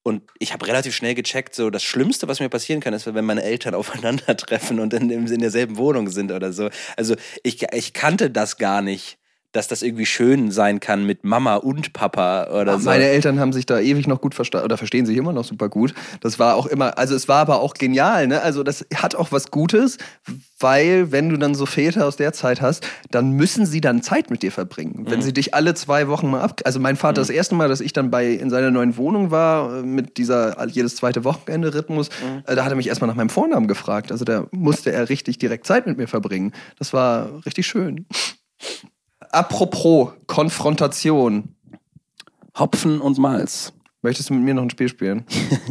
Und 0.04 0.22
ich 0.38 0.52
habe 0.52 0.68
relativ 0.68 0.94
schnell 0.94 1.16
gecheckt, 1.16 1.56
so 1.56 1.70
das 1.70 1.82
Schlimmste, 1.82 2.28
was 2.28 2.42
mir 2.42 2.50
passieren 2.50 2.82
kann, 2.82 2.94
ist, 2.94 3.12
wenn 3.12 3.26
meine 3.26 3.44
Eltern 3.44 3.74
aufeinandertreffen 3.76 4.80
und 4.80 4.94
in, 4.94 5.10
in 5.10 5.40
derselben 5.40 5.78
Wohnung 5.78 6.10
sind 6.10 6.32
oder 6.32 6.52
so. 6.52 6.70
Also 6.98 7.16
ich, 7.42 7.66
ich 7.74 7.94
kannte 7.94 8.30
das 8.30 8.58
gar 8.58 8.82
nicht, 8.82 9.18
dass 9.54 9.68
das 9.68 9.84
irgendwie 9.84 10.06
schön 10.06 10.52
sein 10.52 10.80
kann 10.80 11.06
mit 11.06 11.24
Mama 11.24 11.56
und 11.56 11.94
Papa 11.94 12.48
oder 12.52 12.80
so. 12.80 12.86
Meine 12.86 13.06
Eltern 13.06 13.40
haben 13.40 13.54
sich 13.54 13.66
da 13.66 13.80
ewig 13.80 14.08
noch 14.08 14.20
gut 14.20 14.36
verstanden 14.36 14.66
oder 14.66 14.78
verstehen 14.78 15.06
sich 15.06 15.16
immer 15.16 15.32
noch 15.32 15.46
super 15.46 15.70
gut. 15.70 15.94
Das 16.22 16.40
war 16.40 16.56
auch 16.56 16.66
immer, 16.66 16.98
also 16.98 17.16
es 17.16 17.28
war 17.28 17.38
aber 17.38 17.62
auch 17.62 17.76
genial, 17.76 18.28
ne? 18.28 18.42
Also 18.42 18.64
das 18.64 18.86
hat 18.96 19.16
auch 19.16 19.32
was 19.32 19.52
Gutes, 19.52 19.98
weil 20.60 21.12
wenn 21.12 21.30
du 21.30 21.38
dann 21.38 21.54
so 21.54 21.66
Väter 21.66 22.08
aus 22.08 22.18
der 22.18 22.34
Zeit 22.34 22.62
hast, 22.62 22.86
dann 23.12 23.32
müssen 23.32 23.66
sie 23.66 23.80
dann 23.80 24.02
Zeit 24.02 24.32
mit 24.32 24.42
dir 24.42 24.52
verbringen. 24.52 25.06
Wenn 25.08 25.22
sie 25.22 25.34
dich 25.34 25.54
alle 25.54 25.76
zwei 25.76 26.08
Wochen 26.08 26.32
mal 26.32 26.42
ab, 26.42 26.62
also 26.66 26.80
mein 26.80 26.96
Vater 26.96 27.22
das 27.22 27.30
erste 27.30 27.54
Mal, 27.54 27.70
dass 27.70 27.80
ich 27.80 27.94
dann 27.94 28.10
bei 28.10 28.32
in 28.32 28.50
seiner 28.50 28.72
neuen 28.72 28.98
Wohnung 28.98 29.30
war 29.30 29.78
äh, 29.78 29.82
mit 29.84 30.18
dieser 30.18 30.68
jedes 30.68 30.96
zweite 30.96 31.24
Wochenende 31.24 31.74
Rhythmus, 31.76 32.10
äh, 32.48 32.56
da 32.56 32.66
hat 32.66 32.72
er 32.72 32.76
mich 32.76 32.88
erstmal 32.88 33.08
nach 33.08 33.16
meinem 33.16 33.30
Vornamen 33.30 33.68
gefragt. 33.68 34.12
Also 34.12 34.26
da 34.26 34.48
musste 34.52 34.92
er 34.92 35.10
richtig 35.10 35.38
direkt 35.38 35.68
Zeit 35.68 35.86
mit 35.86 35.98
mir 35.98 36.08
verbringen. 36.08 36.54
Das 36.80 36.92
war 36.92 37.46
richtig 37.46 37.68
schön. 37.68 38.08
Apropos 39.34 40.12
Konfrontation. 40.28 41.56
Hopfen 42.56 43.02
und 43.02 43.18
Malz. 43.18 43.74
Möchtest 44.04 44.30
du 44.30 44.36
mit 44.36 44.44
mir 44.44 44.54
noch 44.54 44.62
ein 44.62 44.70
Spiel 44.70 44.90
spielen? 44.90 45.26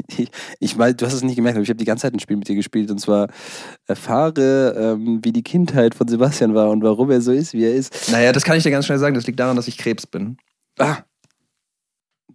Ich, 0.09 0.31
ich 0.59 0.77
weiß, 0.77 0.97
du 0.97 1.07
hast 1.07 1.13
es 1.13 1.23
nicht 1.23 1.37
gemerkt, 1.37 1.57
aber 1.57 1.63
ich 1.63 1.69
habe 1.69 1.77
die 1.77 1.85
ganze 1.85 2.03
Zeit 2.03 2.13
ein 2.13 2.19
Spiel 2.19 2.37
mit 2.37 2.49
dir 2.49 2.57
gespielt 2.57 2.91
und 2.91 2.99
zwar 2.99 3.29
erfahre, 3.87 4.75
ähm, 4.77 5.21
wie 5.23 5.33
die 5.33 5.45
Kindheit 5.45 5.95
von 5.95 6.09
Sebastian 6.09 6.57
war 6.57 6.71
und 6.71 6.83
warum 6.83 7.09
er 7.13 7.21
so 7.21 7.31
ist, 7.31 7.53
wie 7.53 7.63
er 7.63 7.73
ist. 7.73 8.11
Naja, 8.11 8.33
das 8.33 8.43
kann 8.43 8.57
ich 8.57 8.65
dir 8.65 8.73
ganz 8.73 8.87
schnell 8.87 8.99
sagen. 8.99 9.15
Das 9.15 9.29
liegt 9.29 9.39
daran, 9.39 9.55
dass 9.55 9.69
ich 9.69 9.79
Krebs 9.79 10.09
bin. 10.09 10.39
Ah. 10.79 10.99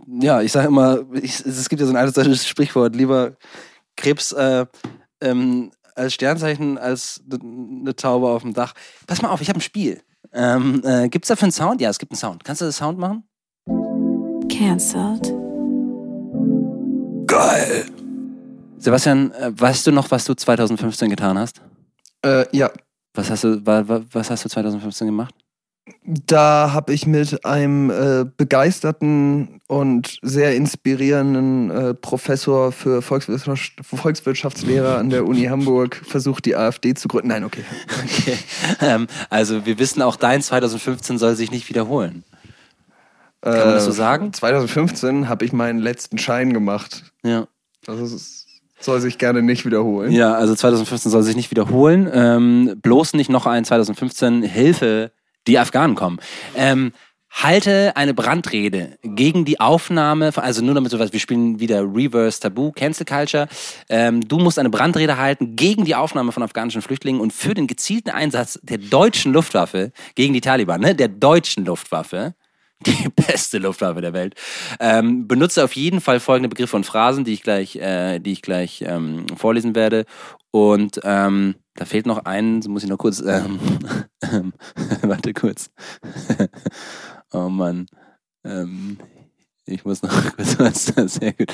Ja, 0.08 0.42
ich 0.42 0.54
sage 0.54 0.70
immer, 0.70 1.02
ich, 1.12 1.46
es 1.46 1.68
gibt 1.68 1.82
ja 1.82 1.88
so 1.88 1.92
ein 1.92 1.98
altes 1.98 2.14
deutsches 2.14 2.48
Sprichwort, 2.48 2.96
lieber 2.96 3.36
Krebs 3.98 4.32
äh, 4.32 4.66
ähm, 5.20 5.72
als 5.94 6.14
Sternzeichen 6.14 6.78
als 6.78 7.22
eine 7.30 7.96
Taube 7.98 8.30
auf 8.30 8.44
dem 8.44 8.54
Dach. 8.54 8.74
Pass 9.08 9.22
mal 9.22 9.30
auf, 9.30 9.42
ich 9.42 9.50
habe 9.50 9.60
ein 9.60 9.62
Spiel. 9.62 10.02
Ähm, 10.38 10.82
äh, 10.86 11.10
gibt 11.10 11.26
es 11.26 11.30
dafür 11.30 11.46
einen 11.46 11.52
Sound? 11.52 11.82
Ja, 11.82 11.90
es 11.90 11.98
gibt 11.98 12.12
einen 12.12 12.18
Sound. 12.20 12.44
Kannst 12.44 12.62
du 12.62 12.66
das 12.66 12.78
Sound 12.78 13.00
machen? 13.00 13.24
Cancelled. 14.50 15.34
Geil. 17.28 17.86
Sebastian, 18.78 19.32
äh, 19.32 19.52
weißt 19.60 19.88
du 19.88 19.92
noch, 19.92 20.12
was 20.12 20.26
du 20.26 20.36
2015 20.36 21.10
getan 21.10 21.38
hast? 21.38 21.62
Äh, 22.24 22.46
ja, 22.56 22.70
Was 23.16 23.30
hast 23.32 23.44
du, 23.44 23.66
wa, 23.66 23.88
wa, 23.88 24.02
was 24.12 24.30
hast 24.30 24.46
du 24.46 24.50
2015 24.50 25.08
gemacht? 25.08 25.34
Da 26.04 26.72
habe 26.74 26.94
ich 26.94 27.06
mit 27.06 27.46
einem 27.46 27.90
äh, 27.90 28.26
begeisterten 28.38 29.62
und 29.68 30.20
sehr 30.22 30.56
inspirierenden 30.56 31.70
äh, 31.70 31.94
Professor 31.94 32.72
für 32.72 33.02
Volkswirtschaft, 33.02 33.74
Volkswirtschaftslehre 33.82 34.98
an 34.98 35.10
der 35.10 35.26
Uni 35.26 35.46
Hamburg 35.46 36.02
versucht, 36.06 36.46
die 36.46 36.56
AfD 36.56 36.94
zu 36.94 37.08
gründen. 37.08 37.30
Nein, 37.30 37.44
okay. 37.44 37.64
Okay. 38.04 38.38
Ähm, 38.80 39.08
also 39.30 39.66
wir 39.66 39.80
wissen, 39.80 40.02
auch 40.02 40.18
dein 40.18 40.42
2015 40.42 41.18
soll 41.18 41.36
sich 41.36 41.52
nicht 41.52 41.70
wiederholen. 41.70 42.24
Kann 43.42 43.58
man 43.58 43.74
das 43.74 43.86
so 43.86 43.92
sagen? 43.92 44.34
2015 44.34 45.30
habe 45.30 45.46
ich 45.46 45.54
meinen 45.54 45.80
letzten 45.80 46.18
Schein 46.18 46.54
gemacht. 46.54 47.12
Ja. 47.24 47.48
Das 47.86 48.00
ist, 48.00 48.48
soll 48.80 49.00
sich 49.00 49.18
gerne 49.18 49.42
nicht 49.42 49.66
wiederholen. 49.66 50.12
Ja, 50.12 50.34
also 50.34 50.56
2015 50.56 51.12
soll 51.12 51.24
sich 51.24 51.36
nicht 51.36 51.52
wiederholen. 51.52 52.10
Ähm, 52.12 52.80
bloß 52.82 53.14
nicht 53.14 53.30
noch 53.30 53.46
ein 53.46 53.64
2015 53.64 54.44
Hilfe, 54.44 55.12
die 55.48 55.60
Afghanen 55.60 55.96
kommen. 55.96 56.20
Ähm, 56.56 56.92
halte 57.30 57.96
eine 57.96 58.14
Brandrede 58.14 58.98
gegen 59.04 59.46
die 59.46 59.60
Aufnahme, 59.60 60.32
von, 60.32 60.44
also 60.44 60.64
nur 60.64 60.74
damit 60.74 60.92
sowas, 60.92 61.14
wir 61.14 61.20
spielen 61.20 61.60
wieder 61.60 61.82
Reverse 61.82 62.40
Tabu, 62.40 62.72
Cancel 62.72 63.06
Culture. 63.06 63.48
Ähm, 63.90 64.28
du 64.28 64.38
musst 64.38 64.58
eine 64.58 64.70
Brandrede 64.70 65.18
halten 65.18 65.56
gegen 65.56 65.86
die 65.86 65.96
Aufnahme 65.96 66.32
von 66.32 66.44
afghanischen 66.44 66.82
Flüchtlingen 66.82 67.22
und 67.22 67.34
für 67.34 67.54
den 67.54 67.68
gezielten 67.68 68.10
Einsatz 68.10 68.60
der 68.64 68.78
deutschen 68.78 69.34
Luftwaffe 69.34 69.92
gegen 70.16 70.34
die 70.34 70.42
Taliban, 70.42 70.82
ne, 70.82 70.96
der 70.96 71.10
deutschen 71.10 71.66
Luftwaffe, 71.66 72.34
die 72.86 73.10
beste 73.10 73.58
Luftwaffe 73.58 74.02
der 74.02 74.14
Welt, 74.14 74.36
ähm, 74.80 75.28
benutze 75.28 75.64
auf 75.64 75.76
jeden 75.76 76.02
Fall 76.02 76.20
folgende 76.20 76.50
Begriffe 76.50 76.76
und 76.76 76.86
Phrasen, 76.86 77.24
die 77.24 77.34
ich 77.34 77.44
gleich, 77.44 77.76
äh, 77.76 78.20
die 78.20 78.32
ich 78.32 78.42
gleich 78.42 78.84
ähm, 78.86 79.26
vorlesen 79.36 79.76
werde. 79.76 80.06
Und 80.52 81.00
ähm, 81.04 81.56
da 81.78 81.86
fehlt 81.86 82.06
noch 82.06 82.26
ein, 82.26 82.60
muss 82.68 82.84
ich 82.84 82.90
noch 82.90 82.98
kurz, 82.98 83.24
ähm, 83.26 83.60
warte 85.02 85.34
kurz. 85.34 85.70
oh 87.32 87.50
Mann. 87.50 87.88
Ähm, 88.44 88.98
ich 89.66 89.84
muss 89.86 90.02
noch 90.02 90.36
kurz 90.36 90.60
was, 90.60 90.86
sehr 91.14 91.34
gut. 91.34 91.52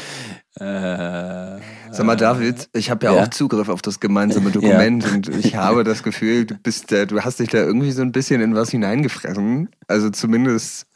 Äh, 0.60 1.60
Sag 1.92 2.06
mal, 2.06 2.16
David, 2.16 2.70
ich 2.74 2.92
habe 2.92 3.06
ja, 3.06 3.14
ja, 3.14 3.24
auch 3.24 3.28
Zugriff 3.30 3.70
auf 3.70 3.82
das 3.82 4.00
gemeinsame 4.00 4.52
Dokument 4.52 5.04
ja. 5.04 5.14
und 5.14 5.30
ich 5.30 5.56
habe 5.56 5.84
das 5.84 6.04
Gefühl, 6.04 6.46
du 6.46 6.56
bist 6.56 6.92
da, 6.92 7.06
du 7.06 7.22
hast 7.22 7.40
dich 7.40 7.50
da 7.50 7.58
irgendwie 7.58 7.92
so 7.92 8.04
ein 8.04 8.12
bisschen 8.12 8.40
in 8.42 8.54
was 8.54 8.70
hineingefressen. 8.70 9.70
Also 9.88 10.10
zumindest 10.12 10.88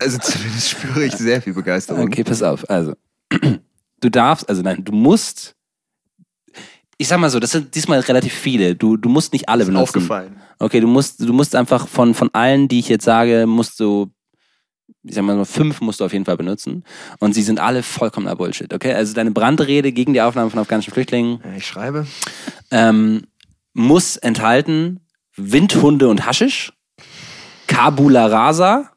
also 0.00 0.18
zumindest 0.18 0.70
spüre 0.70 1.04
ich 1.04 1.14
sehr 1.14 1.42
viel 1.42 1.52
Begeisterung. 1.52 2.06
Okay, 2.06 2.24
pass 2.24 2.42
auf. 2.42 2.68
Also, 2.70 2.94
du 4.00 4.10
darfst, 4.10 4.48
also 4.48 4.62
nein, 4.62 4.84
du 4.84 4.92
musst. 4.92 5.56
Ich 7.00 7.08
sag 7.08 7.18
mal 7.18 7.30
so, 7.30 7.40
das 7.40 7.52
sind 7.52 7.74
diesmal 7.74 8.00
relativ 8.00 8.34
viele. 8.34 8.76
Du, 8.76 8.98
du 8.98 9.08
musst 9.08 9.32
nicht 9.32 9.48
alle 9.48 9.62
ist 9.62 9.68
benutzen. 9.68 10.00
Aufgefallen. 10.00 10.36
Okay, 10.58 10.80
du 10.80 10.86
musst, 10.86 11.18
du 11.18 11.32
musst 11.32 11.56
einfach 11.56 11.88
von, 11.88 12.12
von 12.12 12.28
allen, 12.34 12.68
die 12.68 12.78
ich 12.78 12.90
jetzt 12.90 13.06
sage, 13.06 13.46
musst 13.46 13.80
du, 13.80 14.10
ich 15.02 15.14
sag 15.14 15.24
mal 15.24 15.34
so, 15.34 15.46
fünf 15.46 15.80
musst 15.80 16.00
du 16.00 16.04
auf 16.04 16.12
jeden 16.12 16.26
Fall 16.26 16.36
benutzen. 16.36 16.84
Und 17.18 17.32
sie 17.32 17.42
sind 17.42 17.58
alle 17.58 17.82
vollkommener 17.82 18.36
Bullshit, 18.36 18.74
okay? 18.74 18.92
Also 18.92 19.14
deine 19.14 19.30
Brandrede 19.30 19.92
gegen 19.92 20.12
die 20.12 20.20
Aufnahme 20.20 20.50
von 20.50 20.58
afghanischen 20.58 20.92
Flüchtlingen. 20.92 21.42
Ich 21.56 21.66
schreibe. 21.66 22.06
Ähm, 22.70 23.22
muss 23.72 24.18
enthalten 24.18 25.00
Windhunde 25.36 26.06
und 26.06 26.26
Haschisch, 26.26 26.74
Kabula 27.66 28.26
Rasa, 28.26 28.90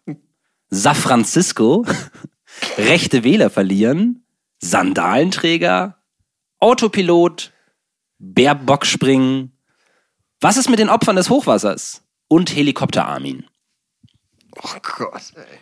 San 0.69 0.95
Francisco, 0.95 1.85
rechte 2.77 3.23
Wähler 3.23 3.49
verlieren, 3.49 4.25
Sandalenträger, 4.59 5.99
Autopilot, 6.59 7.52
Bärbockspringen. 8.23 9.57
Was 10.39 10.57
ist 10.57 10.69
mit 10.69 10.79
den 10.79 10.89
Opfern 10.89 11.15
des 11.15 11.29
Hochwassers? 11.29 12.03
Und 12.27 12.55
Helikopter 12.55 13.05
Armin. 13.05 13.45
Oh 14.61 14.77
Gott, 14.81 15.33
ey. 15.35 15.59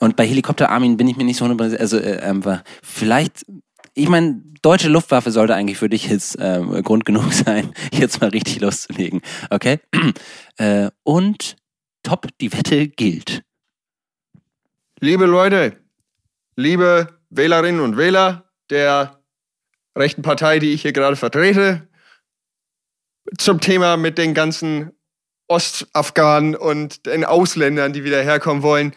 Und 0.00 0.16
bei 0.16 0.26
Helikopter 0.26 0.70
Armin 0.70 0.96
bin 0.96 1.06
ich 1.06 1.16
mir 1.16 1.24
nicht 1.24 1.36
so 1.36 1.44
hundertprozentig, 1.44 1.80
also 1.80 1.98
äh, 1.98 2.18
äh, 2.18 2.58
vielleicht, 2.82 3.46
ich 3.94 4.08
meine, 4.08 4.42
deutsche 4.62 4.88
Luftwaffe 4.88 5.30
sollte 5.30 5.54
eigentlich 5.54 5.78
für 5.78 5.88
dich 5.88 6.08
jetzt 6.08 6.36
äh, 6.40 6.60
Grund 6.82 7.04
genug 7.04 7.32
sein, 7.32 7.72
jetzt 7.92 8.20
mal 8.20 8.30
richtig 8.30 8.60
loszulegen, 8.60 9.20
okay? 9.50 9.78
Äh, 10.58 10.90
und 11.02 11.56
top, 12.02 12.28
die 12.42 12.52
Wette 12.52 12.86
gilt. 12.86 13.42
Liebe 15.00 15.24
Leute, 15.24 15.78
liebe 16.56 17.18
Wählerinnen 17.30 17.80
und 17.80 17.96
Wähler 17.96 18.50
der 18.68 19.21
rechten 19.96 20.22
Partei, 20.22 20.58
die 20.58 20.72
ich 20.72 20.82
hier 20.82 20.92
gerade 20.92 21.16
vertrete, 21.16 21.88
zum 23.38 23.60
Thema 23.60 23.96
mit 23.96 24.18
den 24.18 24.34
ganzen 24.34 24.92
Ostafghanen 25.48 26.54
und 26.54 27.06
den 27.06 27.24
Ausländern, 27.24 27.92
die 27.92 28.04
wieder 28.04 28.22
herkommen 28.22 28.62
wollen. 28.62 28.94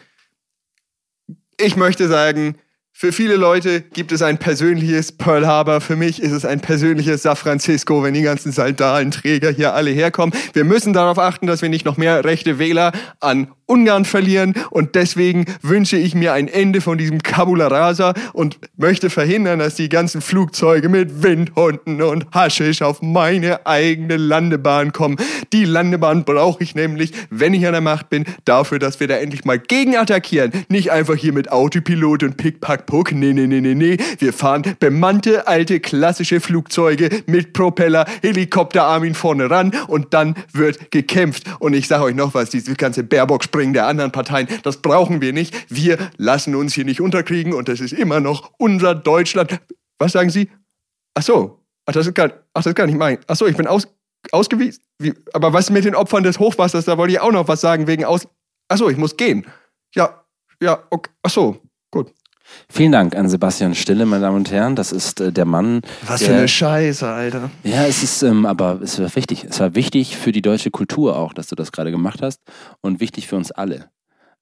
Ich 1.58 1.76
möchte 1.76 2.08
sagen, 2.08 2.58
für 2.98 3.12
viele 3.12 3.36
Leute 3.36 3.82
gibt 3.82 4.10
es 4.10 4.22
ein 4.22 4.38
persönliches 4.38 5.12
Pearl 5.12 5.46
Harbor. 5.46 5.82
Für 5.82 5.96
mich 5.96 6.22
ist 6.22 6.32
es 6.32 6.46
ein 6.46 6.60
persönliches 6.60 7.22
San 7.22 7.36
Francisco, 7.36 8.02
wenn 8.02 8.14
die 8.14 8.22
ganzen 8.22 8.52
Saldalenträger 8.52 9.50
hier 9.50 9.74
alle 9.74 9.90
herkommen. 9.90 10.34
Wir 10.54 10.64
müssen 10.64 10.94
darauf 10.94 11.18
achten, 11.18 11.46
dass 11.46 11.60
wir 11.60 11.68
nicht 11.68 11.84
noch 11.84 11.98
mehr 11.98 12.24
rechte 12.24 12.58
Wähler 12.58 12.92
an 13.20 13.52
Ungarn 13.66 14.04
verlieren 14.04 14.54
und 14.70 14.94
deswegen 14.94 15.44
wünsche 15.62 15.96
ich 15.96 16.14
mir 16.14 16.32
ein 16.32 16.48
Ende 16.48 16.80
von 16.80 16.98
diesem 16.98 17.22
Kabula 17.22 17.66
Rasa 17.66 18.14
und 18.32 18.58
möchte 18.76 19.10
verhindern, 19.10 19.58
dass 19.58 19.74
die 19.74 19.88
ganzen 19.88 20.20
Flugzeuge 20.20 20.88
mit 20.88 21.22
Windhunden 21.22 22.00
und 22.02 22.26
Haschisch 22.32 22.82
auf 22.82 23.02
meine 23.02 23.66
eigene 23.66 24.16
Landebahn 24.16 24.92
kommen. 24.92 25.16
Die 25.52 25.64
Landebahn 25.64 26.24
brauche 26.24 26.62
ich 26.62 26.74
nämlich, 26.74 27.12
wenn 27.30 27.54
ich 27.54 27.66
an 27.66 27.72
der 27.72 27.80
Macht 27.80 28.08
bin, 28.08 28.24
dafür, 28.44 28.78
dass 28.78 29.00
wir 29.00 29.08
da 29.08 29.16
endlich 29.16 29.44
mal 29.44 29.58
gegen 29.58 29.96
attackieren. 29.96 30.52
Nicht 30.68 30.92
einfach 30.92 31.16
hier 31.16 31.32
mit 31.32 31.50
Autopilot 31.50 32.22
und 32.22 32.36
Pick-Pack-Puck. 32.36 33.12
Nee, 33.12 33.32
nee, 33.32 33.46
nee, 33.46 33.60
nee, 33.60 33.74
nee. 33.74 33.96
Wir 34.18 34.32
fahren 34.32 34.62
bemannte, 34.78 35.46
alte, 35.46 35.80
klassische 35.80 36.40
Flugzeuge 36.40 37.10
mit 37.26 37.52
Propeller, 37.52 38.06
Helikopterarmin 38.22 39.14
vorne 39.14 39.50
ran 39.50 39.72
und 39.88 40.14
dann 40.14 40.34
wird 40.52 40.90
gekämpft. 40.90 41.44
Und 41.58 41.74
ich 41.74 41.88
sage 41.88 42.04
euch 42.04 42.14
noch 42.14 42.34
was, 42.34 42.50
diese 42.50 42.74
ganze 42.74 43.02
Baerbock 43.02 43.44
Aufspringen 43.56 43.72
der 43.72 43.86
anderen 43.86 44.12
Parteien, 44.12 44.48
das 44.62 44.82
brauchen 44.82 45.22
wir 45.22 45.32
nicht. 45.32 45.54
Wir 45.70 46.10
lassen 46.18 46.54
uns 46.54 46.74
hier 46.74 46.84
nicht 46.84 47.00
unterkriegen 47.00 47.54
und 47.54 47.68
das 47.68 47.80
ist 47.80 47.92
immer 47.92 48.20
noch 48.20 48.52
unser 48.58 48.94
Deutschland. 48.94 49.58
Was 49.98 50.12
sagen 50.12 50.28
Sie? 50.28 50.50
Ach 51.14 51.22
so, 51.22 51.64
ach, 51.86 51.94
das 51.94 52.06
ist 52.06 52.14
gar, 52.14 52.30
ach, 52.52 52.62
das 52.62 52.66
ist 52.66 52.74
gar 52.74 52.86
nicht 52.86 52.98
mein. 52.98 53.18
Ach 53.26 53.36
so, 53.36 53.46
ich 53.46 53.56
bin 53.56 53.66
aus, 53.66 53.88
ausgewiesen. 54.30 54.82
Wie, 54.98 55.14
aber 55.32 55.54
was 55.54 55.70
mit 55.70 55.86
den 55.86 55.94
Opfern 55.94 56.22
des 56.22 56.38
Hochwassers? 56.38 56.84
Da 56.84 56.98
wollte 56.98 57.14
ich 57.14 57.20
auch 57.20 57.32
noch 57.32 57.48
was 57.48 57.62
sagen 57.62 57.86
wegen 57.86 58.04
aus. 58.04 58.28
Ach 58.68 58.76
so, 58.76 58.90
ich 58.90 58.98
muss 58.98 59.16
gehen. 59.16 59.46
Ja, 59.94 60.22
ja, 60.60 60.82
okay. 60.90 61.10
Ach 61.22 61.30
so, 61.30 61.56
gut. 61.90 62.12
Vielen 62.68 62.92
Dank 62.92 63.16
an 63.16 63.28
Sebastian 63.28 63.74
Stille, 63.74 64.06
meine 64.06 64.22
Damen 64.22 64.36
und 64.36 64.50
Herren. 64.50 64.76
Das 64.76 64.92
ist 64.92 65.20
äh, 65.20 65.32
der 65.32 65.44
Mann. 65.44 65.82
Was 66.06 66.20
der, 66.20 66.28
für 66.28 66.34
eine 66.36 66.48
Scheiße, 66.48 67.06
Alter. 67.06 67.50
Ja, 67.64 67.84
es 67.86 68.02
ist, 68.02 68.22
ähm, 68.22 68.46
aber 68.46 68.80
es 68.82 68.98
war 68.98 69.14
wichtig. 69.14 69.44
Es 69.44 69.60
war 69.60 69.74
wichtig 69.74 70.16
für 70.16 70.32
die 70.32 70.42
deutsche 70.42 70.70
Kultur 70.70 71.16
auch, 71.16 71.32
dass 71.32 71.46
du 71.48 71.54
das 71.54 71.72
gerade 71.72 71.90
gemacht 71.90 72.22
hast 72.22 72.40
und 72.80 73.00
wichtig 73.00 73.28
für 73.28 73.36
uns 73.36 73.52
alle. 73.52 73.90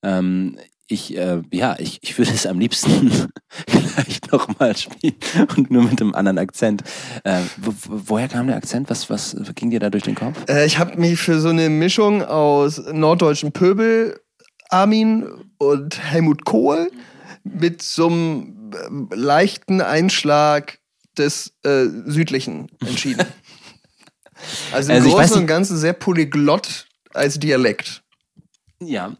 Ähm, 0.02 0.56
ich, 0.86 1.16
äh, 1.16 1.40
ja, 1.50 1.76
ich, 1.78 1.98
ich 2.02 2.18
würde 2.18 2.32
es 2.32 2.46
am 2.46 2.58
liebsten 2.58 3.10
gleich 3.66 4.20
nochmal 4.30 4.76
spielen 4.76 5.14
und 5.56 5.70
nur 5.70 5.84
mit 5.84 6.00
einem 6.00 6.14
anderen 6.14 6.38
Akzent. 6.38 6.82
Äh, 7.24 7.40
wo, 7.56 7.72
woher 8.08 8.28
kam 8.28 8.48
der 8.48 8.56
Akzent? 8.56 8.90
Was, 8.90 9.08
was 9.08 9.36
ging 9.54 9.70
dir 9.70 9.80
da 9.80 9.88
durch 9.88 10.04
den 10.04 10.14
Kopf? 10.14 10.38
Äh, 10.48 10.66
ich 10.66 10.78
habe 10.78 10.98
mich 10.98 11.18
für 11.18 11.40
so 11.40 11.48
eine 11.48 11.70
Mischung 11.70 12.22
aus 12.22 12.82
norddeutschen 12.92 13.52
Pöbel, 13.52 14.20
Armin 14.68 15.26
und 15.58 15.98
Helmut 16.02 16.44
Kohl 16.44 16.90
mit 17.44 17.82
so 17.82 18.08
einem 18.08 18.70
äh, 18.72 19.14
leichten 19.14 19.80
Einschlag 19.80 20.78
des 21.16 21.52
äh, 21.62 21.84
Südlichen 22.06 22.68
entschieden. 22.80 23.26
Also 24.72 24.92
im 24.92 25.02
also 25.02 25.16
Großen 25.16 25.40
und 25.40 25.46
Ganzen 25.46 25.78
sehr 25.78 25.94
polyglott 25.94 26.86
als 27.14 27.38
Dialekt. 27.38 28.02
Ja. 28.82 29.16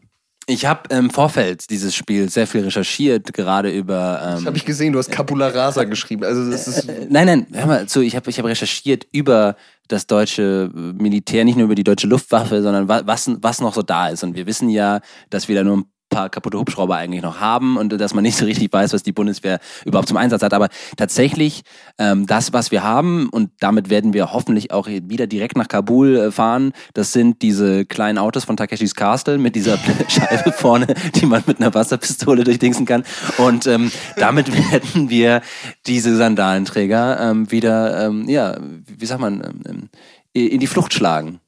Ich 0.47 0.67
habe 0.67 0.93
im 0.93 1.09
Vorfeld 1.09 1.69
dieses 1.71 1.95
Spiel 1.95 2.29
sehr 2.29 2.45
viel 2.45 2.61
recherchiert, 2.61 3.33
gerade 3.33 3.71
über. 3.71 4.21
Ähm, 4.21 4.35
das 4.35 4.45
habe 4.45 4.57
ich 4.57 4.65
gesehen, 4.65 4.93
du 4.93 4.99
hast 4.99 5.09
Capula 5.09 5.47
Rasa 5.47 5.81
äh, 5.81 5.85
geschrieben. 5.87 6.23
Also 6.23 6.51
das 6.51 6.67
ist 6.67 6.87
äh, 6.87 7.07
nein, 7.09 7.25
nein, 7.25 7.47
hör 7.51 7.65
mal 7.65 7.87
zu, 7.87 8.01
ich 8.01 8.15
habe 8.15 8.29
ich 8.29 8.37
hab 8.37 8.45
recherchiert 8.45 9.07
über 9.11 9.55
das 9.87 10.05
deutsche 10.05 10.69
Militär, 10.73 11.45
nicht 11.45 11.55
nur 11.55 11.65
über 11.65 11.75
die 11.75 11.83
deutsche 11.83 12.05
Luftwaffe, 12.05 12.61
sondern 12.61 12.87
was, 12.87 13.31
was 13.41 13.61
noch 13.61 13.73
so 13.73 13.81
da 13.81 14.09
ist. 14.09 14.23
Und 14.23 14.35
wir 14.35 14.45
wissen 14.45 14.69
ja, 14.69 15.01
dass 15.31 15.47
wir 15.47 15.55
da 15.55 15.63
nur 15.63 15.77
ein 15.77 15.85
paar 16.09 16.29
kaputte 16.29 16.57
Hubschrauber 16.57 16.95
eigentlich 16.95 17.21
noch 17.21 17.39
haben 17.39 17.77
und 17.77 17.89
dass 17.89 18.13
man 18.13 18.23
nicht 18.23 18.37
so 18.37 18.45
richtig 18.45 18.71
weiß, 18.71 18.93
was 18.93 19.03
die 19.03 19.11
Bundeswehr 19.11 19.59
überhaupt 19.85 20.07
zum 20.07 20.17
Einsatz 20.17 20.41
hat. 20.41 20.53
Aber 20.53 20.69
tatsächlich 20.97 21.63
ähm, 21.97 22.25
das, 22.25 22.53
was 22.53 22.71
wir 22.71 22.83
haben, 22.83 23.29
und 23.29 23.51
damit 23.59 23.89
werden 23.89 24.13
wir 24.13 24.31
hoffentlich 24.31 24.71
auch 24.71 24.87
wieder 24.87 25.27
direkt 25.27 25.57
nach 25.57 25.67
Kabul 25.67 26.17
äh, 26.17 26.31
fahren, 26.31 26.73
das 26.93 27.11
sind 27.11 27.41
diese 27.41 27.85
kleinen 27.85 28.17
Autos 28.17 28.45
von 28.45 28.57
Takeshis 28.57 28.95
Castle 28.95 29.37
mit 29.37 29.55
dieser 29.55 29.77
Scheibe 30.07 30.51
vorne, 30.51 30.87
die 31.15 31.25
man 31.25 31.43
mit 31.45 31.59
einer 31.59 31.73
Wasserpistole 31.73 32.43
durchdingsen 32.43 32.85
kann. 32.85 33.03
Und 33.37 33.67
ähm, 33.67 33.91
damit 34.17 34.53
werden 34.71 35.09
wir 35.09 35.41
diese 35.85 36.15
Sandalenträger 36.15 37.19
ähm, 37.19 37.51
wieder, 37.51 38.05
ähm, 38.05 38.27
ja, 38.29 38.57
wie 38.59 39.05
sagt 39.05 39.21
man, 39.21 39.61
ähm, 39.67 39.89
in 40.33 40.59
die 40.59 40.67
Flucht 40.67 40.93
schlagen. 40.93 41.39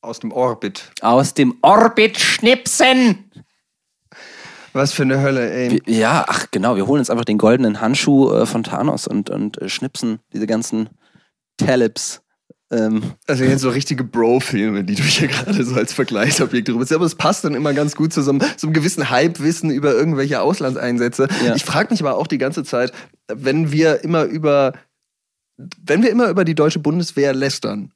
Aus 0.00 0.20
dem 0.20 0.32
Orbit. 0.32 0.92
Aus 1.00 1.34
dem 1.34 1.56
Orbit 1.62 2.18
schnipsen! 2.18 3.30
Was 4.72 4.92
für 4.92 5.02
eine 5.02 5.20
Hölle, 5.20 5.50
ey. 5.50 5.82
Ja, 5.86 6.24
ach 6.28 6.46
genau, 6.50 6.76
wir 6.76 6.86
holen 6.86 7.00
uns 7.00 7.10
einfach 7.10 7.24
den 7.24 7.38
goldenen 7.38 7.80
Handschuh 7.80 8.30
äh, 8.32 8.46
von 8.46 8.62
Thanos 8.62 9.08
und, 9.08 9.28
und 9.30 9.60
äh, 9.60 9.68
schnipsen 9.68 10.20
diese 10.32 10.46
ganzen 10.46 10.88
Talips. 11.56 12.22
Ähm. 12.70 13.14
Also 13.26 13.44
jetzt 13.44 13.62
so 13.62 13.70
richtige 13.70 14.04
Bro-Filme, 14.04 14.84
die 14.84 14.94
du 14.94 15.02
hier 15.02 15.28
gerade 15.28 15.64
so 15.64 15.74
als 15.74 15.92
Vergleichsobjekt 15.92 16.68
drüber 16.68 16.86
Aber 16.94 17.06
es 17.06 17.14
passt 17.14 17.44
dann 17.44 17.54
immer 17.54 17.72
ganz 17.72 17.96
gut 17.96 18.12
zu 18.12 18.22
so 18.22 18.30
einem, 18.30 18.42
so 18.56 18.66
einem 18.66 18.74
gewissen 18.74 19.10
Hype-Wissen 19.10 19.70
über 19.70 19.92
irgendwelche 19.92 20.40
Auslandseinsätze. 20.40 21.28
Ja. 21.44 21.56
Ich 21.56 21.64
frage 21.64 21.88
mich 21.90 22.00
aber 22.00 22.16
auch 22.16 22.26
die 22.26 22.38
ganze 22.38 22.62
Zeit, 22.64 22.92
wenn 23.26 23.72
wir 23.72 24.04
immer 24.04 24.24
über, 24.24 24.74
wenn 25.56 26.02
wir 26.02 26.10
immer 26.10 26.28
über 26.28 26.44
die 26.44 26.54
deutsche 26.54 26.78
Bundeswehr 26.78 27.32
lästern, 27.32 27.92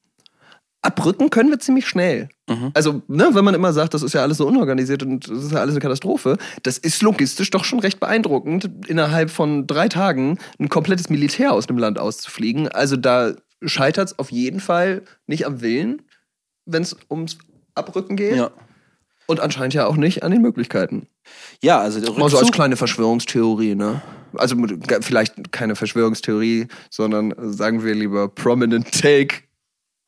abrücken 0.82 1.30
können 1.30 1.50
wir 1.50 1.60
ziemlich 1.60 1.86
schnell. 1.86 2.28
Mhm. 2.48 2.72
Also, 2.74 3.02
ne, 3.06 3.30
wenn 3.32 3.44
man 3.44 3.54
immer 3.54 3.72
sagt, 3.72 3.94
das 3.94 4.02
ist 4.02 4.12
ja 4.12 4.22
alles 4.22 4.38
so 4.38 4.46
unorganisiert 4.46 5.02
und 5.02 5.28
das 5.28 5.44
ist 5.44 5.52
ja 5.52 5.60
alles 5.60 5.74
eine 5.74 5.80
Katastrophe, 5.80 6.36
das 6.64 6.76
ist 6.76 7.02
logistisch 7.02 7.50
doch 7.50 7.64
schon 7.64 7.78
recht 7.78 8.00
beeindruckend, 8.00 8.68
innerhalb 8.88 9.30
von 9.30 9.66
drei 9.66 9.88
Tagen 9.88 10.38
ein 10.58 10.68
komplettes 10.68 11.08
Militär 11.08 11.52
aus 11.52 11.66
dem 11.66 11.78
Land 11.78 11.98
auszufliegen. 11.98 12.68
Also 12.68 12.96
da 12.96 13.32
scheitert 13.64 14.08
es 14.08 14.18
auf 14.18 14.32
jeden 14.32 14.60
Fall 14.60 15.02
nicht 15.26 15.46
am 15.46 15.60
Willen, 15.60 16.02
wenn 16.66 16.82
es 16.82 16.96
ums 17.08 17.38
Abrücken 17.74 18.16
geht. 18.16 18.36
Ja. 18.36 18.50
Und 19.26 19.40
anscheinend 19.40 19.72
ja 19.74 19.86
auch 19.86 19.96
nicht 19.96 20.24
an 20.24 20.32
den 20.32 20.42
Möglichkeiten. 20.42 21.06
Ja, 21.62 21.80
also 21.80 22.00
der 22.00 22.10
Mal 22.10 22.18
so 22.18 22.24
als 22.24 22.34
Rückzug, 22.34 22.54
kleine 22.54 22.76
Verschwörungstheorie, 22.76 23.76
ne? 23.76 24.02
Also 24.34 24.56
vielleicht 25.02 25.52
keine 25.52 25.76
Verschwörungstheorie, 25.76 26.66
sondern 26.90 27.30
äh, 27.30 27.52
sagen 27.52 27.84
wir 27.84 27.94
lieber 27.94 28.28
Prominent 28.28 28.90
Take. 29.00 29.36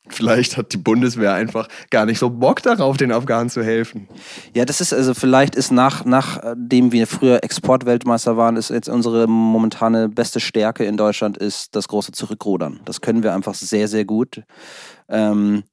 Vielleicht 0.08 0.58
hat 0.58 0.72
die 0.74 0.76
Bundeswehr 0.76 1.32
einfach 1.32 1.66
gar 1.90 2.04
nicht 2.04 2.18
so 2.18 2.28
Bock 2.28 2.62
darauf, 2.62 2.98
den 2.98 3.10
Afghanen 3.10 3.48
zu 3.48 3.62
helfen. 3.62 4.06
ja, 4.54 4.66
das 4.66 4.80
ist 4.82 4.92
also 4.92 5.14
vielleicht 5.14 5.54
ist 5.54 5.72
nach 5.72 6.04
nachdem 6.04 6.92
wir 6.92 7.06
früher 7.06 7.42
Exportweltmeister 7.42 8.36
waren, 8.36 8.56
ist 8.56 8.68
jetzt 8.68 8.88
unsere 8.88 9.26
momentane 9.26 10.10
beste 10.10 10.40
Stärke 10.40 10.84
in 10.84 10.98
Deutschland 10.98 11.38
ist 11.38 11.74
das 11.74 11.88
große 11.88 12.12
Zurückrudern. 12.12 12.80
Das 12.84 13.00
können 13.00 13.22
wir 13.22 13.34
einfach 13.34 13.54
sehr 13.54 13.88
sehr 13.88 14.04
gut. 14.04 14.42
Ähm, 15.08 15.64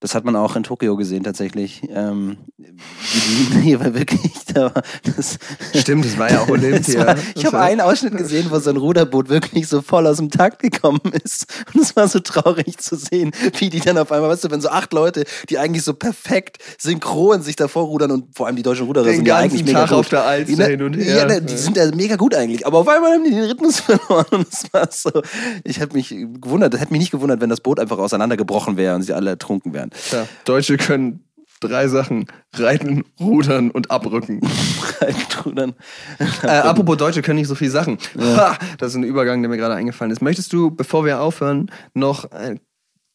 das 0.00 0.14
hat 0.14 0.24
man 0.24 0.36
auch 0.36 0.54
in 0.54 0.62
Tokio 0.62 0.96
gesehen 0.96 1.24
tatsächlich. 1.24 1.82
Ähm, 1.90 2.38
die, 2.56 3.78
wirklich, 3.94 4.32
da 4.54 4.72
das, 5.16 5.38
Stimmt, 5.74 6.04
das 6.04 6.16
war 6.18 6.30
ja 6.30 6.42
auch 6.42 6.48
Olympia. 6.48 7.06
war, 7.06 7.16
ich 7.34 7.44
habe 7.44 7.58
einen 7.58 7.80
Ausschnitt 7.80 8.16
gesehen, 8.16 8.46
wo 8.50 8.58
so 8.60 8.70
ein 8.70 8.76
Ruderboot 8.76 9.28
wirklich 9.28 9.66
so 9.66 9.82
voll 9.82 10.06
aus 10.06 10.18
dem 10.18 10.30
Takt 10.30 10.60
gekommen 10.60 11.00
ist. 11.24 11.46
Und 11.74 11.82
es 11.82 11.96
war 11.96 12.06
so 12.06 12.20
traurig 12.20 12.78
zu 12.78 12.96
sehen, 12.96 13.32
wie 13.58 13.70
die 13.70 13.80
dann 13.80 13.98
auf 13.98 14.12
einmal, 14.12 14.30
weißt 14.30 14.44
du, 14.44 14.50
wenn 14.52 14.60
so 14.60 14.68
acht 14.68 14.92
Leute, 14.92 15.24
die 15.48 15.58
eigentlich 15.58 15.82
so 15.82 15.94
perfekt 15.94 16.58
synchron 16.78 17.42
sich 17.42 17.56
davor 17.56 17.84
rudern 17.84 18.12
und 18.12 18.36
vor 18.36 18.46
allem 18.46 18.56
die 18.56 18.62
deutschen 18.62 18.86
Ruderer 18.86 19.04
Den 19.04 19.16
sind 19.16 19.26
ja 19.28 19.36
eigentlich 19.36 19.64
mega 19.64 19.80
Tag 19.80 19.88
gut. 19.90 19.98
auf 19.98 20.08
der 20.10 20.24
Alster 20.24 20.52
Ja, 20.62 20.66
hin 20.66 20.82
und 20.82 20.94
her. 20.94 21.16
Ja, 21.16 21.24
ne, 21.26 21.42
die 21.42 21.56
sind 21.56 21.76
ja 21.76 21.92
mega 21.94 22.14
gut 22.14 22.34
eigentlich. 22.36 22.66
Aber 22.66 22.78
auf 22.78 22.88
einmal 22.88 23.14
haben 23.14 23.24
die 23.24 23.30
den 23.30 23.44
Rhythmus 23.44 23.80
verloren. 23.80 24.26
Und 24.30 24.46
es 24.52 24.72
war 24.72 24.88
so, 24.92 25.10
ich 25.64 25.80
habe 25.80 25.94
mich 25.94 26.10
gewundert, 26.10 26.72
das 26.74 26.80
hätte 26.80 26.92
mich 26.92 27.00
nicht 27.00 27.10
gewundert, 27.10 27.40
wenn 27.40 27.50
das 27.50 27.60
Boot 27.60 27.80
einfach 27.80 27.98
auseinandergebrochen 27.98 28.76
wäre 28.76 28.94
und 28.94 29.02
sie 29.02 29.12
alle 29.12 29.30
ertrunken 29.30 29.72
wären. 29.74 29.87
Ja, 30.12 30.26
Deutsche 30.44 30.76
können 30.76 31.24
drei 31.60 31.88
Sachen: 31.88 32.26
Reiten, 32.54 33.04
Rudern 33.20 33.70
und 33.70 33.90
Abrücken. 33.90 34.40
Rudern. 35.44 35.74
äh, 36.42 36.46
apropos 36.48 36.96
Deutsche 36.96 37.22
können 37.22 37.38
nicht 37.38 37.48
so 37.48 37.54
viele 37.54 37.70
Sachen. 37.70 37.98
Ha, 38.18 38.56
das 38.78 38.90
ist 38.90 38.96
ein 38.96 39.04
Übergang, 39.04 39.42
der 39.42 39.48
mir 39.48 39.56
gerade 39.56 39.74
eingefallen 39.74 40.10
ist. 40.12 40.22
Möchtest 40.22 40.52
du, 40.52 40.70
bevor 40.70 41.04
wir 41.04 41.20
aufhören, 41.20 41.70
noch 41.94 42.30
ein 42.30 42.60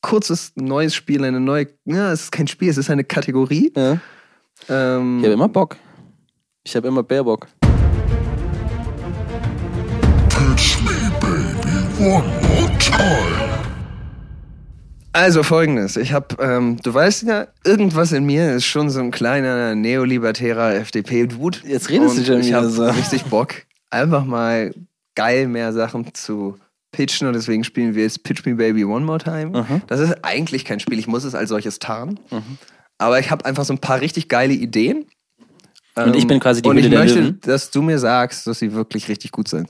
kurzes 0.02 0.52
neues 0.56 0.94
Spiel, 0.96 1.24
eine 1.24 1.40
neue, 1.40 1.68
ja, 1.86 2.12
es 2.12 2.24
ist 2.24 2.32
kein 2.32 2.48
Spiel, 2.48 2.70
es 2.70 2.78
ist 2.78 2.90
eine 2.90 3.04
Kategorie. 3.06 3.72
Ja. 3.76 3.98
Ähm, 4.70 5.20
Ich 5.20 5.24
habe 5.26 5.34
immer 5.34 5.50
Bock. 5.50 5.78
Ich 6.66 6.76
habe 6.76 6.88
immer 6.88 7.04
Bärbock. 7.04 7.48
Touch 10.30 10.78
me, 10.84 11.12
baby, 11.22 12.06
one 12.10 12.24
more 12.42 12.78
time. 12.80 13.63
Also 15.14 15.44
folgendes, 15.44 15.96
ich 15.96 16.12
habe, 16.12 16.36
ähm, 16.40 16.78
du 16.82 16.92
weißt 16.92 17.24
ja, 17.24 17.48
irgendwas 17.64 18.12
in 18.12 18.26
mir 18.26 18.54
ist 18.56 18.66
schon 18.66 18.90
so 18.90 19.00
ein 19.00 19.12
kleiner 19.12 19.76
neolibertärer 19.76 20.74
FDP-Dude. 20.74 21.60
Jetzt 21.66 21.90
redest 21.90 22.18
du 22.18 22.26
schon 22.26 22.40
Ich 22.40 22.48
wieder 22.48 22.58
habe 22.58 22.70
so. 22.70 22.84
richtig 22.86 23.24
Bock, 23.26 23.54
einfach 23.92 24.26
mal 24.26 24.74
geil 25.14 25.48
mehr 25.48 25.72
Sachen 25.72 26.12
zu 26.16 26.58
pitchen 26.92 27.28
und 27.28 27.34
deswegen 27.34 27.64
spielen 27.64 27.94
wir 27.94 28.04
jetzt 28.04 28.24
Pitch 28.24 28.44
Me 28.46 28.56
Baby 28.56 28.86
One 28.86 29.06
More 29.06 29.20
Time. 29.20 29.48
Mhm. 29.62 29.82
Das 29.86 30.00
ist 30.00 30.18
eigentlich 30.24 30.66
kein 30.66 30.80
Spiel, 30.80 30.98
ich 30.98 31.08
muss 31.08 31.24
es 31.24 31.36
als 31.36 31.50
solches 31.50 31.78
tarnen. 31.78 32.20
Aber 32.98 33.20
ich 33.20 33.30
habe 33.30 33.46
einfach 33.46 33.66
so 33.66 33.74
ein 33.74 33.80
paar 33.80 34.02
richtig 34.02 34.30
geile 34.30 34.54
Ideen. 34.54 35.06
Und 35.96 36.16
ich 36.16 36.26
bin 36.26 36.40
quasi 36.40 36.64
die 36.64 36.70
Und 36.70 36.78
ich 36.78 36.86
Hülle 36.86 36.96
der 36.96 37.00
möchte, 37.04 37.34
dass 37.34 37.70
du 37.70 37.84
mir 37.84 38.00
sagst, 38.00 38.48
dass 38.48 38.58
sie 38.60 38.74
wirklich 38.74 39.10
richtig 39.10 39.32
gut 39.32 39.48
sind. 39.48 39.70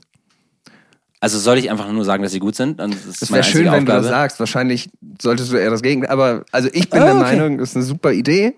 Also 1.20 1.38
soll 1.38 1.56
ich 1.56 1.70
einfach 1.70 1.90
nur 1.90 2.04
sagen, 2.04 2.22
dass 2.22 2.32
sie 2.32 2.38
gut 2.38 2.54
sind? 2.54 2.80
Ist 2.80 3.22
Das 3.22 3.30
meine 3.30 3.42
wäre 3.42 3.50
schön, 3.50 3.64
wenn 3.72 3.86
du 3.86 3.92
das 3.92 3.98
Aufgabe. 4.04 4.08
sagst. 4.08 4.40
Wahrscheinlich 4.40 4.90
solltest 5.22 5.50
du 5.52 5.56
eher 5.56 5.70
das 5.70 5.80
Gegenteil. 5.80 6.10
Aber 6.10 6.44
also 6.52 6.68
ich 6.72 6.90
bin 6.90 7.00
Ah, 7.00 7.04
der 7.06 7.14
okay. 7.16 7.22
Meinung, 7.36 7.58
das 7.58 7.70
ist 7.70 7.76
eine 7.76 7.84
super 7.84 8.12
Idee. 8.12 8.54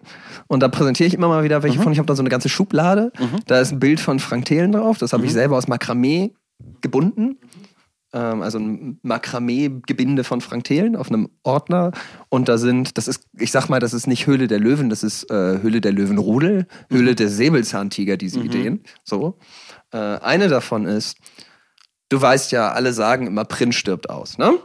Und 0.49 0.63
da 0.65 0.69
präsentiere 0.69 1.07
ich 1.07 1.15
immer 1.15 1.29
mal 1.29 1.45
wieder 1.45 1.59
Mhm. 1.61 1.63
welche 1.65 1.79
von. 1.81 1.93
Ich 1.93 1.99
habe 1.99 2.07
da 2.07 2.17
so 2.17 2.23
eine 2.23 2.29
ganze 2.31 2.49
Schublade. 2.49 3.13
Da 3.47 3.61
ist 3.61 3.71
ein 3.73 3.79
Bild 3.79 4.01
von 4.01 4.19
Frank 4.19 4.47
Thelen 4.47 4.73
drauf. 4.73 4.99
Das 4.99 5.13
habe 5.13 5.23
Mhm. 5.23 5.27
ich 5.29 5.33
selber 5.33 5.57
aus 5.57 5.69
Makramee 5.69 6.33
gebunden. 6.81 7.37
Ähm, 8.13 8.43
also 8.43 8.59
ein 8.59 8.99
Makramee-Gebinde 9.03 10.25
von 10.25 10.41
Frank 10.41 10.65
Thelen 10.65 10.97
auf 10.97 11.09
einem 11.09 11.29
Ordner. 11.45 11.93
Und 12.31 12.49
da 12.49 12.59
sind, 12.59 12.97
das 12.99 13.07
ist, 13.09 13.25
ich 13.39 13.51
sag 13.53 13.69
mal, 13.69 13.81
das 13.81 13.95
ist 13.95 14.07
nicht 14.07 14.27
Höhle 14.27 14.47
der 14.49 14.59
Löwen, 14.59 14.89
das 14.91 15.03
ist 15.03 15.31
äh, 15.31 15.61
Höhle 15.61 15.81
der 15.81 15.93
Löwenrudel, 15.93 16.67
Höhle 16.91 17.15
der 17.15 17.29
Säbelzahntiger, 17.29 18.17
diese 18.17 18.41
Ideen. 18.41 18.83
So. 19.05 19.39
Äh, 19.93 19.99
eine 19.99 20.49
davon 20.49 20.87
ist, 20.87 21.17
du 22.09 22.21
weißt 22.21 22.53
ja, 22.53 22.73
alle 22.73 22.93
sagen 22.93 23.27
immer, 23.27 23.45
Print 23.45 23.75
stirbt 23.75 24.11
aus, 24.11 24.39
ne? 24.39 24.59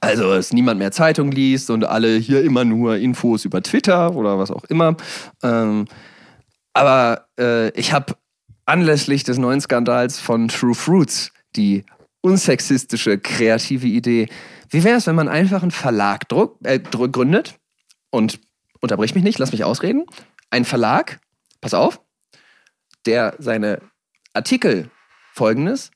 Also, 0.00 0.34
dass 0.34 0.52
niemand 0.52 0.78
mehr 0.78 0.92
Zeitung 0.92 1.30
liest 1.30 1.70
und 1.70 1.84
alle 1.84 2.16
hier 2.16 2.42
immer 2.42 2.64
nur 2.64 2.96
Infos 2.96 3.44
über 3.44 3.62
Twitter 3.62 4.14
oder 4.14 4.38
was 4.38 4.50
auch 4.50 4.64
immer. 4.64 4.96
Ähm, 5.42 5.86
aber 6.74 7.28
äh, 7.38 7.70
ich 7.70 7.92
habe 7.92 8.16
anlässlich 8.66 9.24
des 9.24 9.38
neuen 9.38 9.60
Skandals 9.60 10.20
von 10.20 10.48
True 10.48 10.74
Fruits 10.74 11.32
die 11.56 11.84
unsexistische, 12.20 13.18
kreative 13.18 13.86
Idee. 13.86 14.28
Wie 14.68 14.84
wäre 14.84 14.98
es, 14.98 15.06
wenn 15.06 15.14
man 15.14 15.28
einfach 15.28 15.62
einen 15.62 15.70
Verlag 15.70 16.28
druck, 16.28 16.58
äh, 16.64 16.78
gründet 16.78 17.58
und 18.10 18.40
unterbrich 18.80 19.14
mich 19.14 19.24
nicht, 19.24 19.38
lass 19.38 19.52
mich 19.52 19.64
ausreden. 19.64 20.04
Ein 20.50 20.64
Verlag, 20.64 21.20
pass 21.60 21.74
auf, 21.74 22.00
der 23.06 23.34
seine 23.38 23.80
Artikel 24.34 24.90
folgendes 25.32 25.90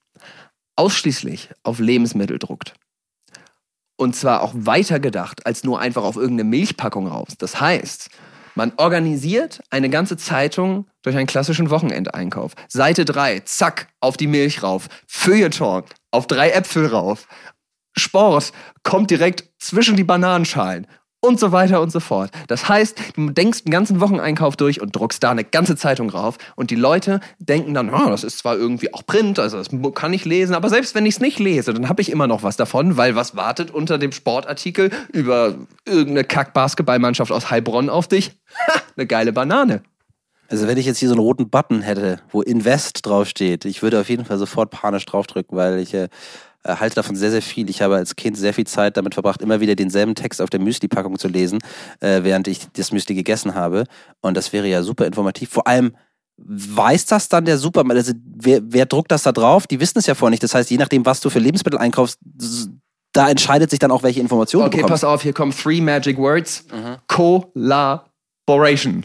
ausschließlich 0.76 1.50
auf 1.62 1.78
Lebensmittel 1.78 2.38
druckt. 2.38 2.74
Und 3.96 4.16
zwar 4.16 4.42
auch 4.42 4.52
weiter 4.54 5.00
gedacht 5.00 5.46
als 5.46 5.64
nur 5.64 5.80
einfach 5.80 6.02
auf 6.02 6.16
irgendeine 6.16 6.48
Milchpackung 6.48 7.06
raus. 7.06 7.34
Das 7.38 7.60
heißt, 7.60 8.10
man 8.54 8.72
organisiert 8.76 9.62
eine 9.70 9.88
ganze 9.88 10.16
Zeitung 10.16 10.86
durch 11.02 11.16
einen 11.16 11.26
klassischen 11.26 11.70
Wochenendeinkauf. 11.70 12.52
Seite 12.68 13.04
3, 13.04 13.40
zack, 13.40 13.88
auf 14.00 14.16
die 14.16 14.26
Milch 14.26 14.62
rauf. 14.62 14.88
Feuilleton, 15.06 15.84
auf 16.10 16.26
drei 16.26 16.50
Äpfel 16.50 16.86
rauf. 16.86 17.26
Sport 17.96 18.52
kommt 18.82 19.10
direkt 19.10 19.44
zwischen 19.58 19.96
die 19.96 20.04
Bananenschalen 20.04 20.86
und 21.22 21.40
so 21.40 21.52
weiter 21.52 21.80
und 21.80 21.90
so 21.90 22.00
fort. 22.00 22.30
Das 22.48 22.68
heißt, 22.68 23.00
du 23.16 23.30
denkst 23.30 23.64
den 23.64 23.70
ganzen 23.70 24.00
Wocheneinkauf 24.00 24.56
durch 24.56 24.80
und 24.80 24.94
druckst 24.94 25.22
da 25.22 25.30
eine 25.30 25.44
ganze 25.44 25.76
Zeitung 25.76 26.10
rauf 26.10 26.36
und 26.56 26.70
die 26.70 26.76
Leute 26.76 27.20
denken 27.38 27.72
dann, 27.74 27.90
oh, 27.94 28.10
das 28.10 28.24
ist 28.24 28.38
zwar 28.38 28.56
irgendwie 28.56 28.92
auch 28.92 29.06
Print, 29.06 29.38
also 29.38 29.56
das 29.56 29.68
kann 29.94 30.12
ich 30.12 30.24
lesen, 30.24 30.54
aber 30.54 30.68
selbst 30.68 30.94
wenn 30.94 31.06
ich 31.06 31.14
es 31.14 31.20
nicht 31.20 31.38
lese, 31.38 31.72
dann 31.72 31.88
habe 31.88 32.02
ich 32.02 32.10
immer 32.10 32.26
noch 32.26 32.42
was 32.42 32.56
davon, 32.56 32.96
weil 32.96 33.14
was 33.14 33.36
wartet 33.36 33.70
unter 33.70 33.98
dem 33.98 34.12
Sportartikel 34.12 34.90
über 35.12 35.54
irgendeine 35.86 36.24
Kack-Basketballmannschaft 36.24 37.30
aus 37.30 37.50
Heilbronn 37.50 37.88
auf 37.88 38.08
dich? 38.08 38.32
Ha, 38.66 38.80
eine 38.96 39.06
geile 39.06 39.32
Banane. 39.32 39.82
Also 40.48 40.66
wenn 40.66 40.76
ich 40.76 40.84
jetzt 40.84 40.98
hier 40.98 41.08
so 41.08 41.14
einen 41.14 41.22
roten 41.22 41.48
Button 41.48 41.80
hätte, 41.80 42.20
wo 42.30 42.42
Invest 42.42 43.06
draufsteht, 43.06 43.64
ich 43.64 43.82
würde 43.82 44.00
auf 44.00 44.10
jeden 44.10 44.26
Fall 44.26 44.36
sofort 44.36 44.70
panisch 44.70 45.06
draufdrücken, 45.06 45.56
weil 45.56 45.78
ich 45.78 45.94
äh, 45.94 46.08
äh, 46.64 46.76
halte 46.76 46.96
davon 46.96 47.16
sehr, 47.16 47.30
sehr 47.30 47.42
viel. 47.42 47.68
Ich 47.70 47.82
habe 47.82 47.96
als 47.96 48.16
Kind 48.16 48.36
sehr 48.36 48.54
viel 48.54 48.66
Zeit 48.66 48.96
damit 48.96 49.14
verbracht, 49.14 49.42
immer 49.42 49.60
wieder 49.60 49.74
denselben 49.74 50.14
Text 50.14 50.40
auf 50.40 50.50
der 50.50 50.60
Müsli-Packung 50.60 51.18
zu 51.18 51.28
lesen, 51.28 51.58
äh, 52.00 52.22
während 52.22 52.48
ich 52.48 52.68
das 52.72 52.92
Müsli 52.92 53.14
gegessen 53.14 53.54
habe. 53.54 53.84
Und 54.20 54.36
das 54.36 54.52
wäre 54.52 54.66
ja 54.68 54.82
super 54.82 55.06
informativ. 55.06 55.50
Vor 55.50 55.66
allem 55.66 55.96
weiß 56.38 57.06
das 57.06 57.28
dann 57.28 57.44
der 57.44 57.58
Supermarkt, 57.58 57.98
also 57.98 58.12
wer, 58.36 58.60
wer 58.64 58.86
druckt 58.86 59.12
das 59.12 59.22
da 59.22 59.32
drauf? 59.32 59.66
Die 59.66 59.78
wissen 59.80 59.98
es 59.98 60.06
ja 60.06 60.14
vorher 60.14 60.30
nicht. 60.30 60.42
Das 60.42 60.54
heißt, 60.54 60.70
je 60.70 60.78
nachdem, 60.78 61.04
was 61.04 61.20
du 61.20 61.30
für 61.30 61.38
Lebensmittel 61.38 61.78
einkaufst, 61.78 62.18
da 63.12 63.28
entscheidet 63.28 63.70
sich 63.70 63.78
dann 63.78 63.90
auch, 63.90 64.02
welche 64.02 64.20
Informationen 64.20 64.64
Okay, 64.64 64.78
du 64.78 64.82
bekommst. 64.84 65.02
pass 65.02 65.04
auf, 65.04 65.22
hier 65.22 65.34
kommen 65.34 65.52
three 65.52 65.80
magic 65.80 66.16
words. 66.16 66.64
Collaboration. 67.08 69.04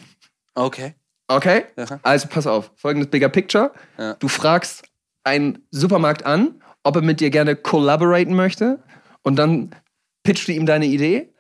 Okay. 0.55 0.95
Okay? 1.27 1.65
Aha. 1.75 1.99
Also 2.03 2.27
pass 2.29 2.47
auf, 2.47 2.71
folgendes 2.75 3.09
Bigger 3.11 3.29
Picture. 3.29 3.71
Ja. 3.97 4.13
Du 4.15 4.27
fragst 4.29 4.83
einen 5.23 5.59
Supermarkt 5.71 6.25
an, 6.25 6.61
ob 6.88 6.95
er 6.95 7.01
mit 7.01 7.19
dir 7.19 7.29
gerne 7.29 7.55
collaboraten 7.57 8.33
möchte 8.33 8.81
und 9.21 9.35
dann 9.35 9.75
pitchst 10.23 10.47
du 10.47 10.53
ihm 10.53 10.65
deine 10.65 10.85
Idee. 10.85 11.33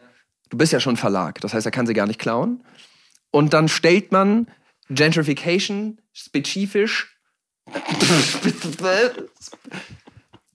Du 0.49 0.57
bist 0.57 0.73
ja 0.73 0.81
schon 0.81 0.97
Verlag, 0.97 1.39
das 1.41 1.53
heißt, 1.53 1.65
er 1.65 1.71
kann 1.71 1.87
sie 1.87 1.93
gar 1.93 2.05
nicht 2.05 2.19
klauen. 2.19 2.63
Und 3.31 3.53
dann 3.53 3.69
stellt 3.69 4.11
man 4.11 4.47
Gentrification 4.89 6.01
spezifisch. 6.11 7.17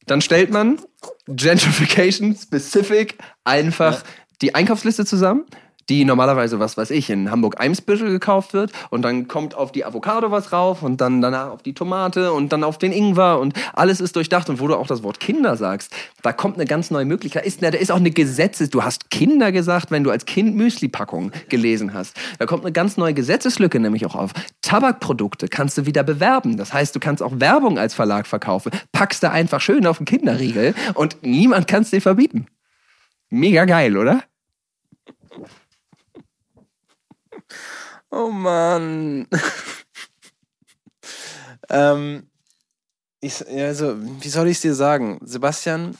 dann 0.06 0.20
stellt 0.20 0.50
man 0.50 0.78
Gentrification 1.26 2.36
specific 2.36 3.16
einfach 3.44 4.04
die 4.42 4.54
Einkaufsliste 4.54 5.06
zusammen. 5.06 5.46
Die 5.88 6.04
normalerweise, 6.04 6.58
was 6.58 6.76
weiß 6.76 6.90
ich, 6.90 7.10
in 7.10 7.30
Hamburg-Eimsbüttel 7.30 8.10
gekauft 8.10 8.54
wird 8.54 8.72
und 8.90 9.02
dann 9.02 9.28
kommt 9.28 9.54
auf 9.54 9.72
die 9.72 9.84
Avocado 9.84 10.30
was 10.30 10.52
rauf 10.52 10.82
und 10.82 11.00
dann 11.00 11.20
danach 11.20 11.50
auf 11.50 11.62
die 11.62 11.74
Tomate 11.74 12.32
und 12.32 12.52
dann 12.52 12.64
auf 12.64 12.78
den 12.78 12.92
Ingwer 12.92 13.38
und 13.40 13.54
alles 13.74 14.00
ist 14.00 14.16
durchdacht 14.16 14.48
und 14.48 14.60
wo 14.60 14.68
du 14.68 14.76
auch 14.76 14.86
das 14.86 15.02
Wort 15.02 15.20
Kinder 15.20 15.56
sagst, 15.56 15.92
da 16.22 16.32
kommt 16.32 16.56
eine 16.56 16.64
ganz 16.64 16.90
neue 16.90 17.04
Möglichkeit. 17.04 17.44
Ist, 17.46 17.62
da 17.62 17.68
ist 17.68 17.90
auch 17.90 17.96
eine 17.96 18.10
Gesetzes... 18.10 18.70
Du 18.70 18.82
hast 18.82 19.10
Kinder 19.10 19.52
gesagt, 19.52 19.90
wenn 19.90 20.04
du 20.04 20.10
als 20.10 20.24
Kind 20.24 20.56
Müsli-Packungen 20.56 21.32
gelesen 21.48 21.92
hast. 21.94 22.16
Da 22.38 22.46
kommt 22.46 22.64
eine 22.64 22.72
ganz 22.72 22.96
neue 22.96 23.14
Gesetzeslücke 23.14 23.80
nämlich 23.80 24.06
auch 24.06 24.14
auf. 24.14 24.32
Tabakprodukte 24.62 25.48
kannst 25.48 25.76
du 25.78 25.86
wieder 25.86 26.02
bewerben. 26.02 26.56
Das 26.56 26.72
heißt, 26.72 26.94
du 26.94 27.00
kannst 27.00 27.22
auch 27.22 27.32
Werbung 27.40 27.78
als 27.78 27.94
Verlag 27.94 28.26
verkaufen. 28.26 28.72
Packst 28.92 29.22
da 29.22 29.30
einfach 29.30 29.60
schön 29.60 29.86
auf 29.86 29.98
den 29.98 30.06
Kinderriegel 30.06 30.74
und 30.94 31.18
niemand 31.22 31.66
kann 31.66 31.82
es 31.82 31.90
dir 31.90 32.00
verbieten. 32.00 32.46
Mega 33.28 33.64
geil, 33.64 33.96
oder? 33.96 34.22
Oh 38.12 38.28
Mann. 38.28 39.26
ähm, 41.70 42.28
ich, 43.20 43.46
also, 43.48 43.94
wie 44.20 44.28
soll 44.28 44.48
ich 44.48 44.58
es 44.58 44.60
dir 44.60 44.74
sagen? 44.74 45.18
Sebastian, 45.24 45.96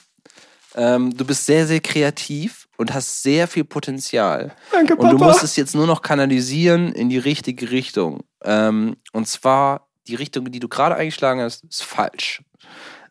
ähm, 0.74 1.16
du 1.16 1.24
bist 1.24 1.46
sehr, 1.46 1.66
sehr 1.66 1.80
kreativ 1.80 2.68
und 2.76 2.92
hast 2.92 3.22
sehr 3.22 3.48
viel 3.48 3.64
Potenzial. 3.64 4.54
Danke, 4.70 4.96
Und 4.96 5.10
du 5.10 5.18
musst 5.18 5.42
es 5.42 5.56
jetzt 5.56 5.74
nur 5.74 5.86
noch 5.86 6.02
kanalisieren 6.02 6.92
in 6.92 7.08
die 7.08 7.18
richtige 7.18 7.70
Richtung. 7.70 8.24
Ähm, 8.44 8.96
und 9.12 9.26
zwar 9.26 9.88
die 10.06 10.14
Richtung, 10.14 10.50
die 10.52 10.60
du 10.60 10.68
gerade 10.68 10.96
eingeschlagen 10.96 11.40
hast, 11.40 11.64
ist 11.64 11.82
falsch. 11.82 12.42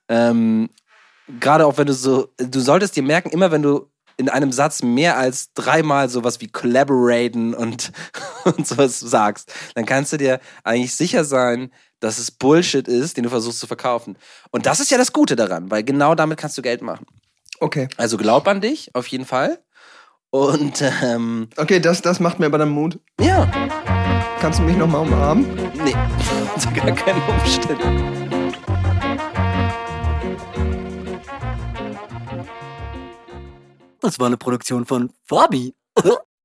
Ähm, 0.10 0.70
gerade 1.40 1.66
auch 1.66 1.78
wenn 1.78 1.88
du 1.88 1.94
so, 1.94 2.32
du 2.38 2.60
solltest 2.60 2.96
dir 2.96 3.04
merken, 3.04 3.30
immer 3.30 3.50
wenn 3.50 3.64
du 3.64 3.91
in 4.18 4.30
einem 4.30 4.52
Satz 4.52 4.84
mehr 4.84 5.18
als 5.18 5.54
dreimal 5.54 6.10
sowas 6.10 6.42
wie 6.42 6.48
collaboraten 6.48 7.54
und, 7.54 7.92
und 8.46 8.68
sowas 8.68 9.00
sagst, 9.00 9.54
dann 9.76 9.86
kannst 9.86 10.14
du 10.14 10.18
dir 10.18 10.40
eigentlich 10.64 10.96
sicher 10.96 11.24
sein, 11.24 11.72
dass 12.00 12.18
es 12.18 12.32
Bullshit 12.32 12.88
ist, 12.88 13.18
den 13.18 13.24
du 13.24 13.30
versuchst 13.30 13.60
zu 13.60 13.68
verkaufen. 13.68 14.18
Und 14.52 14.66
das 14.66 14.80
ist 14.80 14.90
ja 14.92 14.98
das 14.98 15.14
Gute 15.14 15.36
daran, 15.36 15.70
weil 15.70 15.84
genau 15.84 16.16
damit 16.16 16.38
kannst 16.40 16.58
du 16.58 16.62
Geld 16.62 16.82
machen. 16.82 17.06
Okay. 17.60 17.88
Also 17.98 18.18
glaub 18.18 18.48
an 18.48 18.60
dich, 18.62 18.90
auf 18.96 19.06
jeden 19.08 19.26
Fall. 19.26 19.60
Und 20.32 20.82
ähm, 21.04 21.50
Okay, 21.58 21.80
das, 21.80 22.02
das 22.02 22.20
macht 22.20 22.40
mir 22.40 22.46
aber 22.48 22.58
dann 22.58 22.70
Mut. 22.70 23.00
ja, 23.20 23.50
Kannst 24.40 24.58
du 24.58 24.64
mich 24.64 24.76
nochmal 24.78 25.02
umarmen? 25.02 25.46
nee, 25.84 25.94
unter 26.56 26.72
gar 26.72 26.92
keinen 26.96 27.22
Umständen. 27.22 28.21
Das 34.02 34.20
war 34.20 34.28
eine 34.28 34.38
Produktion 34.38 34.86
von 34.86 35.12
Fabi. 35.24 35.76